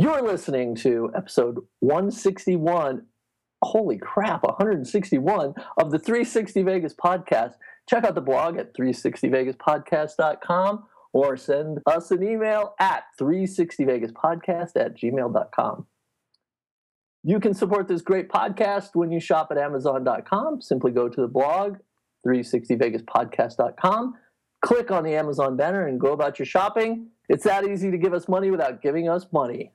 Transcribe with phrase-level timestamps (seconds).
[0.00, 3.04] You're listening to episode 161.
[3.62, 7.56] Holy crap, 161 of the 360 Vegas podcast.
[7.86, 15.86] Check out the blog at 360vegaspodcast.com or send us an email at 360vegaspodcast at gmail.com.
[17.22, 20.62] You can support this great podcast when you shop at amazon.com.
[20.62, 21.76] Simply go to the blog,
[22.26, 24.14] 360vegaspodcast.com,
[24.64, 27.08] click on the Amazon banner, and go about your shopping.
[27.28, 29.74] It's that easy to give us money without giving us money.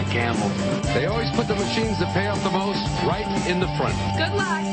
[0.00, 0.48] Want to gamble?
[0.94, 3.94] They always put the machines that pay off the most right in the front.
[4.16, 4.64] Good luck.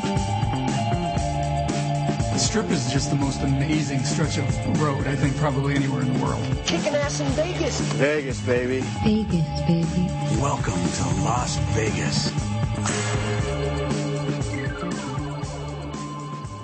[2.32, 6.14] The strip is just the most amazing stretch of road, I think, probably anywhere in
[6.14, 6.42] the world.
[6.66, 7.82] Kicking ass in Vegas.
[7.96, 8.80] Vegas, baby.
[9.04, 10.08] Vegas, baby.
[10.40, 12.32] Welcome to Las Vegas.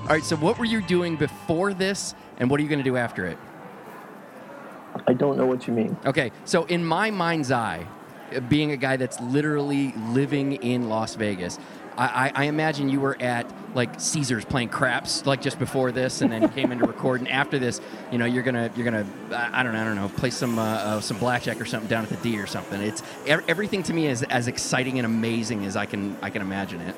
[0.04, 2.90] All right, so what were you doing before this, and what are you going to
[2.90, 3.38] do after it?
[5.06, 5.98] I don't know what you mean.
[6.06, 7.86] Okay, so in my mind's eye,
[8.42, 11.60] being a guy that's literally living in Las Vegas,
[11.98, 16.32] I, I, imagine you were at like Caesars playing craps like just before this, and
[16.32, 17.22] then came in to record.
[17.22, 17.82] And after this,
[18.12, 20.58] you know, you're gonna you're gonna I I don't know I don't know play some
[20.58, 22.82] uh, uh, some blackjack or something down at the D or something.
[22.82, 26.82] It's everything to me is as exciting and amazing as I can I can imagine
[26.82, 26.96] it.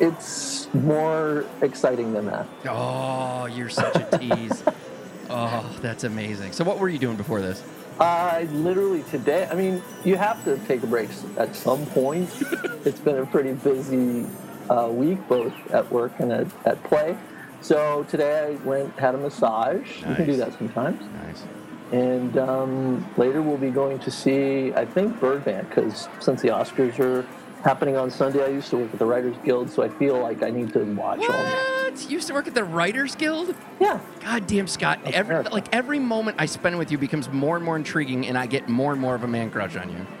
[0.00, 2.46] It's more exciting than that.
[2.68, 4.62] Oh, you're such a tease.
[5.30, 6.52] oh, that's amazing.
[6.52, 7.62] So what were you doing before this?
[8.00, 12.30] I literally today, I mean, you have to take a break at some point.
[12.84, 14.26] it's been a pretty busy
[14.70, 17.16] uh, week, both at work and at, at play.
[17.60, 19.98] So today I went, had a massage.
[19.98, 21.00] You can do that sometimes.
[21.24, 21.44] Nice.
[21.92, 26.98] And um, later we'll be going to see, I think, Birdman, because since the Oscars
[26.98, 27.26] are
[27.62, 30.42] happening on Sunday, I used to work at the Writers Guild, so I feel like
[30.42, 31.90] I need to watch all that.
[31.90, 32.04] What?
[32.04, 33.54] You used to work at the Writers Guild?
[33.80, 34.00] Yeah.
[34.20, 34.98] God damn, Scott.
[35.04, 35.50] Every, America.
[35.52, 38.68] like every moment I spend with you becomes more and more intriguing, and I get
[38.68, 40.06] more and more of a man crush on you.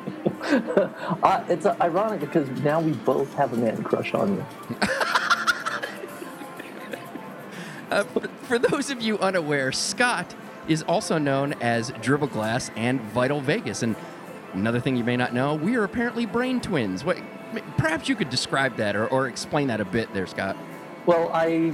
[1.22, 4.46] Uh, it's uh, ironic because now we both have a man crush on you.
[7.92, 10.34] Uh, for, for those of you unaware, Scott
[10.66, 13.82] is also known as Dribble Glass and Vital Vegas.
[13.82, 13.94] And
[14.54, 17.04] another thing you may not know, we are apparently brain twins.
[17.04, 17.18] What,
[17.76, 20.56] perhaps you could describe that or, or explain that a bit there, Scott.
[21.06, 21.72] Well, I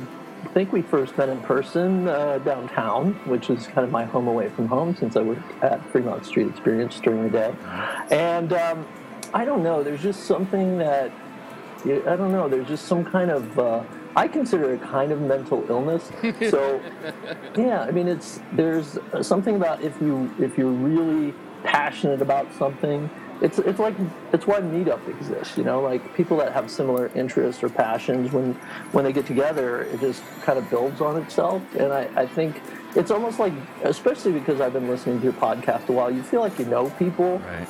[0.55, 4.49] think we first met in person uh, downtown, which is kind of my home away
[4.49, 7.55] from home since I worked at Fremont Street Experience during the day.
[8.11, 8.87] And um,
[9.35, 11.13] I don't know, there's just something that,
[11.85, 13.83] I don't know, there's just some kind of, uh,
[14.17, 16.11] I consider it kind of mental illness.
[16.51, 16.81] So,
[17.57, 23.11] yeah, I mean, it's, there's something about if you, if you're really passionate about something,
[23.41, 23.97] it's it's like
[24.33, 25.81] it's why meetup exists you know?
[25.81, 28.55] Like people that have similar interests or passions when
[28.93, 31.63] when they get together it just kind of builds on itself.
[31.75, 32.63] And i i think
[32.97, 33.53] it's almost like
[33.85, 36.91] especially because i've been listening to your podcast a while you feel like you know
[36.91, 37.69] people Right.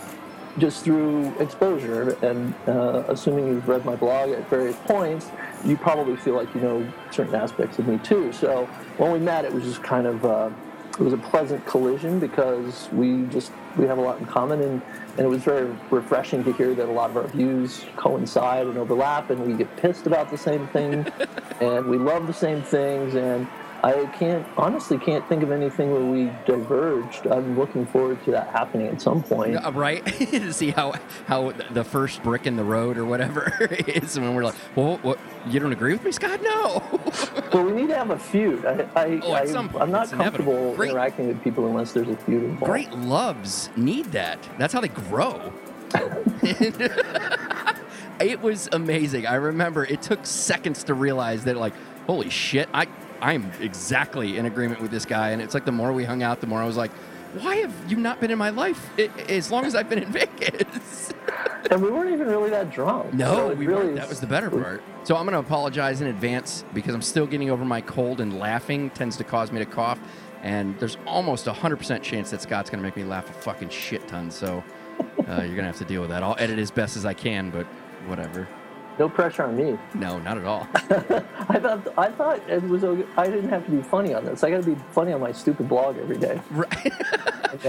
[0.59, 2.11] just through exposure.
[2.23, 5.31] And uh, assuming you've read my blog at various points
[5.65, 8.33] you probably feel like you know certain aspects of me too.
[8.33, 10.51] So when we met it was just kind of uh,
[10.99, 14.83] it was a pleasant collision because we just we have a lot in common and,
[15.17, 18.77] and it was very refreshing to hear that a lot of our views coincide and
[18.77, 21.07] overlap and we get pissed about the same thing
[21.61, 23.47] and we love the same things and
[23.83, 27.27] I can't honestly can't think of anything where we diverged.
[27.27, 29.57] I'm looking forward to that happening at some point.
[29.57, 30.05] Uh, right?
[30.07, 30.95] to see how
[31.27, 33.53] how the first brick in the road or whatever
[33.87, 35.19] is when we're like, well, what?
[35.47, 36.41] You don't agree with me, Scott?
[36.43, 36.83] No.
[37.51, 38.67] Well, we need to have a feud.
[38.67, 42.09] I, I, Oh, at I, some point, I'm not comfortable interacting with people unless there's
[42.09, 42.67] a feud involved.
[42.71, 44.39] Great loves need that.
[44.59, 45.51] That's how they grow.
[48.21, 49.27] it was amazing.
[49.27, 51.73] I remember it took seconds to realize that, like,
[52.07, 52.87] holy shit, I
[53.21, 55.31] I'm exactly in agreement with this guy.
[55.31, 56.91] And it's like the more we hung out, the more I was like,
[57.35, 60.13] why have you not been in my life i as long as I've been in
[60.13, 61.13] Vegas?
[61.71, 63.13] And we weren't even really that drunk.
[63.13, 63.95] No, So we really.
[63.95, 64.83] That was the better part.
[65.05, 68.39] So I'm going to apologize in advance because I'm still getting over my cold and
[68.39, 69.99] laughing tends to cause me to cough.
[70.43, 73.71] And there's almost a 100% chance that Scott's going to make me laugh a fucking
[73.71, 74.31] shit ton.
[74.31, 74.63] So
[75.01, 76.23] uh, you're going to have to deal with that.
[76.23, 77.67] I'll edit as best as I can, but
[78.07, 78.49] whatever.
[78.99, 79.79] No pressure on me.
[79.95, 80.67] No, not at all.
[80.75, 82.83] I thought I thought it was.
[83.17, 84.43] I didn't have to be funny on this.
[84.43, 86.41] I got to be funny on my stupid blog every day.
[86.51, 86.93] Right.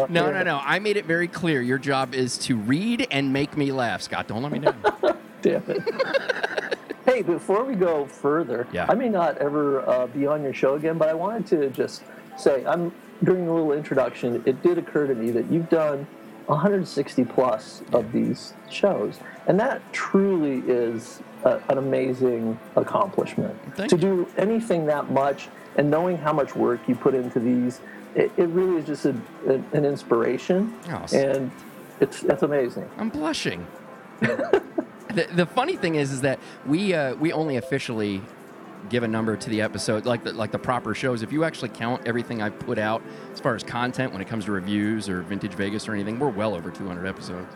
[0.10, 0.60] No, no, no.
[0.62, 1.62] I made it very clear.
[1.62, 4.28] Your job is to read and make me laugh, Scott.
[4.28, 4.76] Don't let me down.
[5.42, 6.76] Damn it.
[7.06, 8.88] hey, before we go further, Yeah.
[8.90, 12.04] I may not ever uh, be on your show again, but I wanted to just
[12.38, 12.92] say, I'm
[13.24, 16.06] during a little introduction, it did occur to me that you've done
[16.48, 19.18] 160 plus of these shows,
[19.50, 23.54] and that truly is a, an amazing accomplishment.
[23.76, 27.82] Thank to do anything that much and knowing how much work you put into these,
[28.16, 29.16] it, it really is just a,
[29.48, 31.52] a- an inspiration, s- and
[32.00, 32.88] it's that's amazing.
[32.98, 33.66] I'm blushing.
[34.22, 38.22] the, the funny thing is, is that we uh, we only officially
[38.90, 41.22] give a number to the episode, like the, like the proper shows.
[41.22, 43.02] If you actually count everything I've put out
[43.34, 46.30] as far as content when it comes to reviews or Vintage Vegas or anything, we're
[46.30, 47.54] well over 200 episodes.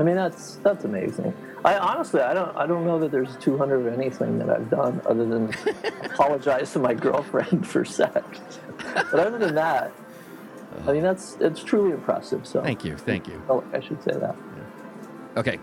[0.00, 1.34] I mean, that's that's amazing.
[1.62, 5.02] I honestly, I don't, I don't know that there's 200 of anything that I've done
[5.04, 5.54] other than
[6.04, 8.40] apologize to my girlfriend for sex.
[8.78, 9.92] But other than that,
[10.86, 12.46] I mean, that's it's truly impressive.
[12.46, 13.42] So Thank you, thank you.
[13.50, 14.34] Oh, I should say that.
[15.36, 15.58] Okay,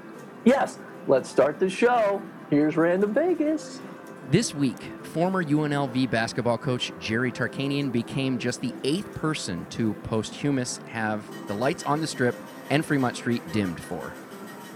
[0.45, 2.21] Yes, let's start the show.
[2.51, 3.81] Here's Random Vegas.
[4.29, 10.79] This week, former UNLV basketball coach Jerry Tarkanian became just the eighth person to posthumous
[10.89, 12.35] have the lights on the strip
[12.69, 14.13] and Fremont Street dimmed for.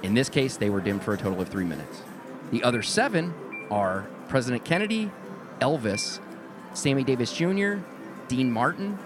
[0.03, 2.01] In this case, they were dimmed for a total of three minutes.
[2.51, 3.33] The other seven
[3.69, 5.11] are President Kennedy,
[5.59, 6.19] Elvis,
[6.73, 7.75] Sammy Davis Jr.,
[8.27, 8.97] Dean Martin,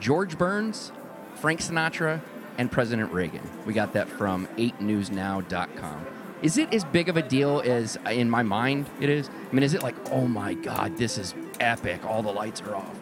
[0.00, 0.92] George Burns,
[1.36, 2.20] Frank Sinatra,
[2.58, 3.42] and President Reagan.
[3.66, 6.06] We got that from 8newsnow.com.
[6.42, 9.28] Is it as big of a deal as uh, in my mind it is?
[9.28, 12.74] I mean, is it like, oh my God, this is epic, all the lights are
[12.74, 12.98] off?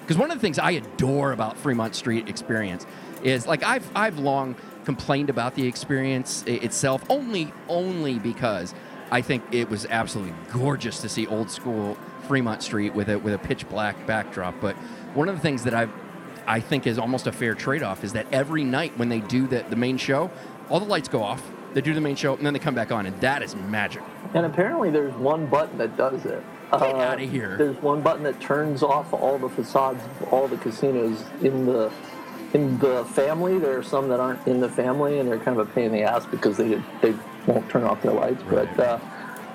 [0.00, 2.86] Because one of the things I adore about Fremont Street experience
[3.22, 8.74] is like I've I've long complained about the experience itself only only because
[9.10, 11.96] I think it was absolutely gorgeous to see old school
[12.26, 14.54] Fremont Street with a with a pitch black backdrop.
[14.60, 14.76] But
[15.14, 15.92] one of the things that I've
[16.46, 19.46] I think is almost a fair trade off is that every night when they do
[19.46, 20.30] the, the main show,
[20.68, 21.42] all the lights go off.
[21.72, 24.02] They do the main show and then they come back on, and that is magic.
[24.34, 26.42] And apparently, there's one button that does it.
[26.72, 27.56] Get uh, outta here.
[27.56, 31.92] There's one button that turns off all the facades of all the casinos in the
[32.54, 33.58] in the family.
[33.58, 35.92] There are some that aren't in the family, and they're kind of a pain in
[35.92, 37.14] the ass because they they
[37.46, 38.42] won't turn off their lights.
[38.48, 38.98] But uh,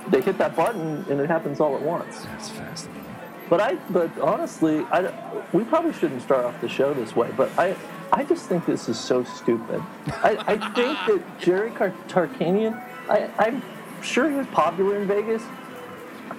[0.10, 2.26] they hit that button, and it happens all at once.
[2.26, 3.06] That's fascinating.
[3.50, 5.12] But I, but honestly, I,
[5.54, 7.32] we probably shouldn't start off the show this way.
[7.36, 7.76] But I,
[8.14, 9.82] I just think this is so stupid.
[10.08, 12.80] I, I think that Jerry Car- Tarkanian,
[13.10, 13.64] I, I'm
[14.04, 15.42] sure he was popular in Vegas,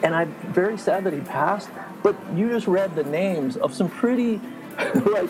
[0.05, 1.69] and I'm very sad that he passed.
[2.05, 4.41] But you just read the names of some pretty,
[4.95, 5.29] like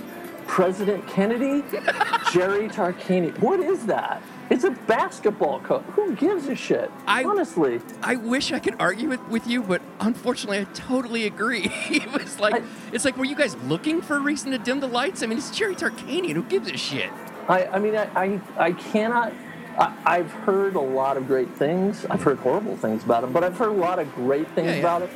[0.50, 1.62] President Kennedy,
[2.32, 3.38] Jerry Tarkanian.
[3.38, 4.20] What is that?
[4.50, 5.85] It's a basketball coach.
[5.93, 6.91] Who gives a shit?
[7.06, 7.81] I- Honestly.
[8.02, 11.70] I wish I could argue with, with you, but unfortunately, I totally agree.
[11.88, 12.62] it was like, I-
[12.93, 15.23] it's like, were you guys looking for a reason to dim the lights?
[15.23, 16.32] I mean, it's Jerry Tarkanian.
[16.32, 17.11] Who gives a shit?
[17.49, 19.32] I, I mean, I, I, I cannot.
[19.79, 22.06] I, I've heard a lot of great things.
[22.06, 24.75] I've heard horrible things about him, but I've heard a lot of great things Yeah,
[24.75, 24.81] yeah.
[24.81, 25.11] about it.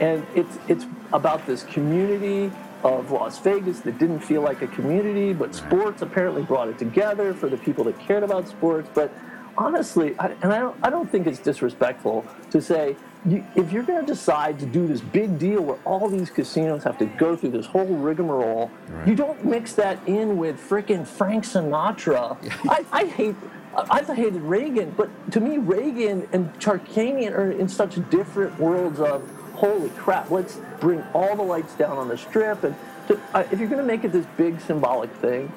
[0.00, 2.50] And it's it's about this community
[2.84, 7.32] of Las Vegas that didn't feel like a community, but sports apparently brought it together
[7.34, 8.88] for the people that cared about sports.
[8.92, 9.12] But
[9.56, 13.84] honestly, I, and I don't, I don't think it's disrespectful to say you, if you're
[13.84, 17.36] going to decide to do this big deal where all these casinos have to go
[17.36, 18.70] through this whole rigmarole,
[19.06, 22.36] you don't mix that in with frickin' Frank Sinatra.
[22.68, 23.36] I, I hate.
[23.74, 29.26] I've hated Reagan, but to me, Reagan and Tarkanian are in such different worlds of
[29.54, 30.30] holy crap.
[30.30, 32.74] Let's bring all the lights down on the strip, and
[33.08, 35.50] to, uh, if you're going to make it this big symbolic thing,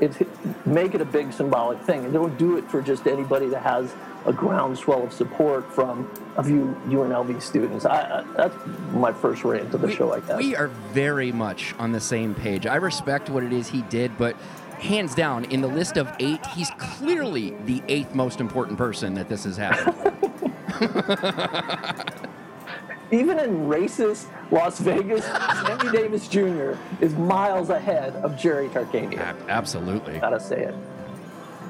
[0.00, 0.18] it's
[0.64, 3.92] make it a big symbolic thing, and don't do it for just anybody that has
[4.26, 7.86] a groundswell of support from a few UNLV students.
[7.86, 8.54] I, I, that's
[8.92, 10.36] my first rant of the show, I guess.
[10.36, 12.66] we are very much on the same page.
[12.66, 14.36] I respect what it is he did, but
[14.78, 19.28] hands down, in the list of eight, he's clearly the eighth most important person that
[19.28, 19.96] this has happened.
[23.12, 26.74] Even in racist Las Vegas, Sammy Davis Jr.
[27.00, 29.18] is miles ahead of Jerry Tarkanian.
[29.18, 30.18] Ab- Absolutely.
[30.20, 30.74] Gotta say it.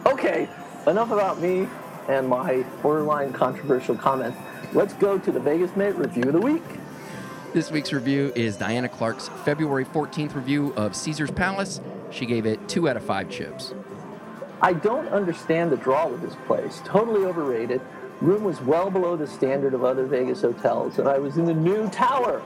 [0.07, 0.49] Okay,
[0.87, 1.67] enough about me
[2.09, 4.37] and my borderline controversial comments.
[4.73, 6.63] Let's go to the Vegas Minute Review of the Week.
[7.53, 11.81] This week's review is Diana Clark's February 14th review of Caesar's Palace.
[12.11, 13.75] She gave it two out of five chips.
[14.63, 16.81] I don't understand the draw with this place.
[16.85, 17.81] Totally overrated.
[18.21, 21.55] Room was well below the standard of other Vegas hotels, and I was in the
[21.55, 22.41] new tower.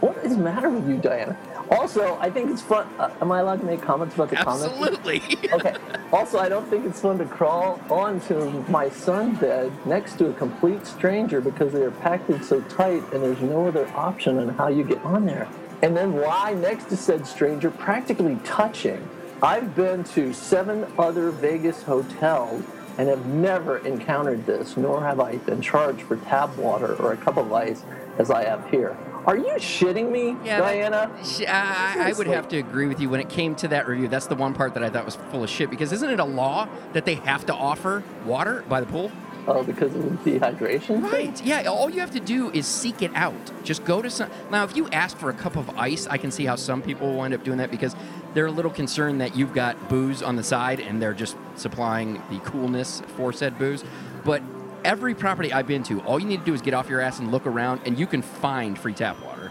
[0.00, 1.36] What is the matter with you, Diana?
[1.70, 2.88] Also, I think it's fun.
[2.98, 4.64] Uh, am I allowed to make comments about the comments?
[4.66, 5.22] Absolutely.
[5.52, 5.74] Okay.
[6.12, 10.32] Also, I don't think it's fun to crawl onto my son's sunbed next to a
[10.34, 14.48] complete stranger because they are packed in so tight and there's no other option on
[14.50, 15.48] how you get on there.
[15.82, 19.08] And then lie next to said stranger, practically touching.
[19.42, 22.62] I've been to seven other Vegas hotels
[23.00, 27.16] and have never encountered this, nor have I been charged for tap water or a
[27.16, 27.82] cup of ice
[28.18, 28.94] as I have here.
[29.24, 31.10] Are you shitting me, Yeah, Diana?
[31.24, 34.06] sh- I, I would have to agree with you when it came to that review.
[34.08, 36.24] That's the one part that I thought was full of shit because isn't it a
[36.24, 39.10] law that they have to offer water by the pool?
[39.46, 40.86] Oh, because of the dehydration?
[40.86, 41.02] thing?
[41.02, 41.42] Right.
[41.42, 41.62] Yeah.
[41.64, 43.34] All you have to do is seek it out.
[43.64, 44.30] Just go to some.
[44.50, 47.14] Now, if you ask for a cup of ice, I can see how some people
[47.14, 47.96] will end up doing that because
[48.34, 52.22] they're a little concerned that you've got booze on the side and they're just supplying
[52.30, 53.84] the coolness for said booze.
[54.24, 54.42] But
[54.84, 57.18] every property I've been to, all you need to do is get off your ass
[57.18, 59.50] and look around, and you can find free tap water.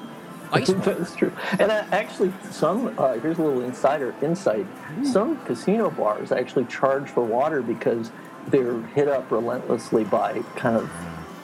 [0.51, 0.95] Ice water.
[0.95, 1.31] That's true.
[1.59, 4.65] And uh, actually, some uh, here's a little insider insight.
[5.03, 8.11] Some casino bars actually charge for water because
[8.47, 10.89] they're hit up relentlessly by kind of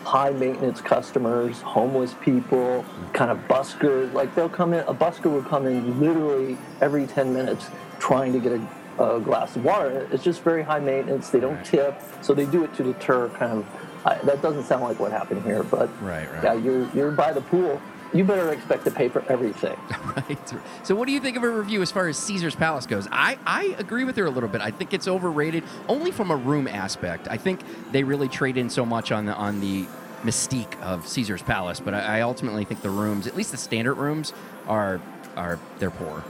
[0.05, 4.13] high maintenance customers, homeless people, kind of buskers.
[4.13, 7.67] Like they'll come in, a busker will come in literally every 10 minutes
[8.00, 10.07] trying to get a, a glass of water.
[10.12, 11.29] It's just very high maintenance.
[11.31, 13.65] They don't tip, so they do it to deter kind of.
[14.05, 16.43] I, that doesn't sound like what happened here, but Right, right.
[16.43, 17.81] yeah, you're you're by the pool.
[18.15, 19.77] You better expect to pay for everything.
[20.15, 20.53] Right.
[20.84, 23.05] So, what do you think of her review as far as Caesar's Palace goes?
[23.12, 24.62] I, I agree with her a little bit.
[24.62, 27.27] I think it's overrated, only from a room aspect.
[27.29, 27.60] I think
[27.91, 29.86] they really trade in so much on the on the
[30.24, 33.95] mystique of Caesar's Palace, but I, I ultimately think the rooms, at least the standard
[33.95, 34.31] rooms,
[34.67, 35.01] are
[35.36, 36.24] are they're poor.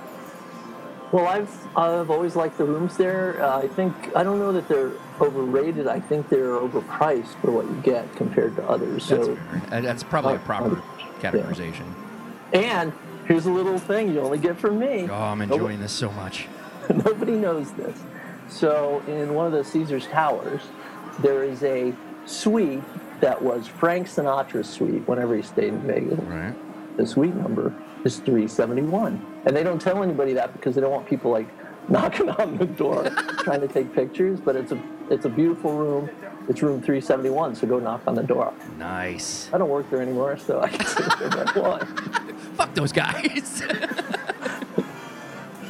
[1.11, 3.43] Well, I've I've always liked the rooms there.
[3.43, 5.87] Uh, I think I don't know that they're overrated.
[5.87, 9.07] I think they're overpriced for what you get compared to others.
[9.07, 9.81] That's, So, fair.
[9.81, 10.81] That's probably a proper
[11.19, 11.85] categorization.
[12.53, 12.93] and
[13.25, 15.07] here's a little thing you only get from me.
[15.09, 16.47] Oh, I'm enjoying this so much.
[16.93, 17.97] Nobody knows this.
[18.47, 20.61] So, in one of the Caesar's towers,
[21.19, 21.93] there is a
[22.25, 22.83] suite
[23.21, 26.19] that was Frank Sinatra's suite whenever he stayed in Vegas.
[26.19, 26.53] Right.
[26.97, 29.41] The suite number is 371.
[29.45, 31.47] And they don't tell anybody that because they don't want people like
[31.89, 33.03] knocking on the door
[33.39, 36.09] trying to take pictures, but it's a it's a beautiful room.
[36.47, 38.53] It's room 371, so go knock on the door.
[38.77, 39.49] Nice.
[39.51, 41.99] I don't work there anymore, so I can say whatever I want.
[42.57, 43.63] Fuck those guys.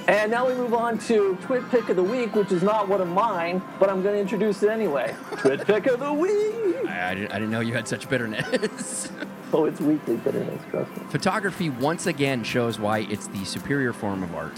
[0.07, 3.01] And now we move on to Twit Pick of the Week, which is not one
[3.01, 5.15] of mine, but I'm going to introduce it anyway.
[5.37, 6.87] Twit Pick of the Week!
[6.87, 9.09] I, I didn't, I didn't know you had such bitterness.
[9.53, 11.03] Oh, it's weekly bitterness, trust me.
[11.11, 14.57] Photography once again shows why it's the superior form of art.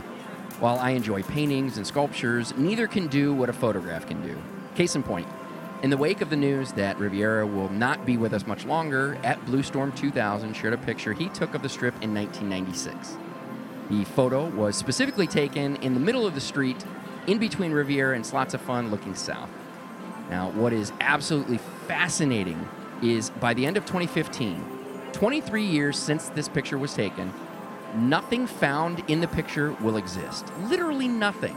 [0.59, 4.35] While I enjoy paintings and sculptures, neither can do what a photograph can do.
[4.75, 5.27] Case in point,
[5.83, 9.17] in the wake of the news that Riviera will not be with us much longer,
[9.23, 13.17] at Blue Storm 2000 shared a picture he took of the strip in 1996.
[13.89, 16.83] The photo was specifically taken in the middle of the street,
[17.27, 19.49] in between Riviera and Slots of Fun looking south.
[20.29, 22.67] Now, what is absolutely fascinating
[23.03, 27.31] is by the end of 2015, 23 years since this picture was taken,
[27.95, 30.51] nothing found in the picture will exist.
[30.63, 31.55] Literally nothing.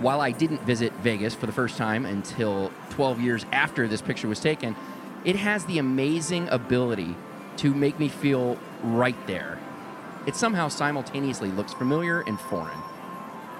[0.00, 4.28] While I didn't visit Vegas for the first time until 12 years after this picture
[4.28, 4.74] was taken,
[5.26, 7.14] it has the amazing ability
[7.58, 9.58] to make me feel right there.
[10.26, 12.78] It somehow simultaneously looks familiar and foreign.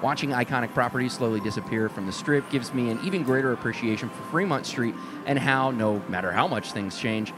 [0.01, 4.23] Watching iconic properties slowly disappear from the strip gives me an even greater appreciation for
[4.31, 4.95] Fremont Street
[5.27, 7.33] and how, no matter how much things change,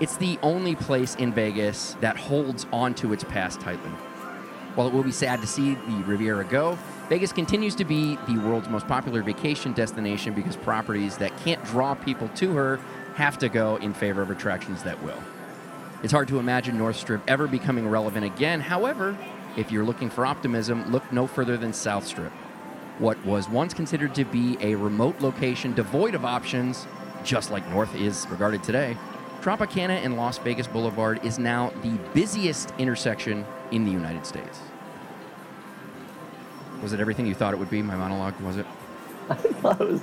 [0.00, 3.92] it's the only place in Vegas that holds onto its past tightly.
[4.74, 6.76] While it will be sad to see the Riviera go,
[7.08, 11.94] Vegas continues to be the world's most popular vacation destination because properties that can't draw
[11.94, 12.80] people to her
[13.14, 15.22] have to go in favor of attractions that will.
[16.02, 18.60] It's hard to imagine North Strip ever becoming relevant again.
[18.60, 19.16] However,
[19.56, 22.32] if you're looking for optimism, look no further than South Strip.
[22.98, 26.86] What was once considered to be a remote location devoid of options,
[27.22, 28.96] just like North is regarded today,
[29.44, 34.58] Tropicana and Las Vegas Boulevard is now the busiest intersection in the United States.
[36.80, 37.82] Was it everything you thought it would be?
[37.82, 38.64] My monologue, was it?
[39.28, 40.00] I was,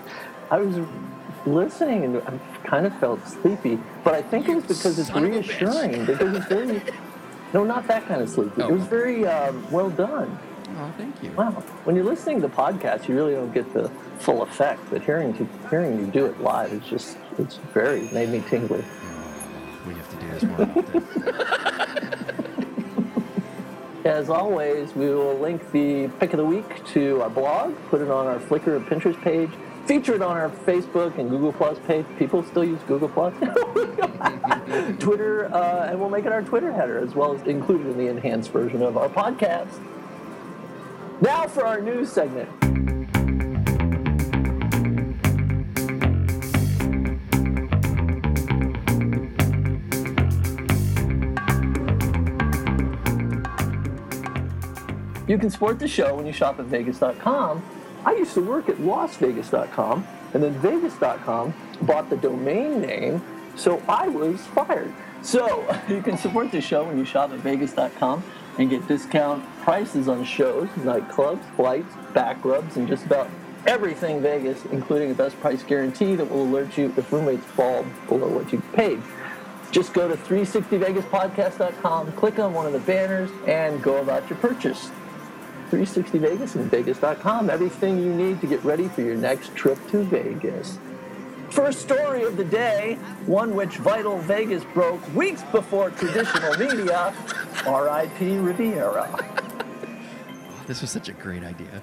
[0.52, 0.88] I was
[1.48, 5.26] listening and I kind of felt sleepy, but I think it was because it's son
[5.26, 5.60] of a bitch.
[5.60, 6.06] reassuring.
[6.06, 6.80] Because it's very,
[7.52, 8.62] no, not that kind of sleepy.
[8.62, 8.68] Oh.
[8.68, 10.38] It was very um, well done.
[10.78, 11.32] Oh, thank you.
[11.32, 11.50] Wow.
[11.86, 15.50] When you're listening to podcasts, you really don't get the full effect, but hearing to,
[15.72, 18.86] hearing you do it live is just, it's very, made me tingly.
[20.30, 21.08] This more often.
[24.04, 28.10] As always, we will link the pick of the week to our blog, put it
[28.10, 29.52] on our Flickr and Pinterest page,
[29.86, 32.06] feature it on our Facebook and Google Plus page.
[32.18, 33.34] People still use Google Plus.
[35.00, 38.08] Twitter, uh, and we'll make it our Twitter header as well as included in the
[38.08, 39.80] enhanced version of our podcast.
[41.22, 42.50] Now for our news segment.
[55.32, 57.64] You can support the show when you shop at Vegas.com.
[58.04, 63.24] I used to work at LasVegas.com, and then Vegas.com bought the domain name,
[63.56, 64.94] so I was fired.
[65.22, 68.26] So you can support the show when you shop at Vegas.com
[68.58, 73.30] and get discount prices on shows, nightclubs, flights, back rubs, and just about
[73.66, 77.86] everything Vegas, including a best price guarantee that will alert you if room rates fall
[78.10, 79.02] below what you paid.
[79.72, 84.92] Just go to 360vegaspodcast.com, click on one of the banners, and go about your purchase.
[85.72, 90.04] 360 Vegas and Vegas.com, everything you need to get ready for your next trip to
[90.04, 90.78] Vegas.
[91.50, 97.14] First story of the day, one which Vital Vegas broke weeks before traditional media,
[97.66, 99.38] RIP Riviera.
[100.68, 101.82] This was such a great idea.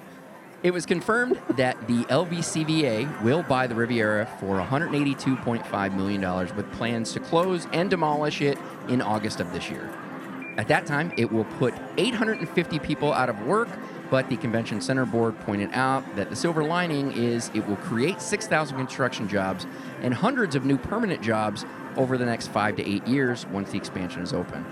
[0.63, 7.13] It was confirmed that the LVCVA will buy the Riviera for $182.5 million with plans
[7.13, 9.91] to close and demolish it in August of this year.
[10.59, 13.69] At that time, it will put 850 people out of work,
[14.11, 18.21] but the Convention Center Board pointed out that the silver lining is it will create
[18.21, 19.65] 6,000 construction jobs
[20.01, 21.63] and hundreds of new permanent jobs
[21.95, 24.65] over the next five to eight years once the expansion is open.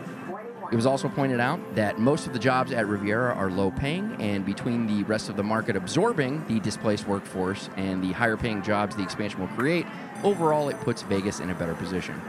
[0.73, 4.13] It was also pointed out that most of the jobs at Riviera are low paying,
[4.19, 8.61] and between the rest of the market absorbing the displaced workforce and the higher paying
[8.61, 9.85] jobs the expansion will create,
[10.25, 12.21] overall it puts Vegas in a better position.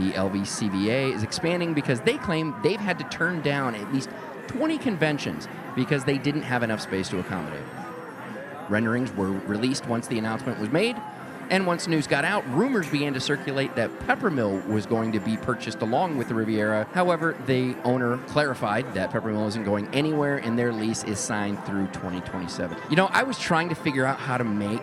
[0.00, 4.08] The LVCVA is expanding because they claim they've had to turn down at least
[4.46, 7.60] 20 conventions because they didn't have enough space to accommodate.
[8.70, 10.96] Renderings were released once the announcement was made,
[11.50, 15.36] and once news got out, rumors began to circulate that Peppermill was going to be
[15.36, 16.88] purchased along with the Riviera.
[16.94, 21.88] However, the owner clarified that Peppermill isn't going anywhere and their lease is signed through
[21.88, 22.78] 2027.
[22.88, 24.80] You know, I was trying to figure out how to make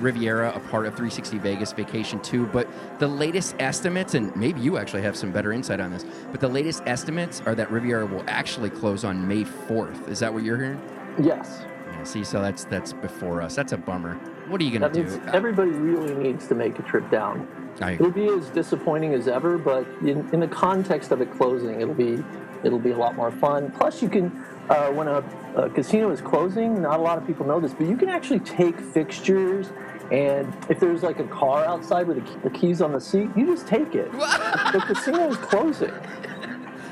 [0.00, 4.78] Riviera a part of 360 Vegas Vacation 2, but the latest estimates, and maybe you
[4.78, 8.24] actually have some better insight on this, but the latest estimates are that Riviera will
[8.26, 10.08] actually close on May 4th.
[10.08, 10.80] Is that what you're hearing?
[11.22, 11.64] Yes.
[11.92, 13.54] Yeah, see, so that's that's before us.
[13.54, 14.14] That's a bummer.
[14.48, 15.20] What are you gonna do?
[15.32, 17.48] everybody really needs to make a trip down.
[17.80, 21.94] It'll be as disappointing as ever, but in, in the context of it closing, it'll
[21.94, 22.22] be
[22.62, 23.70] it'll be a lot more fun.
[23.72, 25.22] Plus, you can uh, when a,
[25.56, 28.40] a casino is closing, not a lot of people know this, but you can actually
[28.40, 29.70] take fixtures.
[30.10, 33.28] And if there's like a car outside with the, key- the keys on the seat,
[33.36, 34.10] you just take it.
[34.72, 35.92] the casino is closing.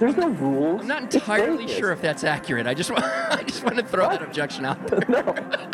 [0.02, 0.80] There's no rules.
[0.80, 2.66] I'm not entirely sure if that's accurate.
[2.66, 5.04] I just want, I just want to throw that objection out there.
[5.08, 5.22] no,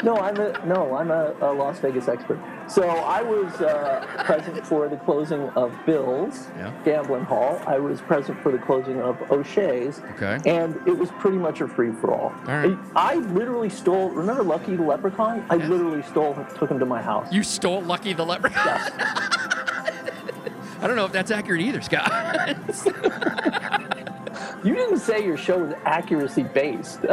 [0.04, 2.38] no, I'm a no, I'm a, a Las Vegas expert.
[2.68, 6.74] So I was uh, present for the closing of Bill's Yeah.
[6.84, 7.58] Gambling Hall.
[7.66, 10.00] I was present for the closing of O'Shea's.
[10.20, 10.38] Okay.
[10.44, 12.34] And it was pretty much a free for all.
[12.44, 12.76] right.
[12.94, 14.10] I literally stole.
[14.10, 15.42] Remember Lucky the Leprechaun?
[15.48, 17.32] I literally stole, took him to my house.
[17.32, 18.78] You stole Lucky the Leprechaun.
[20.80, 22.12] I don't know if that's accurate either, Scott.
[24.64, 27.00] You didn't say your show was accuracy based.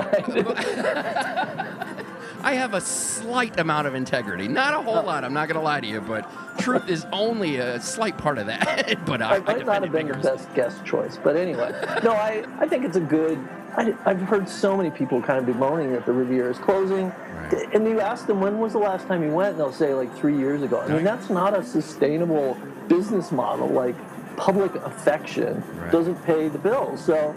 [2.45, 4.47] I have a slight amount of integrity.
[4.47, 5.03] Not a whole oh.
[5.03, 8.37] lot, I'm not going to lie to you, but truth is only a slight part
[8.37, 8.99] of that.
[9.05, 11.71] but I, I I might not defend have been the best guest choice, but anyway,
[12.03, 13.39] no, I, I think it's a good.
[13.77, 17.73] I, I've heard so many people kind of bemoaning that the Riviera is closing, Right.
[17.73, 20.15] and you ask them when was the last time you went, and they'll say like
[20.15, 20.81] three years ago.
[20.81, 22.57] I mean, that's not a sustainable
[22.87, 23.67] business model.
[23.67, 23.95] Like
[24.37, 25.91] public affection Right.
[25.91, 27.35] doesn't pay the bills, so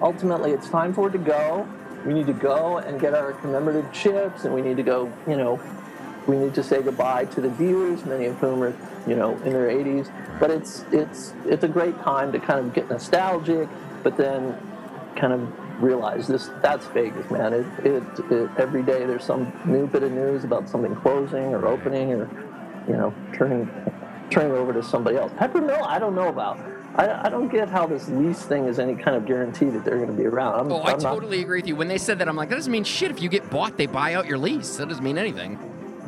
[0.00, 1.66] ultimately it's time for it to go.
[2.06, 5.10] We need to go and get our commemorative chips, and we need to go.
[5.28, 5.60] You know,
[6.26, 8.74] we need to say goodbye to the viewers, many of whom are,
[9.06, 10.10] you know, in their 80s.
[10.40, 13.68] But it's it's it's a great time to kind of get nostalgic,
[14.02, 14.56] but then
[15.14, 17.52] kind of realize this that's Vegas, man.
[17.52, 21.66] It, it, it every day there's some new bit of news about something closing or
[21.66, 22.28] opening or,
[22.88, 23.68] you know, turning
[24.32, 25.30] turning over to somebody else.
[25.32, 26.58] Peppermill, I don't know about.
[26.96, 29.96] I, I don't get how this lease thing is any kind of guarantee that they're
[29.96, 30.60] going to be around.
[30.60, 31.76] I'm, Oh, I I'm not- totally agree with you.
[31.76, 33.10] When they said that, I'm like, that doesn't mean shit.
[33.10, 34.76] If you get bought, they buy out your lease.
[34.76, 35.58] That doesn't mean anything.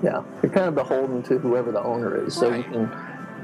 [0.02, 2.34] Yeah, you're kind of beholden to whoever the owner is.
[2.34, 2.90] So you can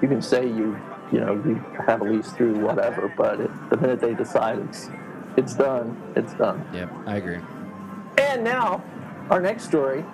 [0.02, 0.78] you can say you
[1.10, 1.54] you know you
[1.86, 4.90] have a lease through whatever, but it, the minute they decide it's
[5.38, 6.66] it's done, it's done.
[6.74, 7.38] Yep, I agree.
[8.18, 8.84] And now,
[9.30, 10.04] our next story.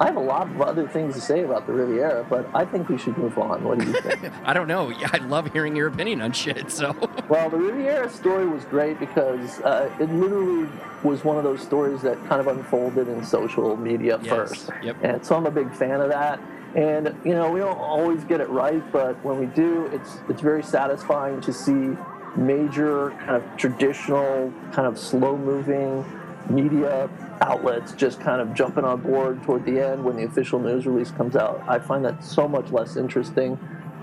[0.00, 2.88] I have a lot of other things to say about the Riviera, but I think
[2.88, 3.62] we should move on.
[3.64, 4.32] What do you think?
[4.44, 4.92] I don't know.
[5.12, 6.70] I love hearing your opinion on shit.
[6.70, 6.94] So,
[7.28, 10.68] Well, the Riviera story was great because uh, it literally
[11.02, 14.28] was one of those stories that kind of unfolded in social media Yes.
[14.34, 14.70] first.
[14.82, 14.96] Yep.
[15.02, 16.40] And so I'm a big fan of that.
[16.74, 20.40] And you know, we don't always get it right, but when we do, it's it's
[20.40, 21.96] very satisfying to see
[22.36, 26.04] major kind of traditional, kind of slow-moving
[26.50, 27.08] media
[27.40, 31.10] outlets just kind of jumping on board toward the end when the official news release
[31.10, 31.62] comes out.
[31.68, 33.58] I find that so much less interesting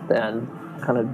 [0.08, 0.48] than
[0.82, 1.10] kind of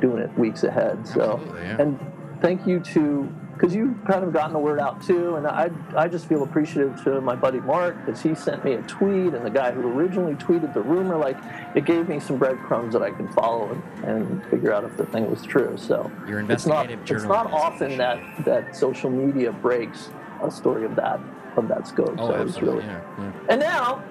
[0.00, 1.06] doing it weeks ahead.
[1.06, 1.80] So, yeah.
[1.80, 1.98] and
[2.40, 6.08] thank you to because you've kind of gotten the word out too, and I I
[6.08, 9.50] just feel appreciative to my buddy Mark because he sent me a tweet, and the
[9.50, 11.36] guy who originally tweeted the rumor, like
[11.76, 15.06] it gave me some breadcrumbs that I can follow and, and figure out if the
[15.06, 15.76] thing was true.
[15.76, 20.10] So Your it's not investigative it's not often that that social media breaks
[20.42, 21.20] a story of that
[21.56, 22.14] of that scope.
[22.18, 22.76] Oh, so absolutely.
[22.76, 23.32] really Yeah, yeah.
[23.50, 24.02] and now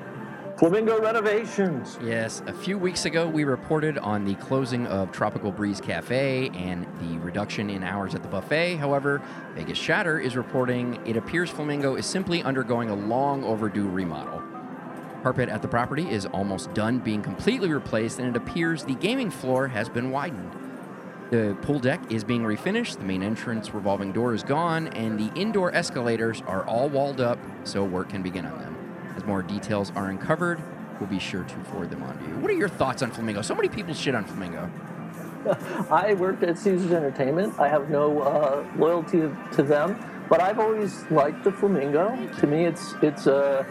[0.57, 1.97] Flamingo renovations.
[2.03, 6.85] Yes, a few weeks ago we reported on the closing of Tropical Breeze Cafe and
[6.99, 8.75] the reduction in hours at the buffet.
[8.75, 9.23] However,
[9.55, 14.43] Vegas Chatter is reporting it appears Flamingo is simply undergoing a long overdue remodel.
[15.23, 19.31] Carpet at the property is almost done being completely replaced, and it appears the gaming
[19.31, 20.51] floor has been widened.
[21.31, 25.31] The pool deck is being refinished, the main entrance revolving door is gone, and the
[25.39, 28.75] indoor escalators are all walled up so work can begin on them.
[29.15, 30.61] As more details are uncovered,
[30.99, 32.35] we'll be sure to forward them on to you.
[32.35, 33.41] What are your thoughts on Flamingo?
[33.43, 34.69] So many people shit on Flamingo.
[35.89, 37.57] I worked at Caesars Entertainment.
[37.57, 39.21] I have no uh, loyalty
[39.53, 42.13] to them, but I've always liked the Flamingo.
[42.39, 43.63] To me, it's it's uh,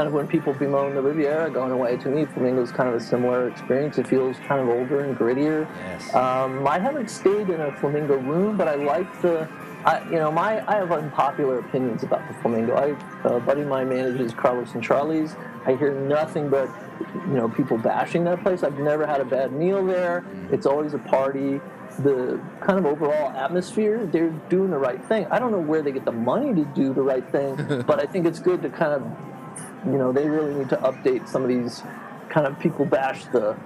[0.00, 1.98] kind of when people bemoan the Riviera going away.
[1.98, 3.98] To me, Flamingo is kind of a similar experience.
[3.98, 5.68] It feels kind of older and grittier.
[5.76, 6.14] Yes.
[6.14, 9.46] Um, I haven't stayed in a Flamingo room, but I like the.
[9.84, 12.76] I, you know, my I have unpopular opinions about the Flamingo.
[12.76, 15.36] I, a buddy of mine manages Carlos and Charlie's.
[15.66, 16.70] I hear nothing but
[17.26, 18.62] you know people bashing that place.
[18.62, 20.24] I've never had a bad meal there.
[20.50, 21.60] It's always a party.
[21.98, 25.26] The kind of overall atmosphere, they're doing the right thing.
[25.30, 28.06] I don't know where they get the money to do the right thing, but I
[28.06, 29.02] think it's good to kind of,
[29.86, 31.82] you know, they really need to update some of these
[32.28, 33.56] kind of people bash the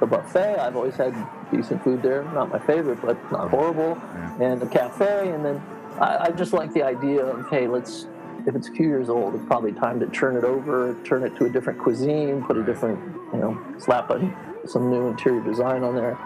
[0.00, 0.58] the buffet.
[0.58, 1.14] I've always had
[1.52, 2.24] decent food there.
[2.32, 4.00] Not my favorite, but not horrible.
[4.40, 5.30] And the cafe.
[5.30, 5.62] And then
[6.00, 8.06] I, I just like the idea of hey, let's
[8.46, 11.36] if it's a few years old, it's probably time to turn it over, turn it
[11.36, 12.98] to a different cuisine, put a different,
[13.34, 14.18] you know, slap a,
[14.66, 16.18] some new interior design on there.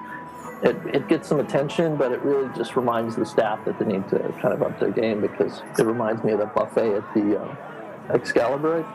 [0.63, 4.09] It, it gets some attention, but it really just reminds the staff that they need
[4.11, 7.43] to kind of up their game because it reminds me of the buffet at the
[7.43, 7.59] um,
[8.11, 8.87] Excalibur,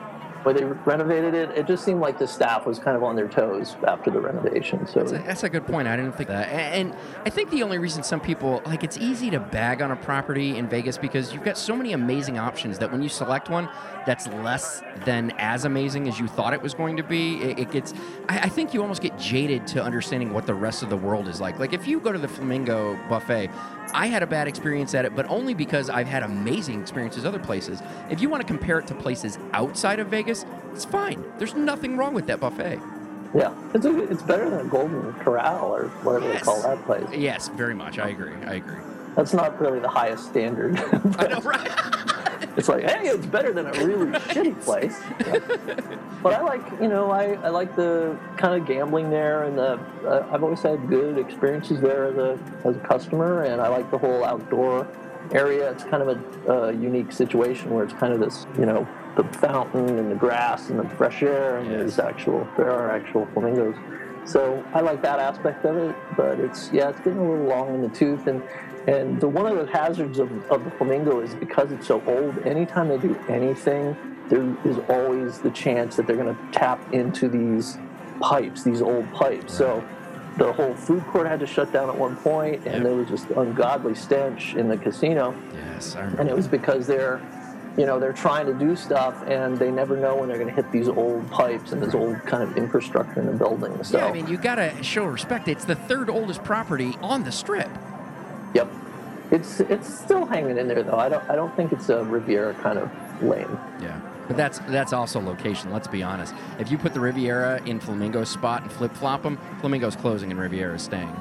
[0.43, 1.49] where they renovated it.
[1.51, 4.87] It just seemed like the staff was kind of on their toes after the renovation.
[4.87, 5.87] So That's a, that's a good point.
[5.87, 6.47] I didn't think that.
[6.49, 9.91] And, and I think the only reason some people like it's easy to bag on
[9.91, 13.49] a property in Vegas because you've got so many amazing options that when you select
[13.49, 13.69] one
[14.05, 17.71] that's less than as amazing as you thought it was going to be, it, it
[17.71, 17.93] gets.
[18.27, 21.27] I, I think you almost get jaded to understanding what the rest of the world
[21.27, 21.59] is like.
[21.59, 23.49] Like if you go to the Flamingo buffet,
[23.93, 27.39] I had a bad experience at it, but only because I've had amazing experiences other
[27.39, 27.81] places.
[28.09, 31.23] If you want to compare it to places outside of Vegas, it's fine.
[31.37, 32.79] There's nothing wrong with that buffet.
[33.35, 36.43] yeah, it's a, it's better than a Golden Corral or whatever they Yes.
[36.43, 37.07] call that place.
[37.13, 37.99] Yes, very much.
[37.99, 38.33] I agree.
[38.45, 38.77] I agree.
[39.15, 40.77] That's not really the highest standard.
[41.19, 41.71] I know, right?
[42.57, 44.99] it's like, hey, it's better than a really shitty place.
[46.23, 49.79] But I like, you know, I, I like the kind of gambling there, and the
[50.05, 53.89] uh, I've always had good experiences there as a as a customer, and I like
[53.91, 54.87] the whole outdoor
[55.31, 55.69] area.
[55.71, 56.09] It's kind of
[56.47, 60.15] a, a unique situation where it's kind of this, you know, the fountain and the
[60.15, 61.77] grass and the fresh air, and Yes.
[61.79, 63.75] there's actual there are actual flamingos.
[64.25, 67.73] So I like that aspect of it, but it's yeah, it's getting a little long
[67.75, 68.43] in the tooth, and
[68.87, 72.37] and the one of the hazards of, of the flamingo is because it's so old.
[72.45, 73.95] Anytime they do anything,
[74.29, 77.77] there is always the chance that they're going to tap into these
[78.21, 79.53] pipes, these old pipes.
[79.53, 79.83] So
[80.37, 82.83] the whole food court had to shut down at one point, and Yep.
[82.83, 86.21] there was just ungodly stench in the casino Yes, I remember.
[86.21, 87.21] and it was because they're
[87.77, 90.53] you know they're trying to do stuff and they never know when they're going to
[90.55, 94.05] hit these old pipes and this old kind of infrastructure in the building so yeah,
[94.07, 95.47] I mean, you gotta show respect.
[95.47, 97.69] It's the third oldest property on the strip.
[98.53, 98.67] Yep
[99.31, 102.53] it's it's still hanging in there though i don't i don't think it's a riviera
[102.55, 102.89] kind of
[103.21, 103.47] lane
[103.81, 105.71] Yeah, but that's that's also location.
[105.71, 106.33] Let's be honest.
[106.57, 110.39] If you put the Riviera in Flamingo's spot and flip flop them, Flamingo's closing and
[110.39, 111.13] Riviera's staying.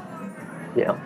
[0.77, 0.97] yeah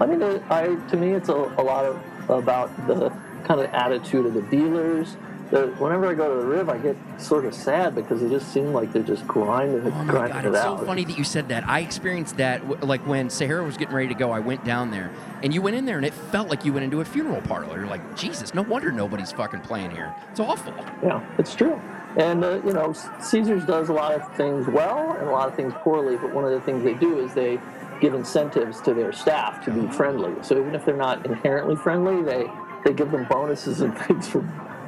[0.00, 1.96] i mean i to me it's a, a lot of
[2.30, 3.10] about the
[3.44, 5.16] kind of attitude of the dealers
[5.50, 8.52] the, whenever I go to the Riv, I get sort of sad because they just
[8.52, 11.24] seem like they're just grinding, Oh my grinding god, it it's so funny that you
[11.24, 11.68] said that.
[11.68, 14.30] I experienced that like when Sahara was getting ready to go.
[14.30, 15.10] I went down there,
[15.42, 17.78] and you went in there, and it felt like you went into a funeral parlor.
[17.78, 20.14] You're like, Jesus, no wonder nobody's fucking playing here.
[20.30, 20.74] It's awful.
[21.02, 21.80] Yeah, it's true.
[22.16, 25.56] And uh, you know, Caesars does a lot of things well and a lot of
[25.56, 26.16] things poorly.
[26.16, 27.60] But one of the things they do is they
[28.00, 30.32] give incentives to their staff to be friendly.
[30.42, 32.50] So even if they're not inherently friendly, they
[32.84, 34.40] they give them bonuses and things for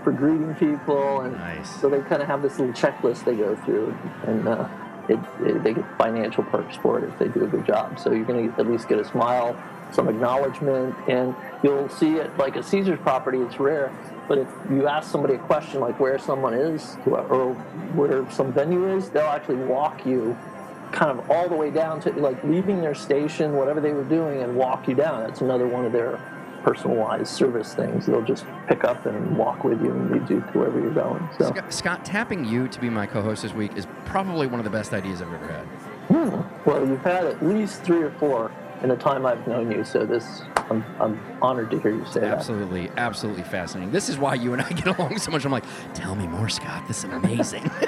[0.03, 1.21] for greeting people.
[1.21, 1.81] And Nice.
[1.81, 4.69] so they kind of have this little checklist they go through, and uh,
[5.09, 7.99] it, it, they get financial perks for it if they do a good job.
[7.99, 9.57] So you're going to at least get a smile
[9.93, 13.39] some acknowledgement, and you'll see it like a Caesar's property.
[13.39, 13.93] It's rare,
[14.29, 17.55] but if you ask somebody a question like where someone is or
[17.95, 20.37] where some venue is, they'll actually walk you
[20.93, 24.43] kind of all the way down to like leaving their station, whatever they were doing,
[24.43, 25.25] and walk you down.
[25.25, 26.19] That's another one of their
[26.63, 28.07] personalized service things.
[28.07, 31.29] They'll just pick up and walk with you and lead you to wherever you're going.
[31.39, 34.65] So, Scott, Scott, tapping you to be my co-host this week is probably one of
[34.65, 35.65] the best ideas I've ever had.
[36.09, 36.69] Hmm.
[36.69, 38.51] well, you've had at least three or four
[38.83, 39.85] in the time I've known you.
[39.85, 42.35] So this, I'm, I'm honored to hear you say that.
[42.35, 43.93] Absolutely, absolutely fascinating.
[43.93, 45.45] This is why you and I get along so much.
[45.45, 46.87] I'm like, tell me more, Scott.
[46.89, 47.71] This is amazing.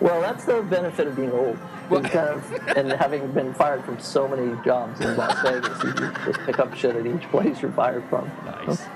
[0.00, 1.58] Well, that's the benefit of being old.
[1.90, 5.92] Well- kind of, and having been fired from so many jobs in Las Vegas, you
[5.92, 8.30] just pick up shit at each place you're fired from.
[8.44, 8.86] nice.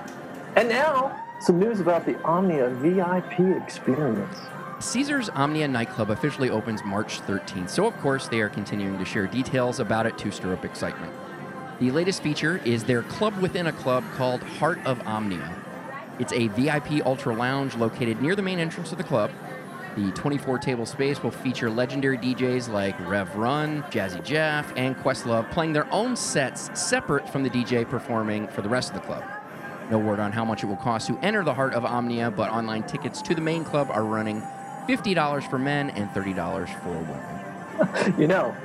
[0.55, 4.37] And now, some news about the Omnia VIP experience.
[4.79, 9.27] Caesars Omnia nightclub officially opens March 13th, so of course they are continuing to share
[9.27, 11.11] details about it to stir up excitement.
[11.79, 15.53] The latest feature is their club within a club called Heart of Omnia.
[16.19, 19.31] It's a VIP ultra lounge located near the main entrance of the club.
[19.95, 25.51] The 24 table space will feature legendary DJs like Rev Run, Jazzy Jeff, and Questlove
[25.51, 29.23] playing their own sets separate from the DJ performing for the rest of the club.
[29.91, 32.49] No word on how much it will cost to enter the heart of Omnia, but
[32.49, 34.41] online tickets to the main club are running
[34.87, 37.39] $50 for men and $30 for women.
[38.19, 38.55] You know,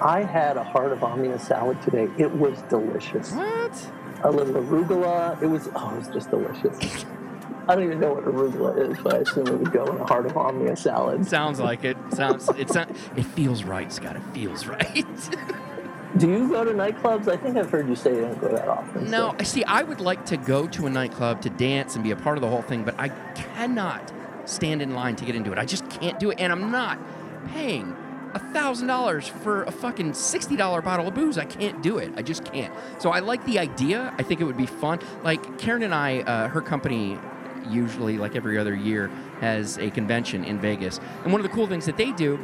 [0.00, 2.08] I had a heart of Omnia salad today.
[2.18, 3.32] It was delicious.
[3.32, 3.92] What?
[4.24, 5.40] A little arugula.
[5.42, 7.04] It was, oh, it was just delicious.
[7.68, 10.06] I don't even know what arugula is, but I assume it would go in a
[10.06, 11.26] heart of Omnia salad.
[11.26, 11.96] Sounds like it.
[12.12, 14.16] Sounds it sound, it feels right, Scott.
[14.16, 15.04] It feels right.
[16.16, 17.28] Do you go to nightclubs?
[17.28, 19.10] I think I've heard you say you don't go that often.
[19.10, 19.64] no, so- I see.
[19.64, 22.42] I would like to go to a nightclub to dance and be a part of
[22.42, 24.12] the whole thing, but I cannot
[24.44, 25.58] stand in line to get into it.
[25.58, 26.98] I just can't do it, and I'm not
[27.48, 27.94] paying
[28.32, 31.36] a thousand dollars for a fucking sixty dollar bottle of booze.
[31.36, 32.12] I can't do it.
[32.16, 32.72] I just can't.
[32.98, 34.14] So I like the idea.
[34.16, 35.00] I think it would be fun.
[35.22, 37.18] Like Karen and I, uh, her company
[37.70, 39.08] usually like every other year
[39.40, 42.38] has a convention in Vegas, and one of the cool things that they do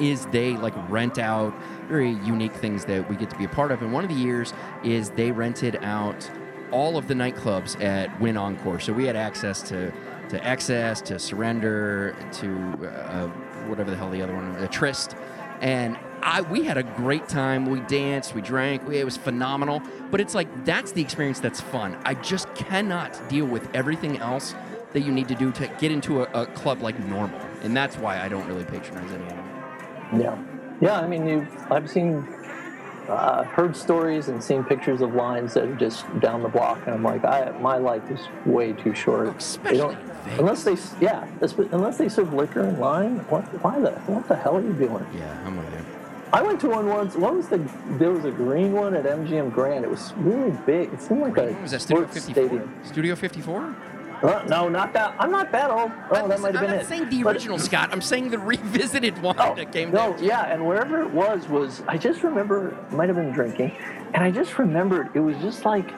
[0.00, 1.54] is they like rent out
[1.88, 3.82] very unique things that we get to be a part of.
[3.82, 4.52] And one of the years
[4.84, 6.30] is they rented out
[6.70, 8.80] all of the nightclubs at Wynn Encore.
[8.80, 9.92] So we had access to
[10.28, 12.48] to XS, to Surrender, to
[12.88, 13.28] uh,
[13.68, 15.14] whatever the hell the other one, uh, Tryst,
[15.60, 17.66] and I we had a great time.
[17.66, 19.80] We danced, we drank, we, it was phenomenal.
[20.10, 21.96] But it's like that's the experience that's fun.
[22.04, 24.54] I just cannot deal with everything else
[24.92, 27.96] that you need to do to get into a, a club like normal, and that's
[27.96, 30.20] why I don't really patronize any of them.
[30.20, 30.38] Yeah,
[30.80, 31.00] yeah.
[31.00, 32.26] I mean, you've I've seen,
[33.08, 36.94] uh, heard stories and seen pictures of lines that are just down the block, and
[36.94, 39.36] I'm like, I my life is way too short.
[39.36, 39.98] Especially They don't-
[40.38, 41.26] unless they yeah,
[41.72, 43.18] unless they serve liquor in line.
[43.28, 45.06] What why the what the hell are you doing?
[45.14, 45.75] Yeah, I'm with you.
[46.36, 47.16] I went to one once.
[47.16, 47.56] What was the?
[47.98, 49.84] There was a green one at MGM Grand.
[49.86, 50.92] It was really big.
[50.92, 52.44] It seemed like a Was that Studio sports 54?
[52.48, 52.74] stadium.
[52.84, 53.76] Studio 54?
[54.22, 55.14] Uh, no, not that.
[55.18, 55.90] I'm not that old.
[56.10, 56.74] Oh, I'm, that might have been it.
[56.74, 57.88] I'm not saying the But- original, Scott.
[57.90, 60.22] I'm saying the revisited one Oh, that came no, down.
[60.24, 63.72] yeah, and wherever it was was I just remember might have been drinking,
[64.12, 65.90] and I just remembered it was just like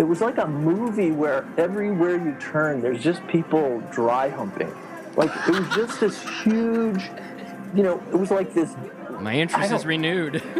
[0.00, 4.74] it was like a movie where everywhere you turn there's just people dry humping,
[5.16, 7.04] like it was just this huge,
[7.76, 8.74] you know, it was like this.
[9.20, 10.42] My interest is renewed.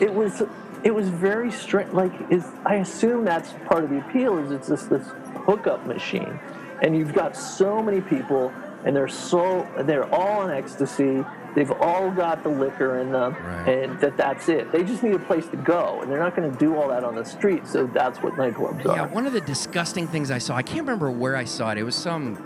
[0.00, 0.42] It was
[0.82, 1.92] it was very strange.
[1.92, 5.06] Like is I assume that's part of the appeal is it's just this
[5.44, 6.40] hookup machine,
[6.82, 8.50] and you've got so many people,
[8.84, 11.24] and they're so they're all in ecstasy.
[11.54, 13.68] They've all got the liquor in them, Right.
[13.68, 14.70] and that that's it.
[14.72, 17.02] They just need a place to go, and they're not going to do all that
[17.04, 17.66] on the street.
[17.66, 18.96] So that's what nightclubs yeah, are.
[18.96, 21.78] Yeah, one of the disgusting things I saw, I can't remember where I saw it.
[21.78, 22.38] It was some,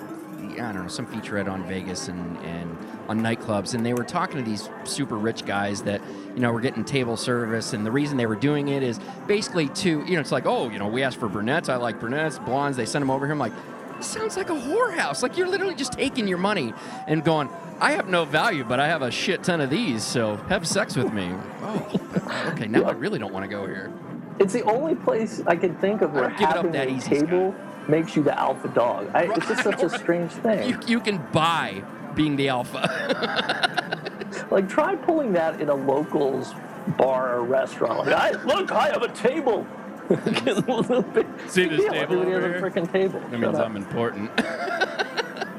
[0.54, 3.74] I don't know, some featurette on Vegas and, and on nightclubs.
[3.74, 6.00] And they were talking to these super rich guys that,
[6.34, 7.72] you know, were getting table service.
[7.72, 10.70] And the reason they were doing it is basically to, you know, it's like, oh,
[10.70, 11.68] you know, we asked for brunettes.
[11.68, 12.76] I like brunettes, blondes.
[12.76, 13.32] They send them over here.
[13.32, 13.52] I'm like,
[13.96, 15.22] this sounds like a whorehouse.
[15.22, 16.72] Like you're literally just taking your money
[17.06, 17.48] and going,
[17.80, 20.96] I have no value, but I have a shit ton of these, so have sex
[20.96, 21.32] with me.
[22.26, 22.66] Oh, okay.
[22.66, 23.92] Now I really don't want to go here.
[24.38, 26.88] It's the only place I can think of where don't give it up having that
[26.88, 27.54] a easy, table
[27.88, 29.10] makes you the alpha dog.
[29.14, 30.68] I, it's just such a strange thing.
[30.68, 31.82] You, you can buy
[32.14, 33.60] being the alpha.
[34.50, 36.54] Like, try pulling that in a locals
[36.98, 38.06] bar or restaurant.
[38.06, 39.66] Like, I, look, I have a table.
[41.48, 43.20] See this Yeah, table Everybody over has a freaking table.
[43.20, 43.66] That Shut means up.
[43.66, 44.30] I'm important.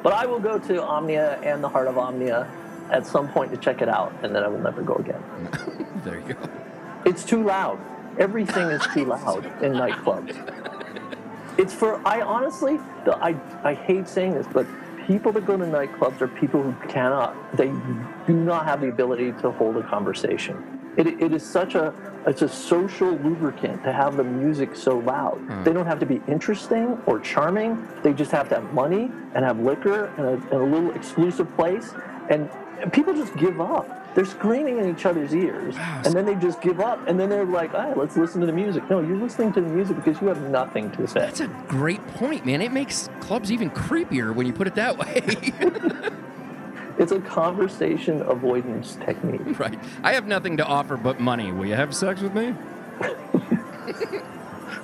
[0.03, 2.47] But I will go to Omnia and the Heart of Omnia
[2.91, 5.23] at some point to check it out, and then I will never go again.
[6.03, 6.49] there you go.
[7.05, 7.79] It's too loud.
[8.19, 10.35] Everything is too loud in nightclubs.
[11.57, 14.67] It's for I honestly, the, I I hate saying this, but
[15.05, 17.67] people that go to nightclubs are people who cannot, they
[18.27, 20.81] do not have the ability to hold a conversation.
[20.97, 21.93] It, it is such a
[22.25, 25.37] it's a social lubricant to have the music so loud.
[25.37, 25.63] Hmm.
[25.63, 27.87] They don't have to be interesting or charming.
[28.01, 31.53] They just have to have money and have liquor and a, and a little exclusive
[31.55, 31.93] place.
[32.29, 34.04] And, and people just give up.
[34.15, 37.05] They're screaming in each other's ears, and then they just give up.
[37.07, 39.61] And then they're like, "All right, let's listen to the music." No, you're listening to
[39.61, 41.19] the music because you have nothing to say.
[41.19, 42.61] That's a great point, man.
[42.61, 45.21] It makes clubs even creepier when you put it that way.
[46.97, 49.59] It's a conversation avoidance technique.
[49.59, 49.77] right.
[50.03, 51.51] I have nothing to offer but money.
[51.51, 52.51] Will you have sex with me?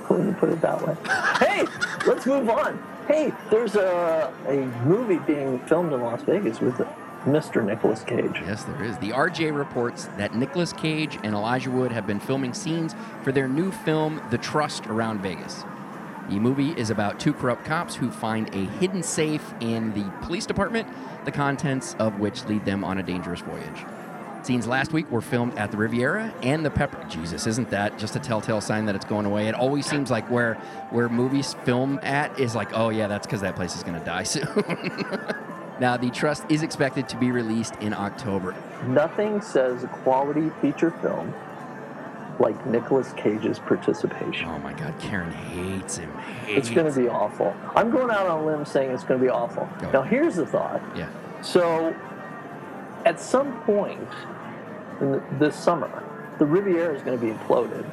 [0.08, 0.98] when you put it that way.
[1.39, 1.65] hey,
[2.06, 2.84] let's move on.
[3.08, 6.86] Hey, there's a, a movie being filmed in Las Vegas with
[7.25, 7.63] Mr.
[7.63, 8.41] Nicolas Cage.
[8.45, 8.97] Yes, there is.
[8.97, 13.47] The RJ reports that Nicolas Cage and Elijah Wood have been filming scenes for their
[13.47, 15.63] new film, The Trust, around Vegas.
[16.29, 20.45] The movie is about two corrupt cops who find a hidden safe in the police
[20.45, 20.88] department,
[21.25, 23.86] the contents of which lead them on a dangerous voyage.
[24.43, 27.05] Scenes last week were filmed at the Riviera and the Pepper.
[27.07, 29.47] Jesus, isn't that just a telltale sign that it's going away?
[29.47, 30.55] It always seems like where
[30.89, 34.05] where movies film at is like, oh yeah, that's because that place is going to
[34.05, 34.45] die soon.
[35.82, 38.56] Now, the Trust is expected to be released in October.
[38.86, 41.34] Nothing says a quality feature film
[42.39, 44.48] like Nicolas Cage's participation.
[44.48, 46.13] Oh my God, Karen hates him.
[46.46, 47.56] It's going to be awful.
[47.76, 49.67] I'm going out on a limb saying it's going to be awful.
[49.80, 49.89] Go.
[49.89, 50.84] Now, here's the thought.
[50.96, 51.10] Yeah.
[51.41, 51.96] So,
[53.06, 54.08] at some point
[55.02, 56.04] in the, this summer,
[56.38, 57.89] the Riviera is going to be imploded.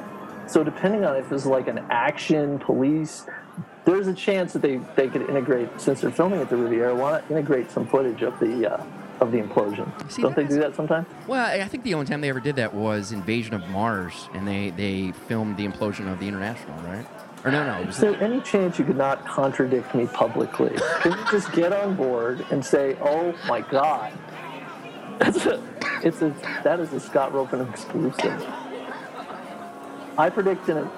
[0.46, 3.24] So, depending on if it's like an action police,
[3.88, 7.12] there's a chance that they, they could integrate, since they're filming at the Riviera, why
[7.12, 8.84] not integrate some footage of the uh,
[9.20, 9.90] of the implosion?
[10.10, 11.06] See, Don't they that's- do that sometimes?
[11.26, 14.46] Well, I think the only time they ever did that was Invasion of Mars, and
[14.46, 17.06] they they filmed the implosion of the International, right?
[17.44, 20.76] Or no, no, Is there any chance you could not contradict me publicly?
[21.00, 24.12] Can you just get on board and say, "Oh my God"?
[25.18, 25.62] That's a,
[26.02, 28.44] it's a that is a Scott Roeben exclusive.
[30.18, 30.88] I predict an.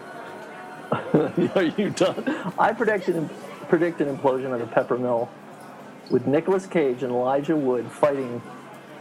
[1.55, 2.53] Are you done?
[2.59, 3.31] I predicted an,
[3.68, 5.29] predict an implosion of the Peppermill
[6.11, 8.42] with Nicolas Cage and Elijah Wood fighting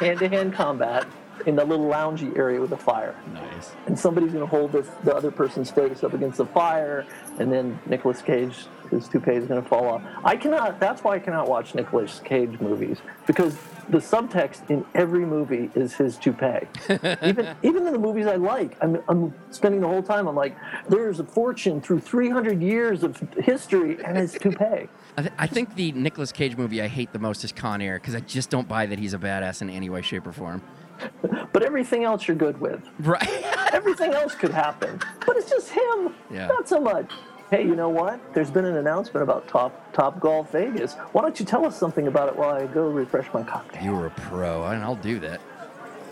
[0.00, 1.06] hand-to-hand combat
[1.44, 3.72] in the little loungy area with the fire nice.
[3.86, 7.06] and somebody's going to hold this, the other person's face up against the fire,
[7.38, 10.02] and then Nicolas Cage, his toupee is going to fall off.
[10.24, 10.80] I cannot.
[10.80, 13.56] That's why I cannot watch Nicolas Cage movies because
[13.88, 16.66] the subtext in every movie is his toupee.
[17.22, 20.26] even even in the movies I like, I'm, I'm spending the whole time.
[20.26, 20.56] I'm like,
[20.88, 24.88] there's a fortune through 300 years of history and his toupee.
[25.18, 27.98] I, th- I think the Nicolas Cage movie I hate the most is Con Air
[27.98, 30.62] because I just don't buy that he's a badass in any way, shape, or form.
[31.52, 32.82] But everything else you're good with.
[33.00, 33.26] Right.
[33.72, 36.14] Everything else could happen, but it's just him.
[36.30, 36.48] Yeah.
[36.48, 37.10] Not so much.
[37.48, 38.34] Hey, you know what?
[38.34, 40.94] There's been an announcement about Top Top Golf Vegas.
[41.12, 43.84] Why don't you tell us something about it while I go refresh my cocktail?
[43.84, 45.40] You're a pro, and I'll do that.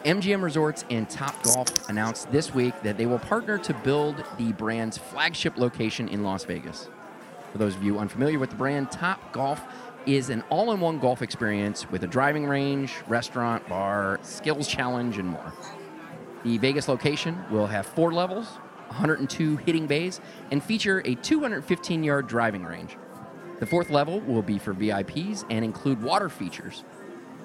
[0.05, 4.53] MGM Resorts and Top Golf announced this week that they will partner to build the
[4.53, 6.89] brand's flagship location in Las Vegas.
[7.51, 9.61] For those of you unfamiliar with the brand, Top Golf
[10.07, 15.19] is an all in one golf experience with a driving range, restaurant, bar, skills challenge,
[15.19, 15.53] and more.
[16.45, 18.47] The Vegas location will have four levels,
[18.95, 22.97] 102 hitting bays, and feature a 215 yard driving range.
[23.61, 26.85] The fourth level will be for VIPs and include water features.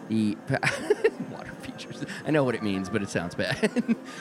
[0.10, 0.38] The
[1.32, 2.04] water features.
[2.26, 3.56] I know what it means, but it sounds bad.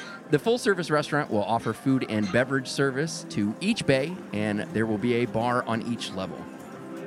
[0.31, 4.87] the full service restaurant will offer food and beverage service to each bay, and there
[4.87, 6.39] will be a bar on each level.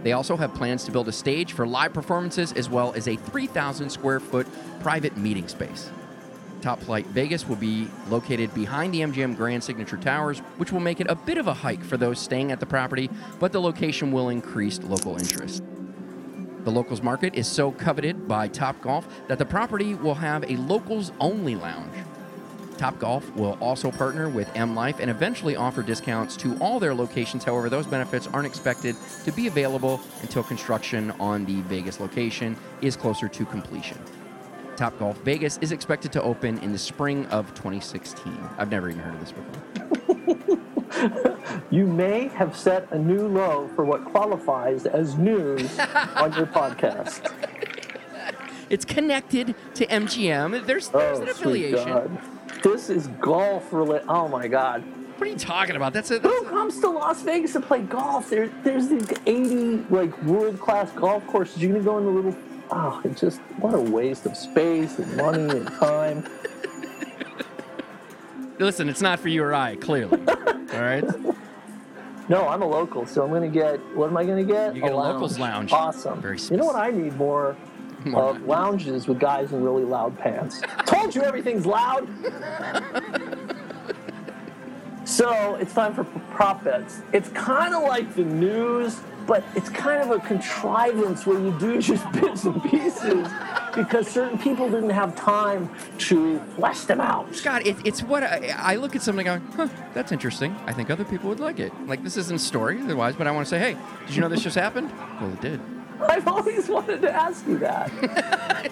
[0.04, 3.16] They also have plans to build a stage for live performances as well as a
[3.16, 4.48] 3,000 square foot
[4.80, 5.92] private meeting space.
[6.62, 11.02] Top Flight Vegas will be located behind the MGM Grand Signature Towers, which will make
[11.02, 14.12] it a bit of a hike for those staying at the property, but the location
[14.12, 15.64] will increase local interest.
[16.64, 20.56] The locals market is so coveted by Top Golf that the property will have a
[20.58, 21.96] locals only lounge.
[22.78, 26.94] Top Golf will also partner with M Life and eventually offer discounts to all their
[26.94, 27.44] locations.
[27.44, 32.96] However, those benefits aren't expected to be available until construction on the Vegas location is
[32.96, 33.98] closer to completion.
[34.82, 38.36] Top Golf Vegas is expected to open in the spring of 2016.
[38.58, 41.28] I've never even heard of this before.
[41.70, 45.78] You may have set a new low for what qualifies as news
[46.16, 47.32] on your podcast.
[48.72, 50.66] It's connected to MGM.
[50.66, 52.18] There's, there's Oh, an affiliation.
[52.64, 54.08] This is golf related.
[54.08, 54.84] Oh my God.
[55.18, 55.94] What are you talking about?
[55.94, 58.32] That's a, that's Who comes to Las Vegas to play golf?
[58.32, 61.62] There, there's these 80 like world class golf courses.
[61.62, 62.36] You're gonna go in the little.
[62.72, 66.26] Oh, it's just what a waste of space and money and time.
[68.60, 70.20] Listen, it's not for you or I, clearly.
[70.28, 71.04] All right?
[72.30, 73.78] No, I'm a local, so I'm gonna get.
[73.96, 74.74] What am I gonna get?
[74.76, 75.74] You get a locals lounge.
[75.74, 76.22] Awesome.
[76.22, 77.58] Very you know what I need more?
[78.06, 80.62] More of lounges with guys in really loud pants.
[80.88, 82.08] Told you everything's loud.
[85.06, 87.02] so it's time for prop bets.
[87.14, 91.82] It's kind of like the news, but it's kind of a contrivance where you do
[91.92, 93.28] just bits and pieces
[93.76, 97.34] because certain people didn't have time to flesh them out.
[97.36, 100.56] Scott, it, it's what I, I look at something going, huh, that's interesting.
[100.66, 101.72] I think other people would like it.
[101.88, 104.30] Like, this isn't a story otherwise, but I want to say, hey, did you know
[104.30, 104.92] this just happened?
[105.20, 105.62] Well, it did.
[106.02, 107.92] I've always wanted to ask you that.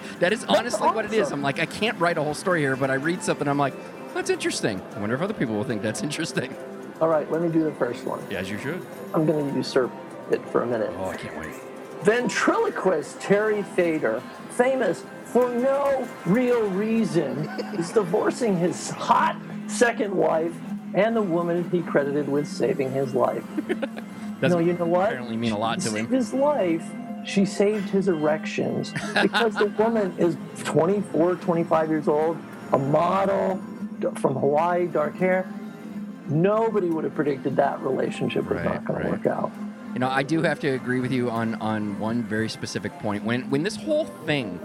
[0.20, 1.32] That is honestly what it is.
[1.32, 3.72] I'm like, I can't write a whole story here, but I read something, I'm like,
[4.12, 4.82] that's interesting.
[4.94, 6.54] I wonder if other people will think that's interesting.
[7.00, 8.22] All right, let me do the first one.
[8.30, 8.86] Yeah, as you should.
[9.14, 9.90] I'm going to usurp
[10.32, 10.92] it for a minute.
[10.98, 11.54] Oh, I can't wait.
[12.02, 17.38] Ventriloquist Terry Fator, famous for no real reason,
[17.78, 19.36] is divorcing his hot
[19.68, 20.54] second wife
[20.94, 23.44] and the woman he credited with saving his life.
[24.40, 25.08] Doesn't no, you know what?
[25.10, 26.08] apparently mean a lot She to him.
[26.08, 26.84] his life.
[27.26, 32.38] She saved his erections because the woman is 24, 25 years old,
[32.72, 33.60] a model
[34.16, 35.46] from Hawaii, dark hair.
[36.28, 39.04] Nobody would have predicted that relationship was Right, not going right.
[39.06, 39.52] to work out.
[39.92, 43.24] You know, I do have to agree with you on on one very specific point.
[43.24, 44.60] When when this whole thing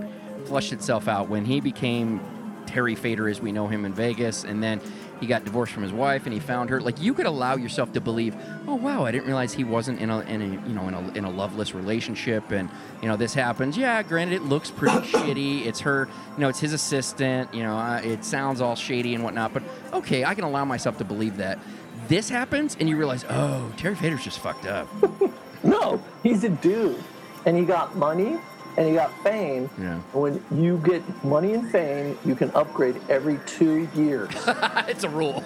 [0.46, 2.22] flushed itself out, when he became
[2.68, 4.80] Terry Fator as we know him in Vegas, and then
[5.20, 7.94] he got divorced from his wife and he found her, like you could allow yourself
[7.94, 8.36] to believe,
[8.68, 11.08] oh wow, I didn't realize he wasn't in a in a you know in a
[11.14, 12.70] in a loveless relationship, and
[13.02, 13.78] you know this happens.
[13.78, 15.66] Yeah, granted, it looks pretty shitty.
[15.66, 17.54] It's her, you know, it's his assistant.
[17.54, 19.64] You know, uh, it sounds all shady and whatnot, but
[19.94, 21.60] okay, I can allow myself to believe that.
[22.08, 24.88] This happens, and you realize, oh, Terry Fator's just fucked up.
[25.64, 27.04] No, he's a dude,
[27.48, 28.38] and he got money
[28.78, 29.70] and he got fame.
[29.80, 29.98] Yeah.
[30.14, 34.30] When you get money and fame, you can upgrade every two years.
[34.88, 35.44] it's a rule.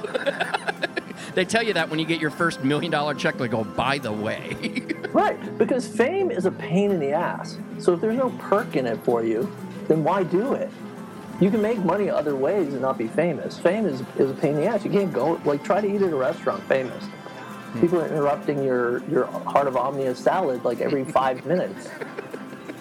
[1.36, 3.64] they tell you that when you get your first million dollar check, they oh, go,
[3.64, 4.84] by the way.
[5.14, 7.58] right, because fame is a pain in the ass.
[7.78, 9.50] So if there's no perk in it for you,
[9.88, 10.70] then why do it?
[11.40, 13.58] You can make money other ways and not be famous.
[13.58, 14.84] Fame is, is a pain in the ass.
[14.84, 17.04] You can't go like try to eat at a restaurant famous.
[17.04, 17.82] Hmm.
[17.82, 21.90] People are interrupting your your heart of omnia salad like every five minutes.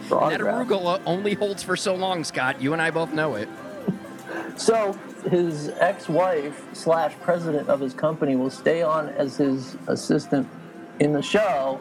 [0.09, 2.61] That arugula only holds for so long, Scott.
[2.62, 3.48] You and I both know it.
[4.56, 4.92] So
[5.30, 10.48] his ex-wife slash president of his company will stay on as his assistant
[10.98, 11.80] in the show,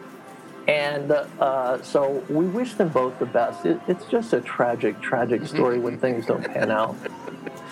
[0.68, 3.66] and uh, so we wish them both the best.
[3.66, 6.94] It, it's just a tragic, tragic story when things don't pan out.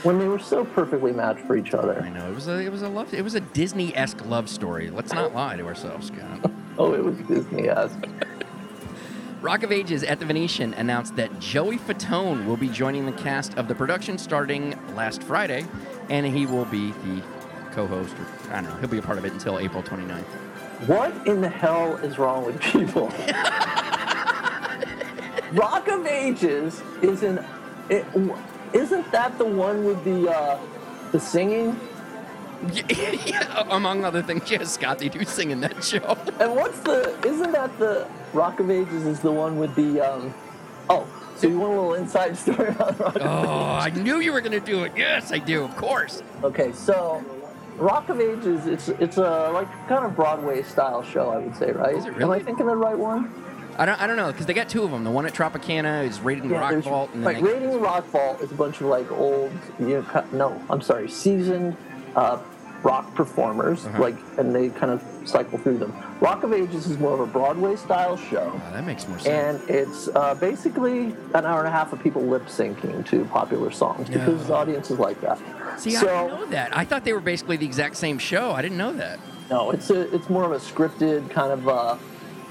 [0.03, 2.01] When they were so perfectly matched for each other.
[2.01, 4.49] I know it was a it was a love it was a Disney esque love
[4.49, 4.89] story.
[4.89, 6.51] Let's not lie to ourselves, Scott.
[6.77, 8.05] Oh, it was Disney-esque.
[9.39, 13.57] Rock of Ages at the Venetian announced that Joey Fatone will be joining the cast
[13.57, 15.65] of the production starting last Friday,
[16.09, 17.23] and he will be the
[17.71, 18.13] co-host.
[18.19, 18.75] Or, I don't know.
[18.81, 20.25] He'll be a part of it until April 29th.
[20.87, 23.07] What in the hell is wrong with people?
[25.53, 27.43] Rock of Ages is an.
[27.89, 28.05] It,
[28.73, 30.59] isn't that the one with the uh,
[31.11, 31.79] the singing?
[32.89, 36.17] yeah, among other things, yes, Scott, they do sing in that show.
[36.39, 37.17] And what's the?
[37.25, 39.05] Isn't that the Rock of Ages?
[39.05, 40.01] Is the one with the?
[40.01, 40.33] Um,
[40.89, 41.07] oh,
[41.37, 43.17] so you want a little inside story on Rock?
[43.21, 44.93] Oh, I knew you were going to do it.
[44.95, 46.21] Yes, I do, of course.
[46.43, 47.23] Okay, so
[47.77, 51.71] Rock of Ages, it's it's a like kind of Broadway style show, I would say,
[51.71, 51.95] right?
[51.95, 52.23] Is it really?
[52.39, 52.41] Am?
[52.41, 53.33] I thinking the right one?
[53.77, 55.03] I don't, I don't know, because they got two of them.
[55.03, 57.09] The one at Tropicana is Raiding the Rock Vault.
[57.13, 60.63] And like they- Raiding Rock Vault is a bunch of like old, you know, no,
[60.69, 61.75] I'm sorry, seasoned
[62.15, 62.39] uh,
[62.83, 64.01] rock performers, Uh-huh.
[64.01, 65.93] like, and they kind of cycle through them.
[66.21, 68.49] Rock of Ages is more of a Broadway style show.
[68.55, 69.59] Oh, that makes more sense.
[69.61, 73.71] And it's uh, basically an hour and a half of people lip syncing to popular
[73.71, 75.37] songs because audiences like that.
[75.77, 76.77] See, so, I didn't know that.
[76.77, 78.51] I thought they were basically the exact same show.
[78.51, 79.19] I didn't know that.
[79.49, 81.97] No, it's a, it's more of a scripted kind of uh,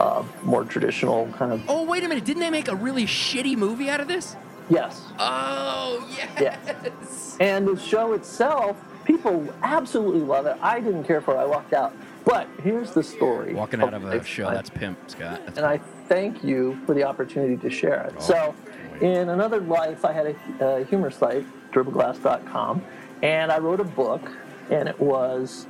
[0.01, 2.25] uh, more traditional kind of Oh, wait a minute.
[2.25, 4.37] Didn't they make a really shitty movie out of this?
[4.71, 5.03] yes.
[5.19, 6.41] Oh, yes.
[6.41, 7.37] yes.
[7.41, 10.57] And the show itself, people absolutely love it.
[10.63, 11.39] I didn't care for it.
[11.39, 11.95] I walked out.
[12.25, 13.53] But here's the story.
[13.53, 15.43] Walking out of a show, that's pimp, Scott.
[15.45, 18.23] That's And I thank you for the opportunity to share it.
[18.23, 18.55] So,
[19.03, 22.83] in another life, I had a, a humor site, dribbleglass.com,
[23.23, 24.31] and I wrote a book,
[24.71, 25.67] and it was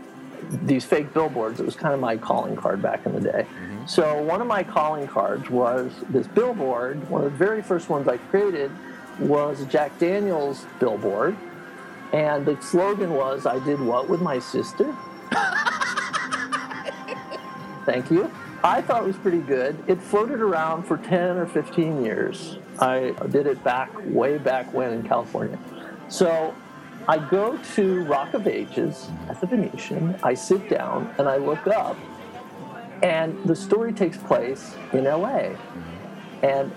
[0.62, 1.60] these fake billboards.
[1.60, 3.46] It was kind of my calling card back in the day.
[3.48, 3.86] Mm-hmm.
[3.86, 7.08] So, one of my calling cards was this billboard.
[7.08, 8.70] One of the very first ones I created
[9.18, 11.36] was a Jack Daniels billboard.
[12.12, 14.94] And the slogan was, I did what with my sister?
[17.84, 18.30] Thank you.
[18.62, 19.76] I thought it was pretty good.
[19.88, 22.58] It floated around for 10 or 15 years.
[22.78, 25.58] I did it back, way back when in California.
[26.08, 26.54] So
[27.06, 30.16] I go to Rock of Ages at the Venetian.
[30.22, 31.96] I sit down and I look up,
[33.02, 35.50] and the story takes place in LA.
[36.42, 36.72] And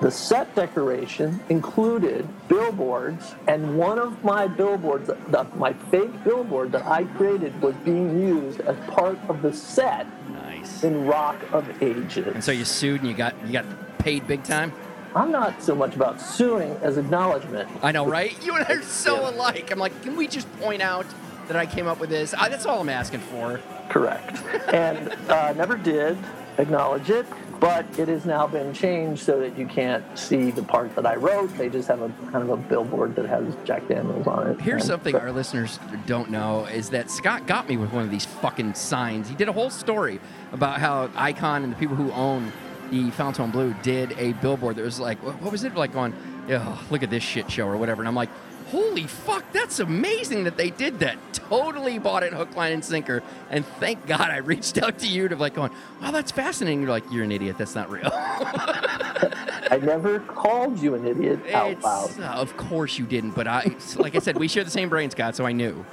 [0.00, 6.86] The set decoration included billboards, and one of my billboards, the, my fake billboard that
[6.86, 10.84] I created, was being used as part of the set Nice.
[10.84, 12.32] in Rock of Ages.
[12.34, 13.66] And so you sued and you got you got
[13.98, 14.72] paid big time.
[15.14, 17.68] I'm not so much about suing as acknowledgement.
[17.82, 18.36] I know, right?
[18.44, 19.70] You and I are so alike.
[19.72, 21.06] I'm like, can we just point out
[21.48, 22.32] that I came up with this?
[22.34, 23.60] I, that's all I'm asking for.
[23.88, 24.38] Correct.
[24.72, 26.16] and uh, never did
[26.58, 27.26] acknowledge it,
[27.58, 31.16] but it has now been changed so that you can't see the part that I
[31.16, 31.56] wrote.
[31.56, 34.60] They just have a kind of a billboard that has Jack Daniels on it.
[34.60, 38.10] Here's And- something our listeners don't know is that Scott got me with one of
[38.12, 39.28] these fucking signs.
[39.28, 40.20] He did a whole story
[40.52, 42.52] about how Icahn and the people who own
[42.90, 46.12] the Fontainebleau did a billboard that was like, what was it like on,
[46.50, 48.02] oh, look at this shit show or whatever.
[48.02, 48.30] And I'm like,
[48.70, 51.16] holy fuck, that's amazing that they did that.
[51.32, 53.22] Totally bought it hook, line, and sinker.
[53.50, 56.80] And thank God I reached out to you to like going, wow, that's fascinating.
[56.82, 57.56] You're like, you're an idiot.
[57.58, 58.10] That's not real.
[58.12, 62.20] I never called you an idiot out It's- loud.
[62.20, 65.10] uh, of course you didn't, but I, like I said, we share the same brain,
[65.10, 65.84] Scott, so I knew.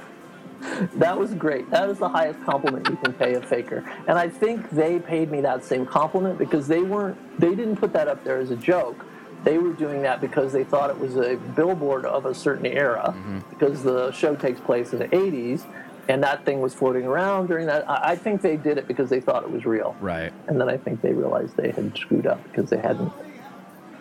[0.94, 1.70] That was great.
[1.70, 3.84] That is the highest compliment you can pay a faker.
[4.06, 7.92] And I think they paid me that same compliment because they weren't they didn't put
[7.92, 9.04] that up there as a joke.
[9.44, 13.14] They were doing that because they thought it was a billboard of a certain era
[13.16, 13.38] mm-hmm.
[13.50, 15.64] because the show takes place in the 80s
[16.08, 17.88] and that thing was floating around during that.
[17.88, 19.96] I I think they did it because they thought it was real.
[20.00, 20.32] Right.
[20.48, 23.12] And then I think they realized they had screwed up because they hadn't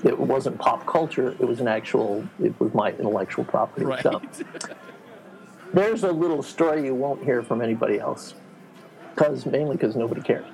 [0.04, 3.86] it wasn't pop culture, it was an actual it was my intellectual property.
[3.86, 4.02] Right.
[4.02, 4.22] So
[5.74, 8.34] there's a little story you won't hear from anybody else.
[9.16, 10.46] Cause mainly because nobody cares.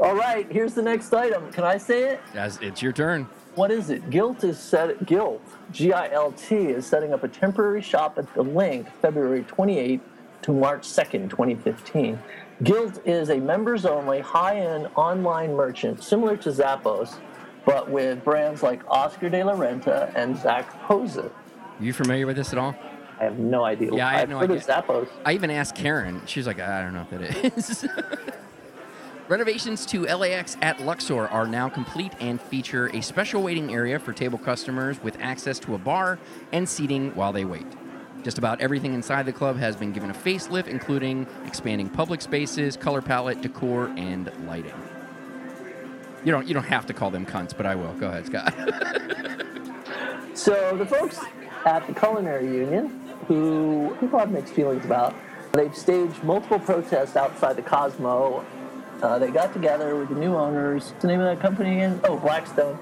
[0.00, 1.52] All right, here's the next item.
[1.52, 2.20] Can I say it?
[2.34, 3.28] As it's your turn.
[3.54, 4.10] What is it?
[4.10, 5.06] Gilt is set.
[5.06, 5.42] Gilt,
[5.72, 10.00] G-I-L-T, is setting up a temporary shop at the LINQ, February 28
[10.42, 12.18] to March 2nd, 2015.
[12.62, 17.18] Gilt is a members-only, high-end online merchant similar to Zappos,
[17.64, 21.30] but with brands like Oscar de la Renta and Zac Posen.
[21.78, 22.74] You familiar with this at all?
[23.20, 23.92] I have no idea.
[23.92, 24.76] Yeah, I have I've no heard idea.
[24.76, 25.08] of Zappos.
[25.24, 26.22] I even asked Karen.
[26.26, 27.86] She's like, I don't know what that is.
[29.28, 34.12] Renovations to LAX at Luxor are now complete and feature a special waiting area for
[34.12, 36.18] table customers with access to a bar
[36.52, 37.66] and seating while they wait.
[38.22, 42.76] Just about everything inside the club has been given a facelift, including expanding public spaces,
[42.76, 44.72] color palette, decor, and lighting.
[46.24, 47.92] You don't you don't have to call them cunts, but I will.
[47.94, 48.54] Go ahead, Scott.
[50.34, 51.18] So the folks
[51.66, 55.14] at the Culinary Union, who people have mixed feelings about,
[55.52, 58.44] they've staged multiple protests outside the Cosmo.
[59.02, 60.90] Uh, they got together with the new owners.
[60.90, 62.00] What's the name of that company again?
[62.04, 62.78] Oh, Blackstone.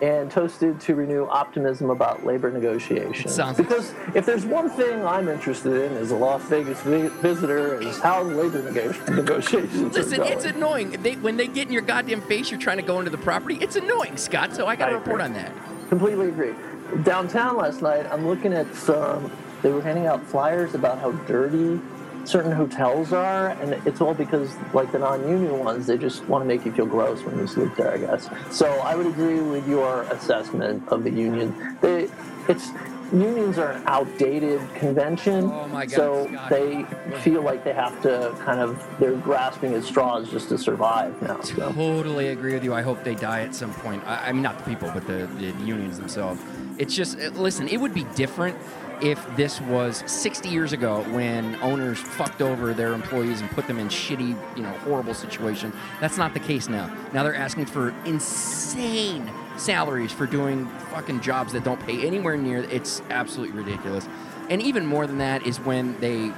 [0.00, 3.34] And toasted to renew optimism about labor negotiations.
[3.34, 7.80] Sounds- because if there's one thing I'm interested in as a Las Vegas vi- visitor
[7.82, 10.90] is how labor nego- negotiations Listen, it's annoying.
[11.02, 13.58] They, when they get in your goddamn face, you're trying to go into the property.
[13.60, 14.54] It's annoying, Scott.
[14.54, 15.24] So I got to report agree.
[15.24, 15.52] on that.
[15.88, 16.54] Completely agree.
[17.02, 19.30] Downtown last night, I'm looking at some.
[19.62, 21.80] They were handing out flyers about how dirty
[22.24, 26.46] certain hotels are, and it's all because, like the non-union ones, they just want to
[26.46, 27.92] make you feel gross when you sleep there.
[27.92, 28.28] I guess.
[28.50, 31.78] So I would agree with your assessment of the union.
[31.80, 32.08] They,
[32.48, 32.70] it's
[33.12, 36.50] unions are an outdated convention, Oh my God, so Scott.
[36.50, 36.84] they
[37.20, 41.40] feel like they have to kind of they're grasping at straws just to survive now.
[41.40, 41.72] So.
[41.72, 42.74] Totally agree with you.
[42.74, 44.02] I hope they die at some point.
[44.06, 46.40] I, I mean, not the people, but the, the unions themselves.
[46.76, 48.56] It's just, uh, listen, it would be different
[49.02, 53.78] if this was 60 years ago when owners fucked over their employees and put them
[53.78, 55.74] in shitty, you know, horrible situations.
[56.00, 56.94] That's not the case now.
[57.12, 62.62] Now they're asking for insane salaries for doing fucking jobs that don't pay anywhere near.
[62.64, 64.08] It's absolutely ridiculous.
[64.48, 66.32] And even more than that is when they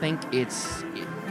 [0.00, 0.84] think it's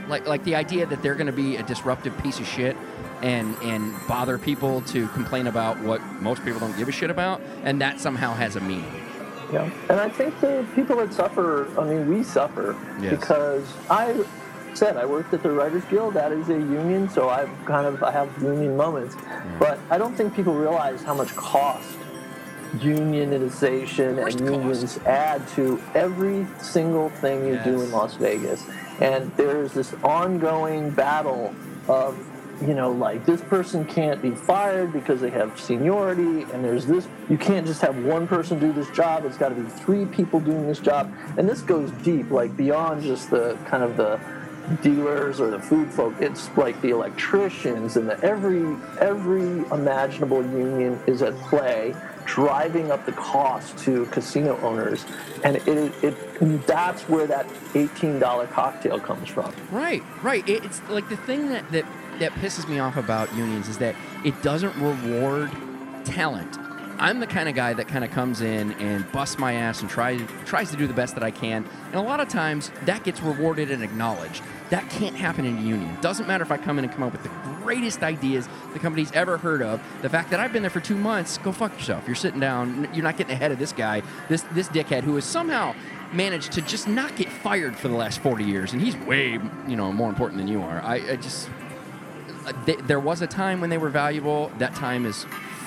[0.07, 2.75] like like the idea that they're going to be a disruptive piece of shit
[3.21, 7.41] and and bother people to complain about what most people don't give a shit about,
[7.63, 9.04] and that somehow has a meaning.
[9.51, 13.11] Yeah, and I think the people that suffer, I mean, we suffer Yes.
[13.19, 14.25] because I
[14.73, 16.13] said I worked at the Writers Guild.
[16.15, 19.15] That is a union, so I've kind of I have union moments,
[19.59, 21.97] but I don't think people realize how much cost
[22.77, 28.65] unionization and unions add to every single thing you do in Las Vegas.
[28.99, 31.53] And there's this ongoing battle
[31.87, 32.17] of
[32.61, 37.07] you know, like this person can't be fired because they have seniority, and there's this.
[37.29, 39.25] You can't just have one person do this job.
[39.25, 43.03] It's got to be three people doing this job, and this goes deep, like beyond
[43.03, 44.19] just the kind of the
[44.81, 46.13] dealers or the food folk.
[46.19, 51.95] It's like the electricians and the every every imaginable union is at play,
[52.25, 55.05] driving up the cost to casino owners,
[55.43, 57.45] and it, it that's where that
[57.75, 59.53] eighteen dollar cocktail comes from.
[59.71, 60.47] Right, right.
[60.47, 61.85] It's like the thing that, that
[62.19, 65.51] that pisses me off about unions is that it doesn't reward
[66.03, 66.57] talent
[66.97, 69.89] I'm the kind of guy that kind of comes in and busts my ass and
[69.89, 71.67] tries tries to do the best that I can.
[71.87, 74.41] And a lot of times that gets rewarded and acknowledged.
[74.69, 75.97] That can't happen in a union.
[76.01, 77.29] Doesn't matter if I come in and come up with the
[77.61, 79.81] greatest ideas the company's ever heard of.
[80.01, 82.07] The fact that I've been there for two months, go fuck yourself.
[82.07, 82.89] You're sitting down.
[82.93, 85.75] You're not getting ahead of this guy, this this dickhead who has somehow
[86.13, 89.75] managed to just not get fired for the last 40 years, and he's way you
[89.75, 90.81] know more important than you are.
[90.81, 91.49] I, I just
[92.45, 94.51] uh, th- there was a time when they were valuable.
[94.59, 95.25] That time is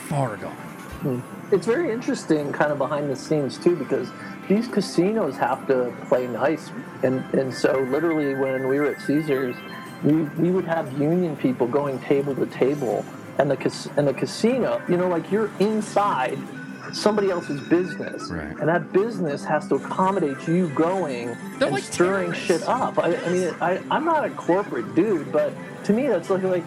[0.08, 1.22] far gone.
[1.52, 4.10] It's very interesting, kind of behind the scenes too, because
[4.48, 6.70] these casinos have to play nice,
[7.02, 9.56] and and so literally when we were at Caesars,
[10.02, 13.04] we we would have union people going table to table,
[13.38, 16.38] and the and the casino, you know, like you're inside
[16.92, 18.56] somebody else's business, Right.
[18.58, 21.28] and that business has to accommodate you going
[21.58, 22.46] They're and like stirring terrorists.
[22.46, 22.98] shit up.
[22.98, 25.52] I, I mean, I, I'm not a corporate dude, but
[25.84, 26.64] to me, that's like, like,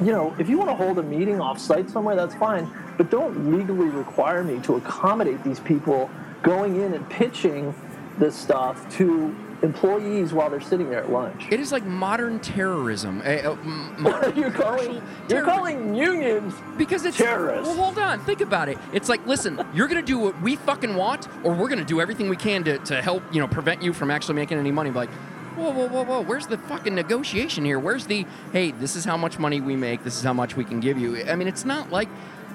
[0.00, 2.70] you know, if you want to hold a meeting off site somewhere, that's fine.
[2.96, 6.10] But don't legally require me to accommodate these people
[6.42, 7.74] going in and pitching
[8.18, 9.34] this stuff to
[9.64, 11.46] employees while they're sitting there at lunch.
[11.50, 13.22] It is like modern terrorism.
[13.24, 13.56] Uh,
[13.98, 17.66] modern you're calling commercial you're calling unions because it's terrorists.
[17.66, 18.78] Well, hold on, think about it.
[18.92, 22.28] It's like, listen, you're gonna do what we fucking want, or we're gonna do everything
[22.28, 24.90] we can to, to help, you know, prevent you from actually making any money.
[24.90, 25.10] Like,
[25.56, 27.78] whoa, whoa, whoa, whoa, where's the fucking negotiation here?
[27.78, 30.64] Where's the, hey, this is how much money we make, this is how much we
[30.64, 31.24] can give you.
[31.24, 32.08] I mean, it's not like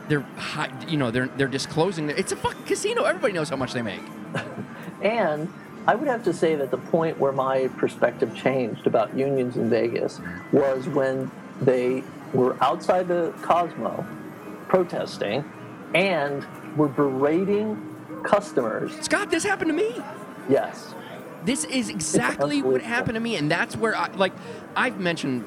[0.10, 3.04] they're, hi- you know, they're they're disclosing that it's a fucking casino.
[3.04, 4.02] Everybody knows how much they make.
[5.02, 5.52] And
[5.90, 9.72] I would have to say that the point where my perspective changed about unions in
[9.72, 10.22] Vegas
[10.52, 11.32] was when
[11.62, 14.06] they were outside the Cosmo
[14.68, 15.44] protesting
[15.96, 16.46] and
[16.78, 18.92] were berating customers.
[19.02, 20.00] Scott, this happened to me.
[20.48, 20.94] Yes.
[21.44, 24.34] This is exactly what happened to me, and that's where I like.
[24.76, 25.44] I've mentioned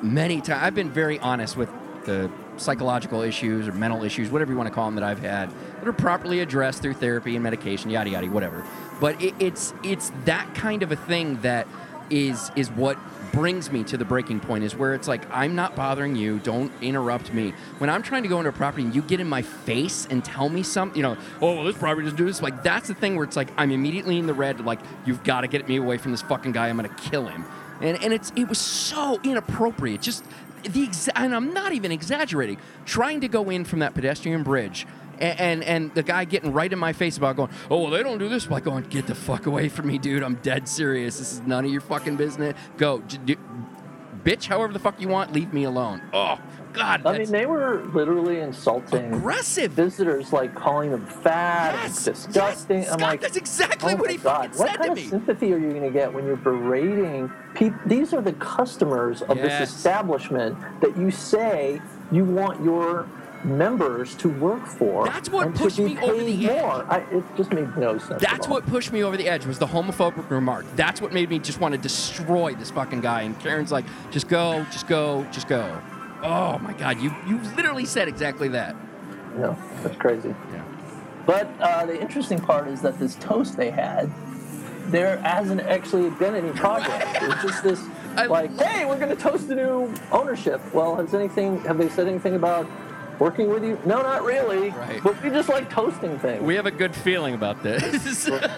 [0.00, 0.62] many times.
[0.62, 1.70] I've been very honest with
[2.04, 5.50] the psychological issues or mental issues, whatever you want to call them, that I've had
[5.78, 8.64] that are properly addressed through therapy and medication, yada yada, whatever.
[9.00, 11.66] But it, it's it's that kind of a thing that
[12.10, 12.98] is is what
[13.32, 16.70] brings me to the breaking point is where it's like I'm not bothering you don't
[16.82, 19.40] interrupt me when I'm trying to go into a property and you get in my
[19.40, 22.88] face and tell me something you know oh this property doesn't do this like that's
[22.88, 25.66] the thing where it's like I'm immediately in the red like you've got to get
[25.66, 27.46] me away from this fucking guy I'm gonna kill him
[27.80, 30.24] and and it's it was so inappropriate just
[30.64, 34.86] the and I'm not even exaggerating trying to go in from that pedestrian bridge
[35.18, 38.02] and, and and the guy getting right in my face about going, oh well, they
[38.02, 38.50] don't do this.
[38.50, 40.22] Like going, get the fuck away from me, dude.
[40.22, 41.18] I'm dead serious.
[41.18, 42.54] This is none of your fucking business.
[42.76, 43.02] Go,
[44.24, 44.46] bitch.
[44.46, 46.00] However the fuck you want, leave me alone.
[46.12, 46.38] Oh
[46.72, 49.72] God, I mean, they were literally insulting aggressive.
[49.72, 52.78] visitors, like calling them fat Yes, and disgusting.
[52.82, 55.04] yes, I'm like, that's exactly oh what he God, what kind of me.
[55.06, 57.78] sympathy are you going to get when you're berating people?
[57.84, 59.58] These are the customers of Yes.
[59.60, 63.06] this establishment that you say you want your
[63.44, 65.06] members to work for.
[65.06, 66.84] That's what pushed me over the edge.
[66.88, 68.12] I, it just made no sense.
[68.12, 70.64] at That's what pushed me over the edge was the homophobic remark.
[70.76, 73.22] That's what made me just want to destroy this fucking guy.
[73.22, 75.80] And Karen's like, just go, just go, just go.
[76.22, 78.76] Oh my God, you you literally said exactly that.
[79.36, 80.34] No, that's crazy.
[80.52, 80.64] Yeah.
[81.26, 84.10] But uh, the interesting part is that this toast they had,
[84.90, 87.02] there hasn't actually been any progress.
[87.22, 87.80] It's just this,
[88.16, 90.60] I like, hey, we're going to toast the new ownership.
[90.74, 91.60] Well, has anything?
[91.62, 92.66] Have they said anything about
[93.22, 93.78] working with you?
[93.86, 94.70] No, not really.
[94.70, 95.00] Right.
[95.02, 96.42] But we just like toasting things.
[96.42, 98.28] We have a good feeling about this.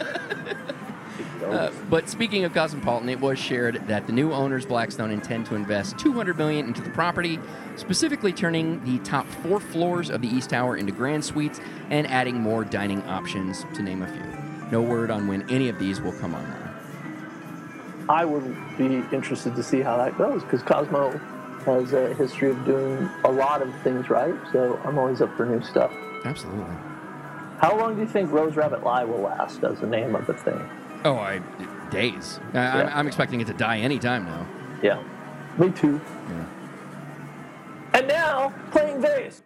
[1.44, 5.54] Uh, but speaking of Cosmopolitan, it was shared that the new owners, Blackstone, intend to
[5.54, 7.38] invest 200 million into the property,
[7.76, 11.60] specifically turning the top four floors of the East Tower into grand suites
[11.90, 14.70] and adding more dining options, to name a few.
[14.70, 16.74] No word on when any of these will come online.
[18.08, 21.20] I would be interested to see how that goes because Cosmo
[21.64, 24.34] has a history of doing a lot of things right.
[24.52, 25.92] So I'm always up for new stuff.
[26.24, 26.74] Absolutely.
[27.58, 30.34] How long do you think Rose Rabbit Lie will last as the name of the
[30.34, 30.60] thing?
[31.04, 31.40] Oh, I
[31.90, 32.40] days.
[32.52, 32.74] I, Yeah.
[32.74, 34.46] I'm, I'm expecting it to die anytime now.
[34.82, 35.02] Yeah,
[35.58, 36.00] me too.
[36.28, 36.44] Yeah.
[37.94, 39.42] And now, playing Vegas.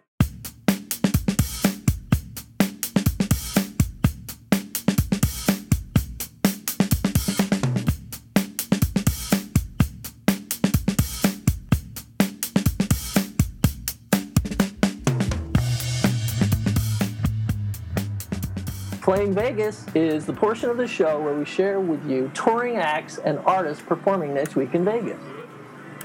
[19.09, 23.17] Playing Vegas is the portion of the show where we share with you touring acts
[23.17, 25.17] and artists performing next week in Vegas.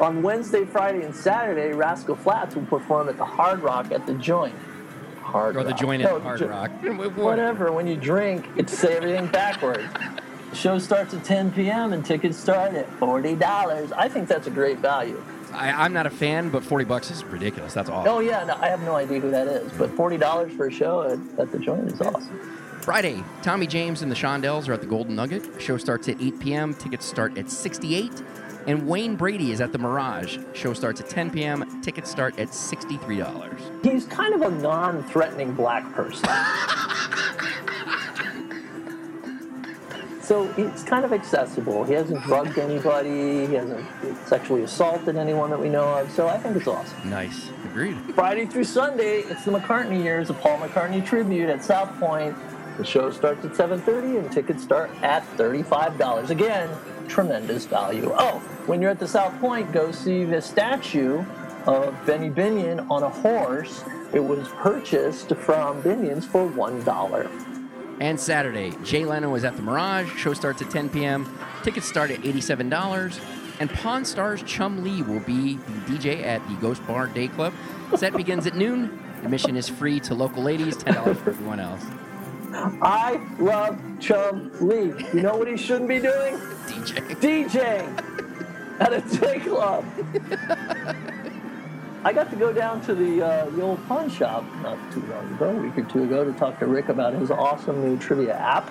[0.00, 4.14] On Wednesday, Friday, and Saturday, Rascal Flatts will perform at the Hard Rock at the
[4.14, 4.54] Joint.
[5.20, 5.64] Hard Rock.
[5.66, 5.80] Or the Rock.
[5.80, 6.70] joint No, at Hard Jo- Rock.
[7.16, 7.72] Whatever.
[7.72, 9.84] When you drink, it's say everything backwards.
[10.48, 11.92] The show starts at 10 p.m.
[11.92, 13.92] and tickets start at $40.
[13.92, 15.22] I think that's a great value.
[15.52, 17.74] I, I'm not a fan, but 40 bucks is ridiculous.
[17.74, 18.10] That's awesome.
[18.10, 20.72] Oh yeah, no, I have no idea who that is, but forty dollars for a
[20.72, 22.63] show at, at the joint is awesome.
[22.84, 25.58] Friday, Tommy James and the Shondells are at the Golden Nugget.
[25.58, 26.74] Show starts at 8 p.m.
[26.74, 28.22] Tickets start at 68.
[28.66, 30.36] And Wayne Brady is at the Mirage.
[30.52, 31.80] Show starts at 10 p.m.
[31.80, 33.82] Tickets start at $63.
[33.82, 36.28] He's kind of a non-threatening black person.
[40.20, 41.84] so it's kind of accessible.
[41.84, 43.46] He hasn't drugged anybody.
[43.46, 43.86] He hasn't
[44.26, 46.10] sexually assaulted anyone that we know of.
[46.10, 47.08] So I think it's awesome.
[47.08, 47.48] Nice.
[47.64, 47.96] Agreed.
[48.14, 52.36] Friday through Sunday, it's the McCartney years, a Paul McCartney tribute at South Point.
[52.76, 56.30] The show starts at 7:30 and tickets start at $35.
[56.30, 56.68] Again,
[57.06, 58.12] tremendous value.
[58.18, 61.24] Oh, when you're at the South Point, go see the statue
[61.66, 63.84] of Benny Binion on a horse.
[64.12, 67.30] It was purchased from Binion's for $1.
[68.00, 70.10] And Saturday, Jay Leno is at the Mirage.
[70.16, 71.38] Show starts at 10 p.m.
[71.62, 73.20] Tickets start at $87.
[73.60, 77.52] And Pawn Stars Chumlee will be the DJ at the Ghost Bar Day Club.
[77.96, 79.00] Set begins at noon.
[79.22, 81.84] Admission is free to local ladies, $10 for everyone else.
[82.54, 84.94] I love Chum Lee.
[85.12, 86.36] You know what he shouldn't be doing?
[86.66, 87.48] DJ.
[87.48, 89.84] DJing at a day club.
[92.04, 95.32] I got to go down to the, uh, the old pawn shop not too long
[95.34, 98.34] ago, a week or two ago, to talk to Rick about his awesome new trivia
[98.34, 98.70] app.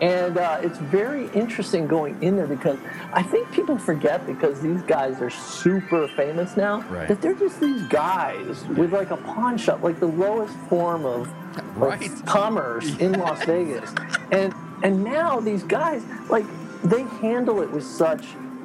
[0.00, 2.78] And uh, it's very interesting going in there because
[3.12, 7.06] I think people forget because these guys are super famous now Right.
[7.08, 11.28] that they're just these guys with like a pawn shop, like the lowest form of
[11.58, 12.10] of Right.
[12.24, 13.92] commerce in Las Vegas.
[14.30, 16.46] And and now these guys like
[16.82, 18.24] they handle it with such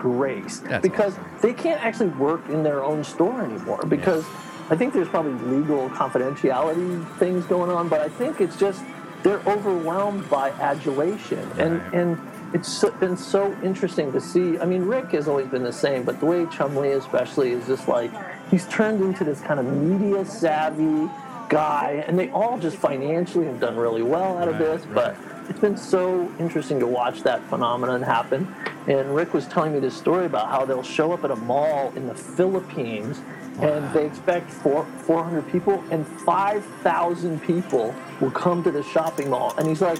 [0.09, 1.39] grace That's because awesome.
[1.41, 4.23] they can't actually work in their own store anymore because
[4.69, 8.83] I think there's probably legal confidentiality things going on, but I think it's just
[9.23, 11.93] they're overwhelmed by adulation and Right.
[11.93, 12.19] and
[12.53, 14.59] it's so, been so interesting to see.
[14.59, 17.87] I mean, Rick has always been the same, but the way Chumlee especially is just
[17.87, 18.11] like
[18.51, 21.09] he's turned into this kind of media savvy
[21.49, 24.85] guy, and they all just financially have done really well out of Right, this.
[24.93, 25.15] But
[25.49, 28.53] it's been so interesting to watch that phenomenon happen.
[28.87, 31.91] And Rick was telling me this story about how they'll show up at a mall
[31.95, 33.21] in the Philippines
[33.61, 39.53] and they expect four, 400 people, and 5,000 people will come to the shopping mall.
[39.57, 39.99] And he's like,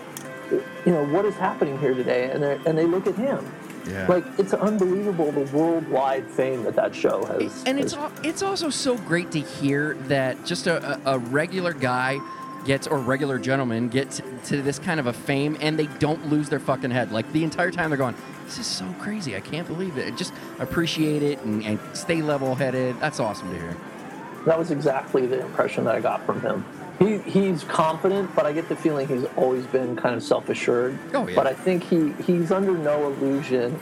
[0.52, 2.32] you know, what is happening here today?
[2.32, 3.50] And, they and they look at him.
[3.88, 4.08] Yeah.
[4.08, 7.64] Like, it's unbelievable the worldwide fame that that show has.
[7.66, 11.20] And it's has al- it's also so great to hear that just a, a, a
[11.20, 12.20] regular guy
[12.66, 16.49] gets or regular gentleman gets to this kind of a fame and they don't lose
[16.49, 17.11] their fucking head.
[17.11, 19.36] Like the entire time they're going, this is so crazy.
[19.36, 20.18] I can't believe it.
[20.18, 22.99] Just appreciate it and, and stay level headed.
[22.99, 23.78] That's awesome to hear.
[24.45, 26.66] That was exactly the impression that I got from him.
[26.99, 30.97] He, he's confident, but I get the feeling he's always been kind of self-assured.
[31.13, 31.36] Oh, yeah.
[31.36, 33.80] But I think he, he's under no illusion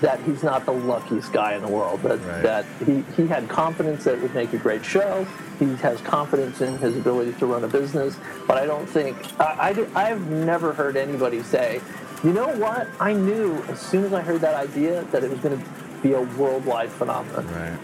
[0.00, 2.02] that he's not the luckiest guy in the world.
[2.02, 2.42] That Right.
[2.42, 5.26] that he, he had confidence that it would make a great show.
[5.58, 8.16] He has confidence in his ability to run a business.
[8.46, 11.80] But I don't think I, I I've never heard anybody say,
[12.24, 12.88] you know what?
[13.00, 15.64] I knew as soon as I heard that idea that it was going to
[16.02, 17.46] be a worldwide phenomenon.
[17.48, 17.78] Right.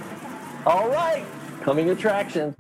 [0.66, 1.24] All right,
[1.62, 2.54] coming attractions.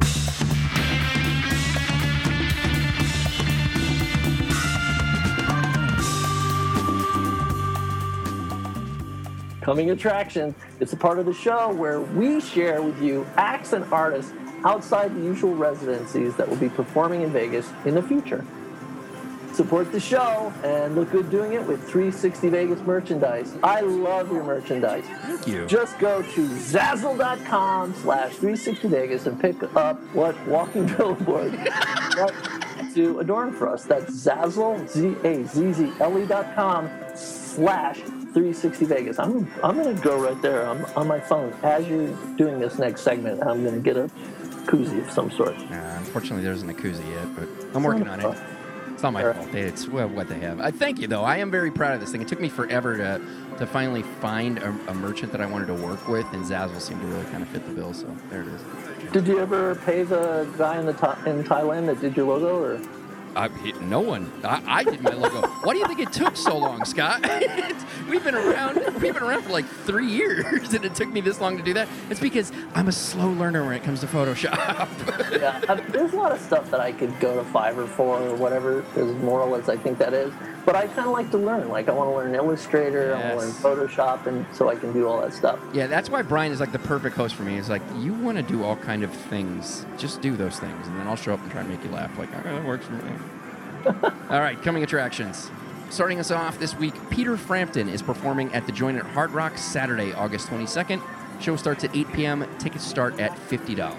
[9.62, 10.54] Coming attractions.
[10.80, 14.32] It's a part of the show where we share with you acts and artists
[14.64, 18.44] outside the usual residencies that will be performing in Vegas in the future.
[19.52, 23.54] Support the show and look good doing it with 360 Vegas merchandise.
[23.62, 25.04] I love your merchandise.
[25.04, 25.66] Thank you.
[25.66, 31.52] Just go to zazzle.com slash 360vegas and pick up what walking billboard
[32.94, 33.84] to adorn for us.
[33.84, 38.00] That's zazzle, Z-A-Z-Z-L-E dot com slash
[38.32, 39.18] 360vegas.
[39.18, 42.78] I'm, I'm going to go right there on, on my phone as you're doing this
[42.78, 43.42] next segment.
[43.42, 44.10] I'm going to get a
[44.66, 45.56] koozie of some sort.
[45.56, 48.42] Uh, unfortunately, there isn't a koozie yet, but I'm working on it.
[48.92, 49.36] It's not my Alright.
[49.36, 49.54] fault.
[49.54, 50.60] It's well, what they have.
[50.60, 51.24] I thank you though.
[51.24, 52.22] I am very proud of this thing.
[52.22, 53.20] It took me forever to
[53.58, 57.00] to finally find a, a merchant that I wanted to work with, and Zazzle seemed
[57.00, 57.92] to really kind of fit the bill.
[57.92, 58.60] So there it is.
[59.12, 60.92] Did you ever pay the guy in the
[61.26, 62.80] in Thailand that did your logo, or
[63.34, 63.48] I,
[63.80, 64.30] no one.
[64.44, 65.46] I, I did my logo.
[65.62, 67.22] Why do you think it took so long, Scott?
[68.08, 68.76] We've been around.
[69.00, 71.72] We've been around for like three years, and it took me this long to do
[71.74, 71.88] that.
[72.10, 74.52] It's because I'm a slow learner when it comes to Photoshop.
[75.40, 78.34] yeah, I, there's a lot of stuff that I could go to Fiverr for or
[78.34, 80.32] whatever, as moral as I think that is.
[80.64, 81.68] But I kind of like to learn.
[81.68, 83.50] Like I want to learn Illustrator, I want to learn
[83.88, 85.58] Photoshop, and so I can do all that stuff.
[85.72, 87.58] yeah, that's why Brian is like the perfect host for me.
[87.58, 90.96] It's like you want to do all kind of things, just do those things, and
[90.98, 92.16] then I'll show up and try and make you laugh.
[92.16, 93.12] Like okay, that works for me.
[94.30, 95.50] all right, coming attractions.
[95.90, 99.58] Starting us off this week, Peter Frampton is performing at the Joint at Hard Rock
[99.58, 101.02] Saturday, August 22nd.
[101.38, 102.46] Show starts at 8 p.m.
[102.58, 103.92] Tickets start at $50.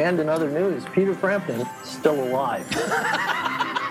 [0.00, 2.66] And in other news, Peter Frampton still alive.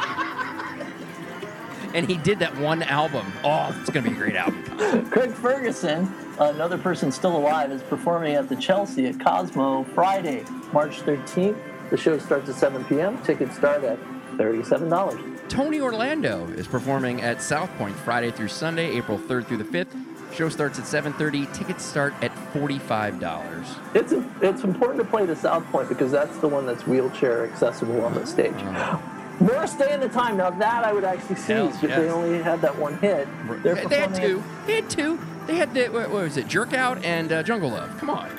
[1.96, 3.26] And he did that one album.
[3.46, 5.10] Oh, it's going to be a great album.
[5.10, 10.43] Craig Ferguson, another person still alive, is performing at the Chelsea at Cosmo Friday,
[10.74, 11.58] March 13th.
[11.89, 13.24] The show starts at 7 p.m.
[13.24, 13.98] Tickets start at
[14.34, 15.48] $37.
[15.48, 20.34] Tony Orlando is performing at South Point Friday through Sunday, April 3rd through the 5th.
[20.34, 21.54] Show starts at 7:30.
[21.54, 23.96] Tickets start at $45.
[23.96, 28.04] It's it's important to play the South Point because that's the one that's wheelchair accessible
[28.04, 28.52] on the stage.
[28.58, 29.14] Oh.
[29.40, 30.38] Morris Day and the Time.
[30.38, 33.28] Now that I would actually see Hell, if they only had that one hit.
[33.64, 34.44] They're They had two.
[34.66, 35.20] They had two.
[35.48, 36.48] They had the what, what was it?
[36.48, 37.98] Jerk Out and uh, Jungle Love.
[38.00, 38.30] Come on.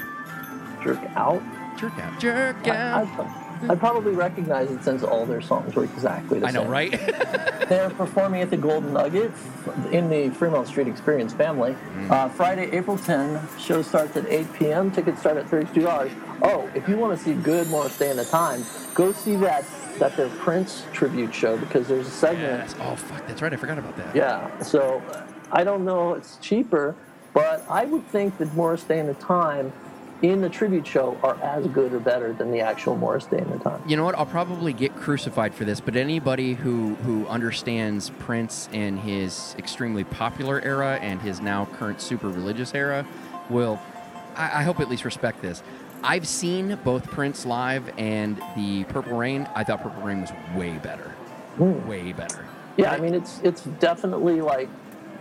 [0.83, 1.43] Jerk Out.
[1.79, 2.19] Jerk Out.
[2.21, 3.46] Jerk I, Out.
[3.63, 6.61] I, I'd probably recognize it since all their songs were exactly the I same.
[6.61, 6.91] I know, right?
[7.69, 9.33] They're performing at the Golden Nugget
[9.91, 11.73] in the Fremont Street Experience family.
[11.97, 12.11] Mm.
[12.11, 13.41] Uh, Friday, April 10.
[13.59, 14.91] Show starts at 8 p.m.
[14.91, 16.13] Tickets start at $32.
[16.43, 18.63] Oh, if you want to see good Morris Day and the Time,
[18.95, 19.65] go see that
[19.99, 22.69] that their Prince tribute show because there's a segment.
[22.69, 22.75] yes.
[22.81, 23.51] Oh fuck, that's right.
[23.53, 24.15] I forgot about that.
[24.15, 24.59] Yeah.
[24.61, 25.03] So
[25.51, 26.13] I don't know.
[26.13, 26.95] It's cheaper,
[27.33, 29.73] but I would think that Morris Day and the Time
[30.23, 33.53] in the tribute show are as good or better than the actual Morris Day and
[33.53, 33.83] the Time.
[33.87, 34.15] You know what?
[34.15, 40.05] I'll probably get crucified for this, but anybody who who understands Prince in his extremely
[40.05, 43.07] popular era and his now current super religious era
[43.51, 43.79] will,
[44.35, 45.63] I, I hope, at least respect this.
[46.03, 49.49] I've seen both Prince live and the Purple Reign.
[49.55, 51.11] I thought Purple Reign was way better,
[51.57, 51.87] hmm.
[51.87, 52.47] way better.
[52.77, 54.69] Yeah, I mean it's it's definitely like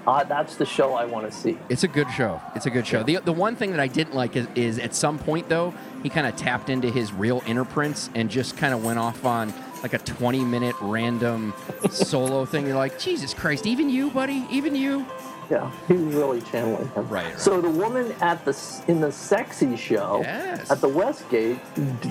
[0.07, 1.57] uh, that's the show I want to see.
[1.69, 2.41] It's a good show.
[2.55, 3.03] It's a good show.
[3.03, 6.09] The, the one thing that I didn't like is, is at some point though he
[6.09, 9.53] kind of tapped into his real inner Prince and just kind of went off on
[9.81, 11.53] like a 20 minute random
[11.89, 12.65] solo thing.
[12.67, 15.05] You're like, Jesus Christ, even you, buddy, even you.
[15.49, 17.07] Yeah, he was really channeling him.
[17.07, 17.39] Right, right.
[17.39, 20.71] So the woman at the in the sexy show Yes.
[20.71, 21.59] at the Westgate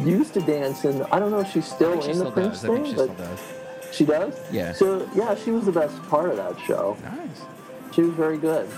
[0.05, 1.03] used to dance in.
[1.11, 2.71] I don't know if she's still she in the still Prince does.
[2.71, 3.41] Thing, she but does.
[3.91, 4.41] she does.
[4.53, 4.73] Yeah.
[4.73, 6.97] So yeah, she was the best part of that show.
[7.03, 7.41] Nice.
[7.95, 8.69] She was very good.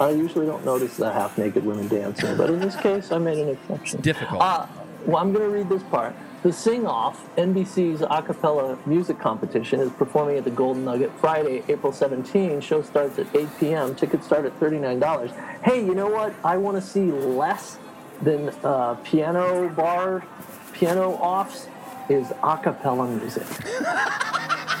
[0.00, 3.38] I usually don't notice the half naked women dancing, but in this case, I made
[3.38, 4.00] an exception.
[4.00, 4.40] Difficult.
[4.40, 4.66] Uh,
[5.06, 6.14] well, I'm going to read this part.
[6.42, 11.62] The Sing Off, NBC's a cappella music competition, is performing at the Golden Nugget Friday,
[11.68, 12.60] April 17.
[12.60, 13.94] Show starts at 8 p.m.
[13.94, 15.62] Tickets start at $39.
[15.62, 16.34] Hey, you know what?
[16.44, 17.78] I want to see less
[18.22, 20.24] than uh, piano bar,
[20.72, 21.68] piano offs,
[22.08, 23.46] is a cappella music.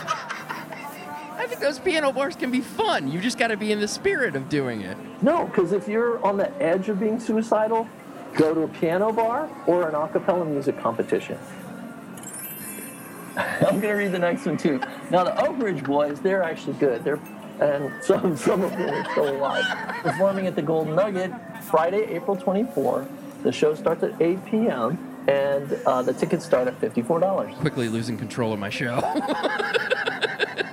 [1.38, 3.10] I think those piano bars can be fun.
[3.10, 4.96] You just got to be in the spirit of doing it.
[5.22, 7.88] No, because if you're on the edge of being suicidal,
[8.34, 11.38] go to a piano bar or an a cappella music competition.
[13.36, 14.80] I'm going to read the next one too.
[15.12, 17.04] Now, the Oak Ridge Boys, they're actually good.
[17.04, 17.20] They're
[17.60, 19.64] and some some of them are still alive.
[20.02, 21.32] Performing at the Golden Nugget
[21.64, 23.06] Friday, April 24.
[23.42, 25.24] The show starts at 8 p.m.
[25.28, 27.54] and uh, the tickets start at $54.
[27.56, 29.00] Quickly losing control of my show.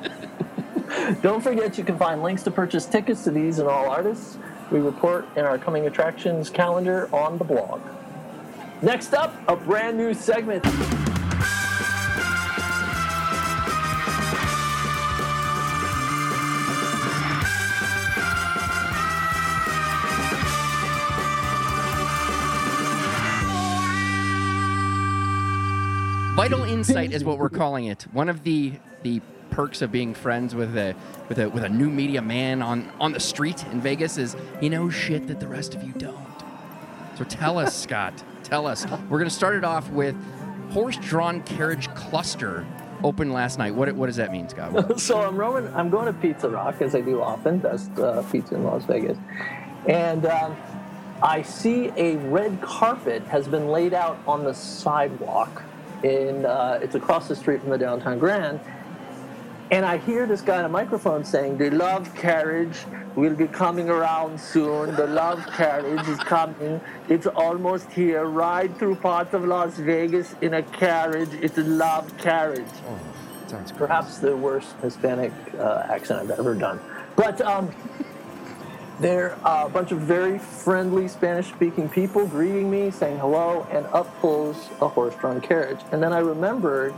[1.21, 4.37] Don't forget you can find links to purchase tickets to these and all artists.
[4.71, 7.79] We report in our coming attractions calendar on the blog.
[8.81, 10.65] Next up, a brand new segment.
[26.35, 28.03] Vital insight is what we're calling it.
[28.11, 29.21] One of the the
[29.55, 30.93] perks of being friends with a
[31.29, 34.67] with a with a new media man on on the street in Vegas is he
[34.67, 36.27] knows shit that the rest of you don't.
[37.17, 38.21] So tell us, Scott.
[38.43, 38.85] Tell us.
[39.09, 40.13] We're gonna start it off with
[40.71, 42.67] horse-drawn carriage cluster
[43.01, 43.73] opened last night.
[43.73, 44.99] What what does that mean, Scott?
[44.99, 45.73] so I'm roaming.
[45.73, 47.59] I'm going to Pizza Rock as I do often.
[47.59, 49.17] Best uh, pizza in Las Vegas,
[49.87, 50.57] and um,
[51.23, 55.63] I see a red carpet has been laid out on the sidewalk.
[56.03, 58.59] In uh, it's across the street from the downtown Grand,
[59.71, 62.85] and I hear this guy on a microphone saying, "The love carriage
[63.15, 64.95] will be coming around soon.
[64.95, 66.81] The love carriage is coming.
[67.09, 68.25] It's almost here.
[68.25, 71.33] Ride through parts of Las Vegas in a carriage.
[71.41, 72.75] It's a love carriage."
[73.47, 73.87] Sounds great.
[73.87, 76.79] perhaps the worst Hispanic uh, accent I've ever done.
[77.15, 77.71] But um,
[78.99, 84.69] they're a bunch of very friendly Spanish-speaking people greeting me, saying hello, and up pulls
[84.81, 85.79] a horse-drawn carriage.
[85.91, 86.93] And then I remembered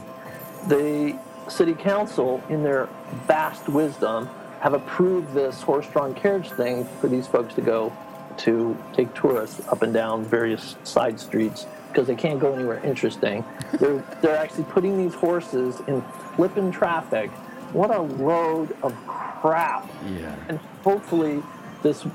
[0.68, 1.18] the
[1.49, 2.89] city council, in their
[3.25, 4.29] vast wisdom,
[4.61, 7.95] have approved this horse-drawn carriage thing for these folks to go
[8.37, 13.43] to take tourists up and down various side streets because they can't go anywhere interesting.
[13.79, 16.01] They're, they're actually putting these horses in
[16.35, 17.31] flipping traffic.
[17.73, 19.89] What a load of crap.
[20.05, 20.35] Yeah.
[20.47, 21.41] And hopefully,
[21.83, 22.05] this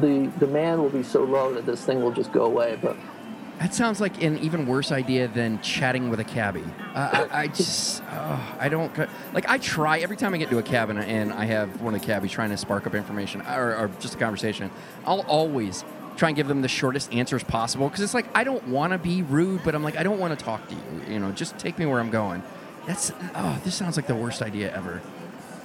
[0.00, 2.78] the demand will be so low that this thing will just go away.
[2.80, 2.96] But
[3.60, 6.64] That sounds like an even worse idea than chatting with a cabbie.
[6.94, 8.90] Uh, I, I just, oh, I don't
[9.34, 9.46] like.
[9.50, 12.06] I try every time I get to a cabin and I have one of the
[12.06, 14.70] cabbies trying to spark up information or, or just a conversation.
[15.04, 15.84] I'll always
[16.16, 18.98] try and give them the shortest answers possible because it's like I don't want to
[18.98, 21.12] be rude, but I'm like I don't want to talk to you.
[21.12, 22.42] You know, just take me where I'm going.
[22.86, 25.02] That's oh, this sounds like the worst idea ever.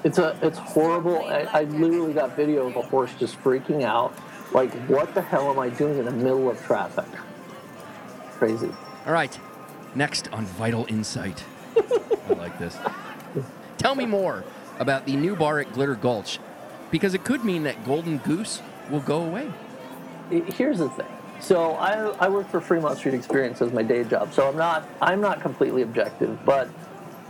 [0.04, 1.24] It's a it's horrible.
[1.24, 4.14] I, I literally got video of a horse just freaking out.
[4.52, 7.06] Like, what the hell am I doing in the middle of traffic?
[8.38, 8.70] Crazy.
[9.06, 9.38] All right,
[9.94, 11.44] next on Vital Insight.
[12.30, 12.78] I like this.
[13.78, 14.44] Tell me more
[14.80, 16.40] about the new bar at Glitter Gulch,
[16.92, 19.52] because it could mean that Golden Goose will go away.
[20.30, 21.06] Here's the thing.
[21.40, 24.34] So I, I work for Fremont Street Experience as my day job.
[24.34, 26.70] So I'm not I'm not completely objective, but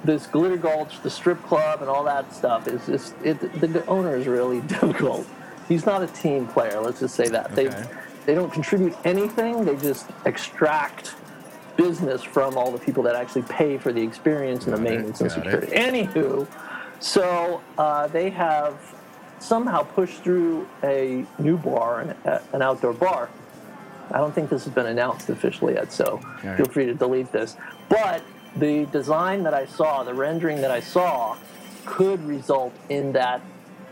[0.03, 3.39] this Glitter Gulch, the strip club, and all that stuff is just it.
[3.60, 5.28] The owner is really difficult.
[5.68, 6.80] He's not a team player.
[6.80, 7.66] Let's just say that Okay.
[7.68, 7.88] they
[8.26, 9.65] they don't contribute anything.
[9.65, 11.15] They just extract
[11.78, 15.30] business from all the people that actually pay for the experience and the maintenance and
[15.30, 15.63] got it.
[15.63, 16.07] security.
[16.07, 16.47] Anywho,
[16.99, 18.80] so uh, they have
[19.39, 23.30] somehow pushed through a new bar, an, an outdoor bar.
[24.11, 26.57] I don't think this has been announced officially yet, so right.
[26.57, 27.57] feel free to delete this.
[27.89, 28.21] But
[28.55, 31.38] the design that I saw, the rendering that I saw,
[31.86, 33.41] could result in that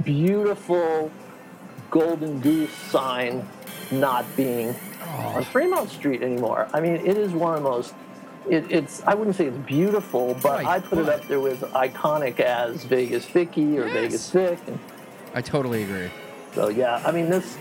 [0.03, 1.11] beautiful
[1.91, 3.47] golden goose sign
[3.99, 4.75] not being
[5.07, 6.67] on Fremont Street anymore.
[6.73, 7.93] I mean, it is one of the most.
[8.49, 11.61] It, it's I wouldn't say it's beautiful, but Right, I put it up there with
[11.71, 13.93] iconic as Vegas Vicky or Yes.
[13.93, 14.79] Vegas Vic, and
[15.33, 16.09] I totally agree.
[16.53, 17.57] so yeah, I mean this.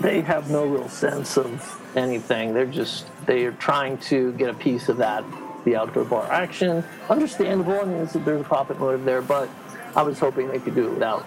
[0.00, 2.52] They have no real sense of anything.
[2.54, 5.24] They're just they are trying to get a piece of that,
[5.64, 6.84] the outdoor bar action.
[7.08, 7.80] Understandable.
[7.80, 9.48] I mean, there's a profit motive there, but
[9.94, 11.24] I was hoping they could do it without.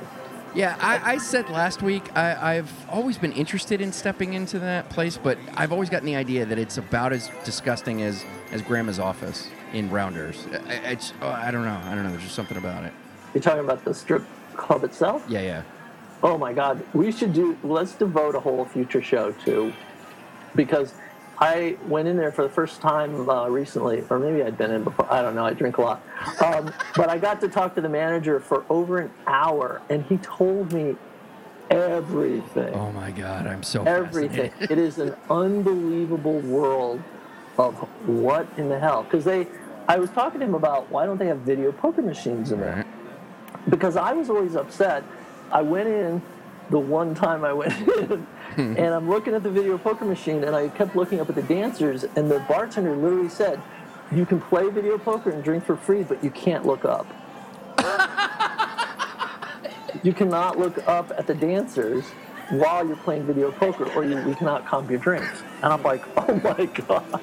[0.55, 4.89] Yeah, I, I said last week I, I've always been interested in stepping into that
[4.89, 8.99] place, but I've always gotten the idea that it's about as disgusting as as Grandma's
[8.99, 10.47] office in Rounders.
[10.51, 11.81] I, I- it's, oh, I don't know.
[11.83, 12.09] I don't know.
[12.11, 12.93] There's just something about it.
[13.33, 14.23] You're talking about the strip
[14.55, 15.25] club itself.
[15.27, 15.63] Yeah, yeah.
[16.23, 17.57] Oh my God, we should do.
[17.61, 19.73] Let's devote a whole future show to,
[20.55, 20.93] because
[21.39, 24.83] I went in there for the first time uh, recently, or maybe I'd been in
[24.83, 25.11] before.
[25.11, 25.45] I don't know.
[25.45, 26.03] I drink a lot,
[26.41, 30.17] um, but I got to talk to the manager for over an hour, and he
[30.17, 30.95] told me
[31.69, 32.73] everything.
[32.73, 34.51] Oh my God, I'm so everything.
[34.61, 37.01] it is an unbelievable world
[37.57, 37.75] of
[38.07, 39.03] what in the hell?
[39.03, 39.47] Because they,
[39.87, 42.75] I was talking to him about why don't they have video poker machines in there?
[42.77, 43.69] Right.
[43.69, 45.03] because I was always upset.
[45.51, 46.21] I went in
[46.69, 48.25] the one time I went in,
[48.77, 51.43] and I'm looking at the video poker machine, and I kept looking up at the
[51.43, 53.61] dancers, and the bartender literally said,
[54.11, 57.07] "You can play video poker and drink for free, but you can't look up."
[60.03, 62.05] you cannot look up at the dancers
[62.49, 65.41] while you're playing video poker, or you, cannot comp your drinks.
[65.63, 67.21] And I'm like, oh my god.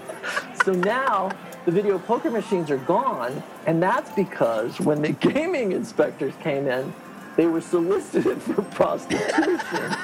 [0.64, 1.30] So now
[1.64, 6.93] the video poker machines are gone, and that's because when the gaming inspectors came in,
[7.37, 9.97] they were solicited for prostitution.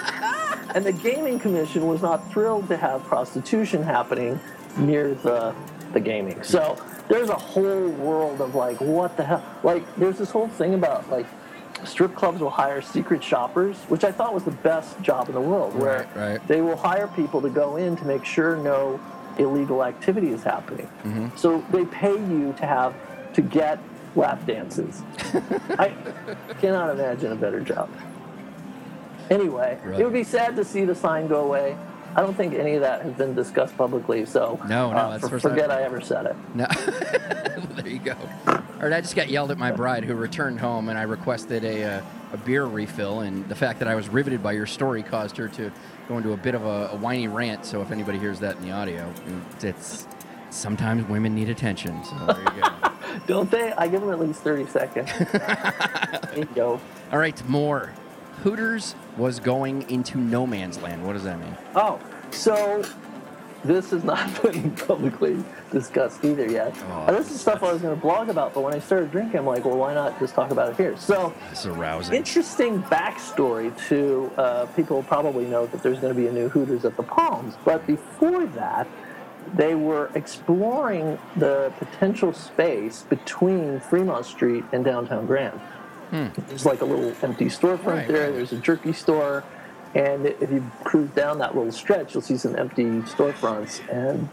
[0.75, 4.39] And the gaming commission was not thrilled to have prostitution happening
[4.77, 5.55] near the
[5.93, 6.43] the gaming.
[6.43, 6.77] So
[7.09, 11.09] there's a whole world of like what the hell like there's this whole thing about
[11.11, 11.27] like
[11.85, 15.41] strip clubs will hire secret shoppers, which I thought was the best job in the
[15.41, 16.49] world, where Right, right.
[16.49, 19.01] they will hire people to go in to make sure no
[19.39, 20.87] illegal activity is happening.
[21.05, 21.37] Mm-hmm.
[21.37, 22.95] So they pay you to have
[23.35, 23.79] to get
[24.17, 25.03] lap dances.
[25.79, 25.95] I
[26.61, 27.89] cannot imagine a better job.
[29.31, 30.01] Anyway, Right.
[30.01, 31.77] it would be sad to see the sign go away.
[32.17, 35.29] I don't think any of that has been discussed publicly, so No, no, uh, that's
[35.29, 35.71] for- forget.
[35.71, 36.37] I ever said it.
[36.55, 36.67] No.
[37.77, 38.15] there you go.
[38.47, 38.55] All
[38.85, 41.85] right, I just got yelled at my bride who returned home, and I requested a,
[41.85, 42.01] uh,
[42.33, 43.21] a beer refill.
[43.21, 45.71] And the fact that I was riveted by your story caused her to
[46.09, 47.65] go into a bit of a, a whiny rant.
[47.67, 49.13] So if anybody hears that in the audio,
[49.63, 50.07] it's
[50.51, 52.03] sometimes women need attention.
[52.05, 52.69] So there you go.
[53.27, 53.73] Don't they?
[53.73, 55.11] I give them at least 30 seconds.
[55.19, 56.81] there you go.
[57.13, 57.93] All right, more.
[58.43, 61.05] Hooters was going into no man's land.
[61.05, 61.57] What does that mean?
[61.75, 62.85] Oh, so
[63.65, 66.75] this has not been publicly discussed either yet.
[66.91, 69.11] Oh, And this is stuff I was going to blog about, but when I started
[69.11, 70.97] drinking, I'm like, well, why not just talk about it here?
[70.97, 72.15] So, is arousing.
[72.15, 76.85] interesting backstory to uh, people probably know that there's going to be a new Hooters
[76.85, 78.87] at the Palms, but before that,
[79.55, 85.59] they were exploring the potential space between Fremont Street and downtown Grand.
[86.11, 87.89] There's like a little empty storefront Hmm.
[87.89, 88.33] Right, there.
[88.33, 89.45] There's a jerky store,
[89.95, 93.81] and if you cruise down that little stretch, you'll see some empty storefronts.
[93.93, 94.29] And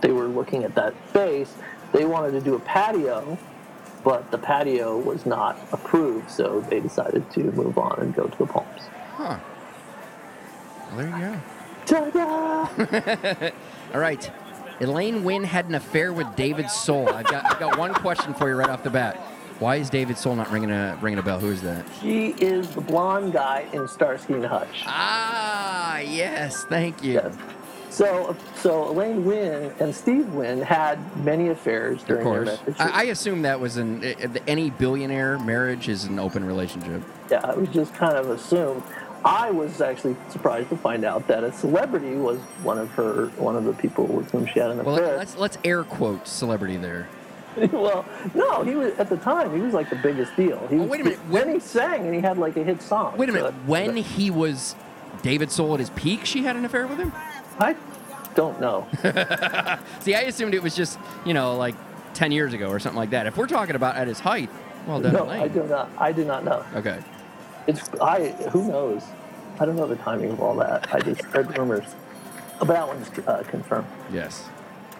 [0.00, 1.52] they were looking at that space.
[1.92, 3.38] They wanted to do a patio,
[4.02, 8.38] but the patio was not approved, so they decided to move on and go to
[8.38, 8.82] the Palms.
[9.12, 9.38] Huh.
[10.88, 11.40] Well, there you go.
[11.86, 13.50] Ta-da!
[13.94, 14.30] All right.
[14.80, 17.08] Elaine Wynn had an affair with David Soul.
[17.08, 19.20] I've got, I've got one question for you right off the bat.
[19.60, 21.38] Why is David Soul not ringing a ringing a bell?
[21.38, 21.88] Who is that?
[22.00, 24.82] He is the blonde guy in Starsky and Hutch.
[24.86, 26.64] Ah, yes.
[26.64, 27.14] Thank you.
[27.14, 27.36] Yes.
[27.90, 32.60] So, so Elaine Wynn and Steve Wynn had many affairs Of during their course.
[32.66, 32.76] marriage.
[32.80, 34.14] I, I assume that was an uh,
[34.48, 37.02] any billionaire marriage is an open relationship.
[37.30, 38.82] yeah, it was just kind of assumed.
[39.24, 43.54] I was actually surprised to find out that a celebrity was one of her, one
[43.56, 45.16] of the people with whom she had an Well, affair.
[45.16, 47.08] let's let's air quote celebrity there.
[47.72, 49.54] well, no, he was at the time.
[49.54, 50.66] He was like the biggest deal.
[50.68, 53.16] He Oh, wait a minute, when- he sang and he had like a hit song.
[53.16, 53.52] Wait a minute.
[53.52, 54.74] So- When he was
[55.22, 57.12] David Soul at his peak, she had an affair with him.
[57.58, 57.76] I
[58.34, 58.86] don't know.
[60.00, 61.74] See, I assumed it was just you know like
[62.14, 63.26] ten years ago or something like that.
[63.26, 64.50] If we're talking about at his height,
[64.86, 65.90] well done, no, I do not.
[65.98, 66.64] I do not know.
[66.74, 66.98] Okay.
[67.66, 68.28] It's I.
[68.50, 69.02] Who knows?
[69.60, 70.92] I don't know the timing of all that.
[70.92, 71.84] I just heard rumors.
[72.58, 73.86] But that one's uh, confirmed.
[74.12, 74.48] Yes.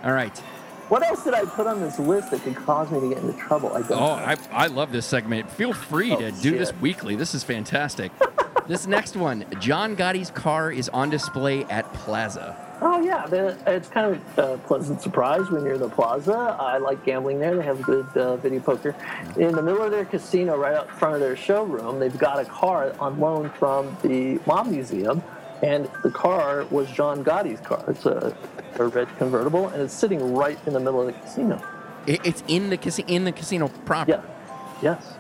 [0.05, 0.41] All right.
[0.89, 3.33] What else did I put on this list that could cause me to get into
[3.39, 3.73] trouble?
[3.73, 3.93] I don't.
[3.93, 4.05] Oh.
[4.13, 5.51] I, I love this segment.
[5.51, 7.17] Feel free Oh, to do this weekly.
[7.17, 8.13] This is fantastic.
[8.69, 12.57] this next one, John Gotti's car is on display at Plaza.
[12.83, 13.27] Oh yeah,
[13.67, 16.35] it's kind of a pleasant surprise when you're in the plaza.
[16.61, 17.57] I like gambling there.
[17.57, 18.95] They have good uh, video poker.
[19.39, 22.45] In the middle of their casino, right out front of their showroom, they've got a
[22.45, 25.23] car on loan from the Mob Museum,
[25.65, 27.83] and the car was John Gotti's car.
[27.89, 28.37] It's a,
[28.79, 31.63] a red convertible, and it's sitting right in the middle of the casino.
[32.07, 34.11] It, it's in the casino in the casino proper.
[34.11, 34.23] Yeah,
[34.83, 35.15] yes.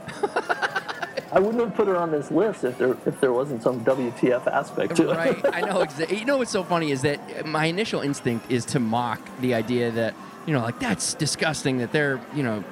[1.32, 4.46] I wouldn't have put her on this list if there if there wasn't some WTF
[4.46, 5.16] aspect to it.
[5.16, 5.54] Right.
[5.54, 5.78] I know.
[5.84, 9.54] Exa- you know what's so funny is that my initial instinct is to mock the
[9.54, 10.14] idea that
[10.46, 12.62] you know, like that's disgusting that they're you know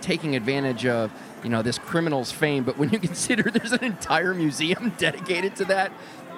[0.00, 1.12] taking advantage of
[1.44, 2.64] you know this criminal's fame.
[2.64, 5.92] But when you consider there's an entire museum dedicated to that,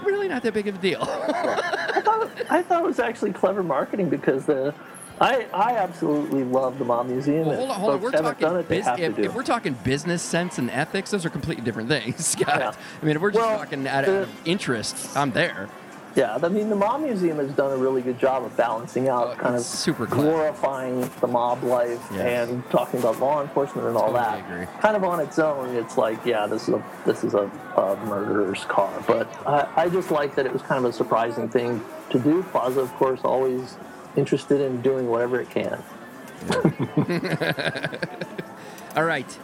[0.06, 1.02] really not that big of a deal.
[1.02, 4.74] I thought, I thought it was actually clever marketing because the
[5.20, 7.46] I I absolutely love the Mob Museum.
[7.46, 8.00] Well, hold on, hold on.
[8.00, 11.10] We're talking it, they bus- have to if, if we're talking business sense and ethics,
[11.10, 12.48] those are completely different things, Scott.
[12.58, 12.74] Yeah.
[13.00, 15.68] I mean, if we're just Well, talking out of interest, I'm there.
[16.16, 19.30] Yeah, I mean the Mob Museum has done a really good job of balancing out
[19.32, 22.48] Oh, kind of super glorifying the mob life Yes.
[22.48, 24.50] and talking about law enforcement and all Totally that.
[24.50, 24.66] agree.
[24.80, 27.96] Kind of on its own, it's like yeah, this is a this is a, a
[28.06, 28.92] murderer's car.
[29.08, 32.42] But I, I just like that it was kind of a surprising thing to do.
[32.44, 33.76] Plaza, of course, always
[34.16, 35.82] interested in doing whatever it can.
[38.96, 39.38] All right.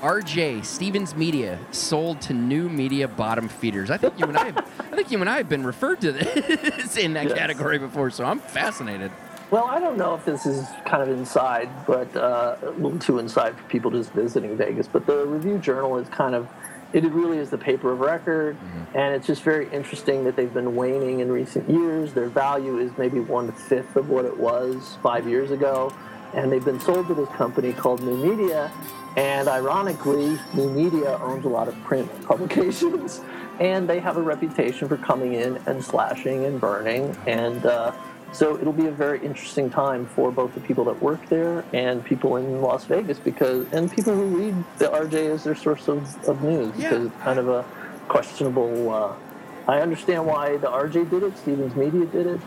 [0.00, 3.90] RJ Stephens Media sold to New Media bottom feeders.
[3.90, 4.58] I think you and I, have,
[4.92, 7.38] I think you and I have been referred to this in that Yes.
[7.38, 9.10] category before, so I'm fascinated.
[9.50, 13.18] Well, I don't know if this is kind of inside, but uh, a little too
[13.20, 14.86] inside for people just visiting Vegas.
[14.88, 16.48] But the Review Journal is kind of,
[16.92, 18.56] it really is the paper of record,
[18.94, 22.12] and it's just very interesting that they've been waning in recent years.
[22.12, 25.92] Their value is maybe one fifth of what it was five years ago,
[26.34, 28.70] and they've been sold to this company called New Media.
[29.16, 33.20] And ironically, New Media owns a lot of print publications,
[33.58, 37.16] and they have a reputation for coming in and slashing and burning.
[37.26, 37.92] And uh,
[38.32, 42.04] so it'll be a very interesting time for both the people that work there and
[42.04, 46.28] people in Las Vegas because, and people who read the RJ as their source of,
[46.28, 46.90] of news Yeah.
[46.90, 47.64] because it's kind of a
[48.08, 48.90] questionable.
[48.92, 49.12] Uh,
[49.68, 52.40] I understand why the RJ did it, Stephens Media did it.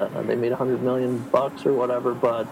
[0.00, 2.46] Uh, they made a hundred million bucks or whatever, but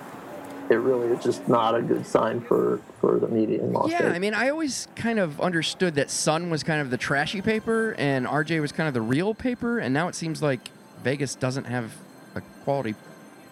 [0.71, 3.99] it really is just not a good sign for, for the media in Las Yeah,
[3.99, 4.15] Vegas.
[4.15, 7.95] I mean, I always kind of understood that Sun was kind of the trashy paper
[7.99, 10.71] and RJ was kind of the real paper, and now it seems like
[11.03, 11.93] Vegas doesn't have
[12.35, 12.95] a quality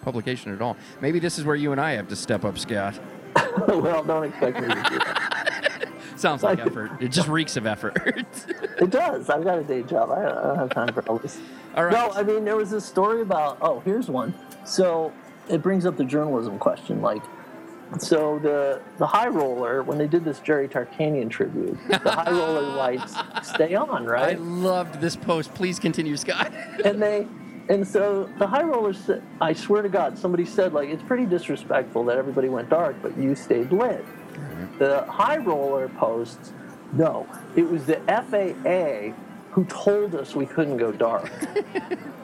[0.01, 0.75] publication at all.
[1.01, 2.99] Maybe this is where you and I have to step up, Scott.
[3.67, 5.89] well, don't expect me to do that.
[6.15, 6.91] Sounds like effort.
[7.01, 7.97] It just reeks of effort.
[8.79, 9.29] It does.
[9.29, 10.09] I've got a day job.
[10.09, 11.39] I I don't have time for all this.
[11.75, 11.93] All right.
[11.93, 13.59] No, I mean there was this story about.
[13.61, 14.33] Oh, here's one.
[14.65, 15.13] So
[15.49, 17.01] it brings up the journalism question.
[17.01, 17.23] Like,
[17.99, 22.61] so the the High Roller when they did this Jerry Tarkanian tribute, the High Roller
[22.75, 24.37] lights stay on, right?
[24.37, 25.53] I loved this post.
[25.53, 26.51] Please continue, Scott.
[26.85, 27.27] and they
[27.69, 31.25] and so the high rollers said, i swear to god somebody said like it's pretty
[31.25, 34.05] disrespectful that everybody went dark but you stayed lit
[34.79, 36.51] the high roller posts
[36.91, 37.25] no
[37.55, 39.13] it was the faa
[39.51, 41.31] who told us we couldn't go dark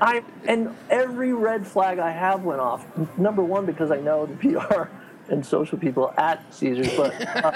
[0.00, 2.86] i and every red flag i have went off.
[3.18, 4.88] Number one because i know the pr
[5.28, 7.52] and social people at caesars but uh,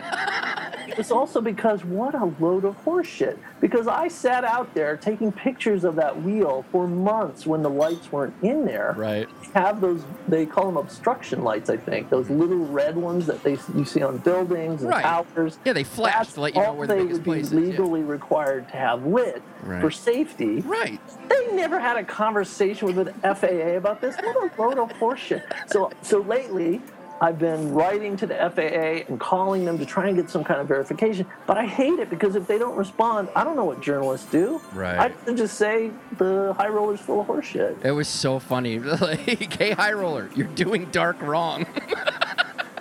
[0.89, 3.39] it was also because what a load of horseshit.
[3.61, 8.11] Because I sat out there taking pictures of that wheel for months when the lights
[8.11, 8.95] weren't in there.
[8.97, 9.29] Right.
[9.55, 10.03] Have those?
[10.29, 12.09] They call them obstruction lights, I think.
[12.09, 15.03] Those little red ones that they you see on buildings and Right.
[15.03, 15.59] towers.
[15.65, 17.47] Yeah, they flash to let you know all where the they biggest would be place
[17.47, 17.61] is, yeah.
[17.61, 19.81] legally required to have lit Right.
[19.81, 20.61] for safety.
[20.63, 21.01] Right.
[21.29, 24.17] They never had a conversation with the FAA about this.
[24.17, 25.43] What a load of horseshit.
[25.67, 26.81] So, so lately,
[27.21, 30.61] I've been writing to the FAA and calling them to try and get some kind
[30.61, 31.27] of verification.
[31.47, 34.61] But I hate it because if they don't respond, I don't know what journalists do.
[34.73, 34.99] Right.
[34.99, 37.85] I can just say the high roller's full of horseshit.
[37.85, 38.79] It was so funny.
[38.79, 41.67] like, hey, high roller, you're doing dark wrong.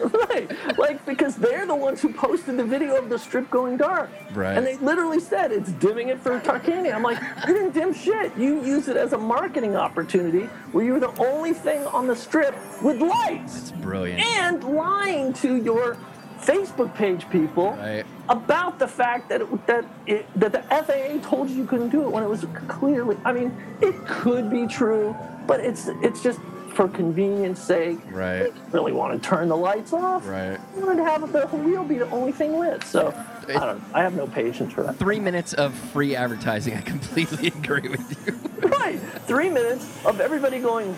[0.29, 0.77] right.
[0.77, 4.09] Like, because they're the ones who posted the video of the strip going dark.
[4.33, 4.57] Right.
[4.57, 6.93] And they literally said it's dimming it for Tarkanian.
[6.93, 8.35] I'm like, you didn't dim shit.
[8.37, 12.15] You used it as a marketing opportunity where you were the only thing on the
[12.15, 13.57] strip with lights.
[13.57, 14.21] It's brilliant.
[14.21, 15.97] and lying to your
[16.39, 18.05] Facebook page people Right.
[18.29, 22.03] about the fact that it, that it, that the FAA told you you couldn't do
[22.03, 23.17] it when it was clearly.
[23.25, 23.51] I mean,
[23.81, 25.15] it could be true,
[25.47, 26.39] but it's it's just
[26.77, 27.97] for convenience sake.
[28.11, 28.37] Right.
[28.37, 30.27] They didn't really want to turn the lights off.
[30.27, 30.59] Right.
[30.75, 32.83] They wanted to have the wheel be the only thing lit.
[32.83, 33.11] So
[33.49, 33.83] I don't.
[33.95, 34.95] I have no patience for that.
[34.97, 36.75] Three minutes of free advertising.
[36.75, 38.69] I completely agree with you.
[38.69, 38.99] right.
[39.25, 40.95] Three minutes of everybody going.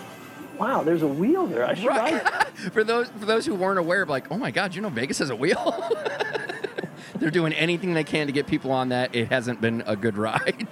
[0.58, 1.64] Wow, there's a wheel there.
[1.64, 2.28] I should buy it."
[2.74, 5.18] for those for those who weren't aware, of like, oh my God, you know Vegas
[5.18, 5.82] has a wheel.
[7.14, 9.14] They're doing anything they can to get people on that.
[9.14, 10.68] It hasn't been a good ride.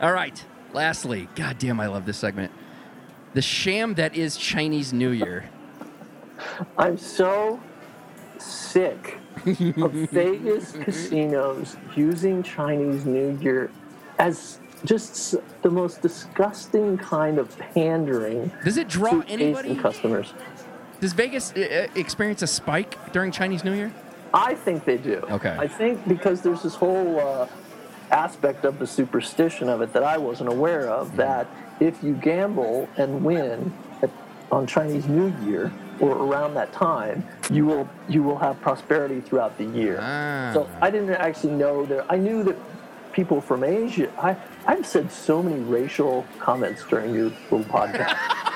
[0.00, 0.42] All right.
[0.72, 2.52] Lastly, God damn, I love this segment.
[3.32, 5.44] The sham that is Chinese New Year.
[6.76, 7.60] I'm so
[8.38, 13.70] sick of Vegas casinos using Chinese New Year
[14.18, 19.76] as just the most disgusting kind of pandering Does it draw anybody?
[19.76, 20.32] Customers.
[21.00, 23.92] Does Vegas uh, uh, experience a spike during Chinese New Year?
[24.34, 25.16] I think they do.
[25.30, 25.56] Okay.
[25.58, 27.46] I think because there's this whole uh,
[28.10, 31.46] aspect of the superstition of it that I wasn't aware of that
[31.80, 33.72] if you gamble and win
[34.02, 34.10] at,
[34.52, 39.56] on Chinese New Year or around that time, you will you will have prosperity throughout
[39.58, 39.98] the year.
[40.00, 40.50] Ah.
[40.54, 42.06] So I didn't actually know that.
[42.08, 42.56] I knew that
[43.12, 44.10] people from Asia.
[44.18, 48.16] I I've said so many racial comments during your little podcast.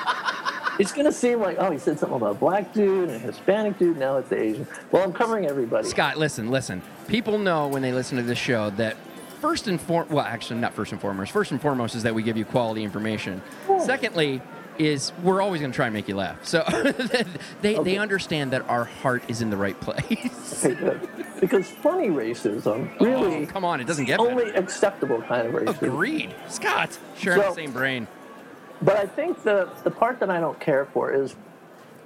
[0.77, 3.79] It's gonna seem like, oh, he said something about a black dude and a Hispanic
[3.79, 3.97] dude.
[3.97, 4.67] Now it's Asian.
[4.91, 5.87] Well, I'm covering everybody.
[5.87, 6.81] Scott, listen, listen.
[7.07, 8.97] People know when they listen to this show that
[9.35, 11.31] first and foremost, well, actually, not first and foremost.
[11.31, 13.41] First and foremost is that we give you quality information.
[13.83, 14.41] Secondly,
[14.77, 16.43] is we're always going to try and make you laugh.
[16.45, 16.63] So
[17.61, 17.83] they, Okay.
[17.83, 20.65] they understand that our heart is in the right place.
[20.65, 20.99] Okay.
[21.41, 24.57] Because funny racism oh, really Oh, come on, it doesn't get only better.
[24.57, 25.81] acceptable kind of racism.
[25.81, 26.35] Agreed.
[26.49, 28.07] Scott, sharing the same brain.
[28.81, 31.35] But I think the the part that I don't care for is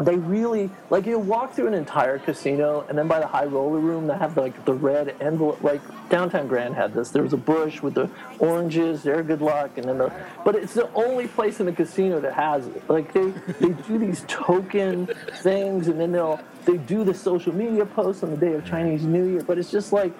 [0.05, 3.79] they really like you walk through an entire casino and then by the high roller
[3.79, 7.09] room they have like the red envelope like downtown grand had this.
[7.09, 8.09] There was a bush with the
[8.39, 10.11] oranges there good luck and then the
[10.45, 12.89] but it's the only place in the casino that has it.
[12.89, 15.07] Like they they do these token
[15.41, 19.03] things and then they'll they do the social media posts on the day of chinese
[19.03, 20.13] new year but it's just like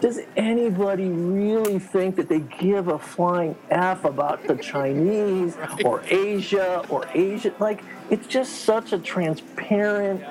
[0.00, 6.84] does anybody really think that they give a flying F about the Chinese or Asia
[6.90, 10.22] or asian Like, it's just such a transparent,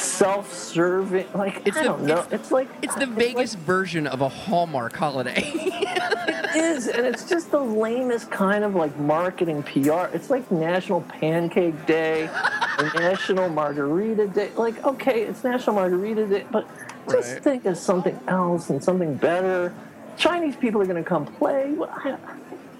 [0.00, 1.26] self-serving.
[1.34, 2.18] Like, It's I the- don't know.
[2.18, 5.42] it's- It's, like It's the like- Vegas version of a Hallmark holiday.
[5.54, 10.06] it is, and it's just the lamest kind of like marketing PR.
[10.14, 12.30] It's like National Pancake Day,
[12.94, 14.50] National Margarita Day.
[14.56, 16.66] Like, okay, it's National Margarita Day, but
[17.10, 17.42] just Right.
[17.42, 19.72] think of something else and something better.
[20.16, 21.72] Chinese people are going to come play.
[21.72, 22.16] Well, I-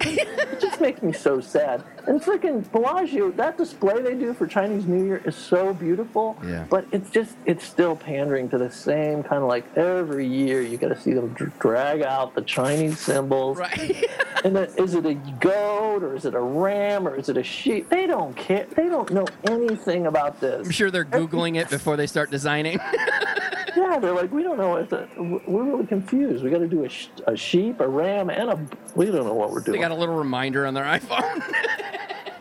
[0.00, 1.82] it just makes me so sad.
[2.06, 6.36] And freaking Bellagio, that display they do for Chinese New Year is so beautiful.
[6.44, 6.66] Yeah.
[6.68, 10.78] But it's just, it's still pandering to the same kind of like every year you
[10.78, 13.58] got to see them dr- drag out the Chinese symbols.
[13.58, 14.04] right.
[14.44, 17.42] And then, is it a goat or is it a ram or is it a
[17.42, 17.88] sheep?
[17.88, 18.66] They don't care.
[18.76, 20.64] They don't know anything about this.
[20.64, 22.78] I'm sure they're Googling it before they start designing.
[23.78, 25.08] Yeah, they're like, we don't know what the.
[25.46, 26.42] We're really confused.
[26.42, 28.66] We got to do a, sh- a sheep, a ram, and a.
[28.96, 29.78] We don't know what we're doing.
[29.78, 31.42] they got a little reminder on their iPhone.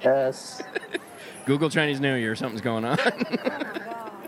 [0.04, 0.62] yes.
[1.46, 2.98] Google Chinese New Year, something's going on.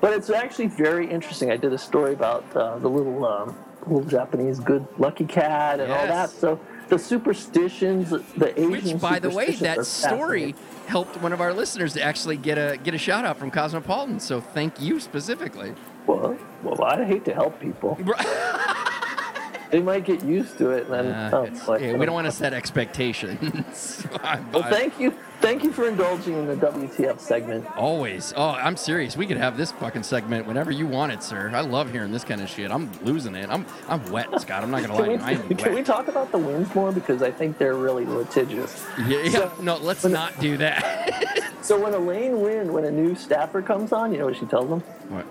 [0.02, 1.52] But it's actually very interesting.
[1.52, 3.53] I did a story about uh, the little um,
[3.86, 6.30] little Japanese good lucky cat and all that.
[6.30, 6.57] So
[6.88, 10.56] the superstitions, the Asian Which, by the way, that story
[10.88, 14.22] helped one of our listeners to actually get a get a shout out from Cosmopolitan.
[14.22, 15.73] So thank you specifically.
[16.10, 17.95] Well, well, I hate to help people.
[19.69, 21.77] they might get used to it, and then Uh, oh, it's- boy.
[21.77, 24.07] yeah, we don't want to set expectations.
[24.52, 27.65] Well, thank you, thank you for indulging in the WTF segment.
[27.77, 28.34] Always.
[28.36, 29.15] Oh, I'm serious.
[29.15, 31.52] We could have this fucking segment whenever you want it, sir.
[31.53, 32.72] I love hearing this kind of shit.
[32.72, 33.49] I'm losing it.
[33.49, 34.64] I'm I'm wet, Scott.
[34.64, 35.19] I'm not gonna lie we, you.
[35.22, 38.84] I am can we talk about the Wynns more because I think they're really litigious.
[39.07, 39.31] Yeah, yeah.
[39.31, 41.53] So- no, let's not do that.
[41.61, 44.69] So when Elaine Wynn, when a new staffer comes on, you know what she tells
[44.69, 44.80] them?
[45.10, 45.26] what?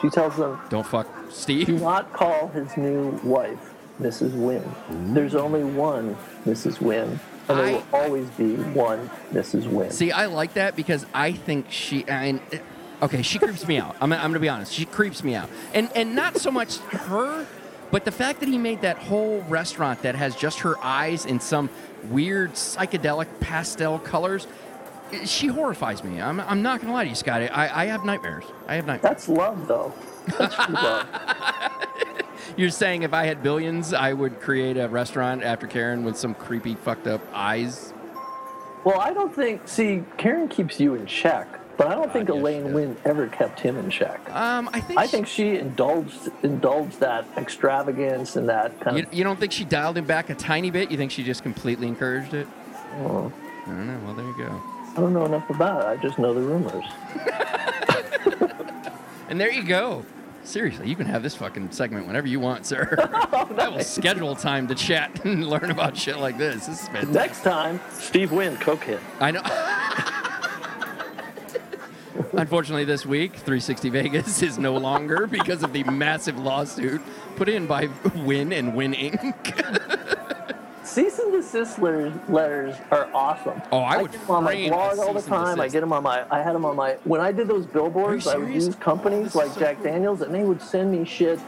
[0.00, 1.66] She tells them, Don't fuck Steve.
[1.66, 4.32] do not call his new wife Mrs.
[4.32, 4.64] Wynn.
[5.14, 6.16] There's only one
[6.46, 6.80] Mrs.
[6.80, 7.18] Wynn,
[7.48, 9.66] and there I- will always be one Mrs.
[9.66, 9.90] Wynn.
[9.90, 12.08] See, I like that because I think she.
[12.08, 12.58] I mean, eh,
[13.02, 13.96] okay, she creeps me out.
[14.00, 14.72] I'm, I'm gonna be honest.
[14.72, 17.44] She creeps me out, and and not so much her,
[17.90, 21.40] but the fact that he made that whole restaurant that has just her eyes in
[21.40, 21.68] some
[22.04, 24.46] weird psychedelic pastel colors.
[25.24, 26.20] She horrifies me.
[26.20, 27.48] I'm, I'm not gonna lie to you, Scotty.
[27.48, 28.44] I, I have nightmares.
[28.66, 29.02] I have nightmares.
[29.02, 29.92] That's love, though.
[30.38, 31.06] That's love.
[32.56, 36.34] You're saying if I had billions, I would create a restaurant after Karen with some
[36.34, 37.92] creepy, fucked up eyes.
[38.84, 39.66] Well, I don't think.
[39.68, 42.72] See, Karen keeps you in check, but I don't think yeah, she Elaine does.
[42.74, 44.20] Wynn ever kept him in check.
[44.34, 44.98] Um, I think.
[44.98, 49.14] I she- think she indulged indulged that extravagance and that kind You, of.
[49.14, 50.90] you don't think she dialed him back a tiny bit?
[50.90, 52.46] You think she just completely encouraged it?
[53.00, 53.32] Oh,
[53.66, 54.00] I don't know.
[54.04, 54.62] Well, there you go.
[54.96, 55.86] I don't know enough about it.
[55.86, 56.84] I just know the rumors.
[59.28, 60.04] And there you go.
[60.42, 62.96] Seriously, you can have this fucking segment whenever you want, sir.
[62.98, 66.66] I will schedule time to chat and learn about shit like this.
[66.66, 67.12] This is fantastic.
[67.12, 69.00] Next time, Steve Wynn, coke hit.
[69.20, 69.42] I know.
[72.32, 77.02] Unfortunately, this week, 360 Vegas is no longer because of the massive lawsuit
[77.36, 80.37] put in by Wynn and Wynn Inc.
[80.98, 83.62] Cease and desist letters, letters are awesome.
[83.70, 85.60] Oh, I would get them on my blog all the time.
[85.60, 86.26] I get them on my.
[86.28, 86.94] I had them on my.
[87.04, 89.84] When I did those billboards, I would use companies like so Jack cool.
[89.84, 91.38] Daniels, and they would send me shit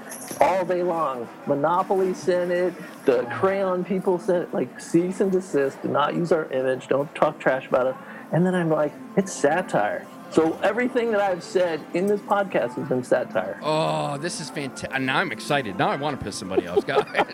[0.41, 1.29] all day long.
[1.49, 2.73] Monopoly sent it.
[3.07, 4.55] The crayon people sent it.
[4.55, 5.83] Like cease and desist.
[5.83, 6.87] Do not use our image.
[6.87, 7.97] Don't talk trash about it.
[8.31, 10.07] And then I'm like, it's satire.
[10.31, 13.59] So everything that I've said in this podcast has been satire.
[13.65, 15.01] Oh, this is fantastic.
[15.01, 15.77] Now I'm excited.
[15.77, 17.05] Now I want to piss somebody off, guys.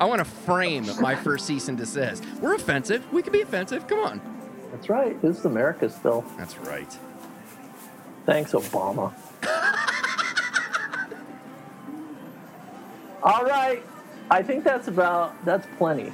[0.00, 2.24] I want to frame my first cease and desist.
[2.40, 3.10] We're offensive.
[3.12, 3.86] We can be offensive.
[3.86, 4.20] Come on.
[4.72, 5.20] That's right.
[5.20, 6.24] This is America still.
[6.38, 6.98] That's right.
[8.24, 9.12] Thanks, Obama.
[13.22, 13.82] All right.
[14.30, 16.10] I think that's about that's plenty.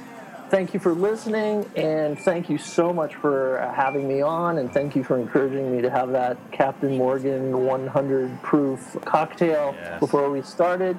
[0.51, 4.69] Thank you for listening, and thank you so much for uh, having me on, and
[4.71, 9.99] thank you for encouraging me to have that Captain Morgan 100 proof cocktail Yes.
[10.01, 10.97] before we started.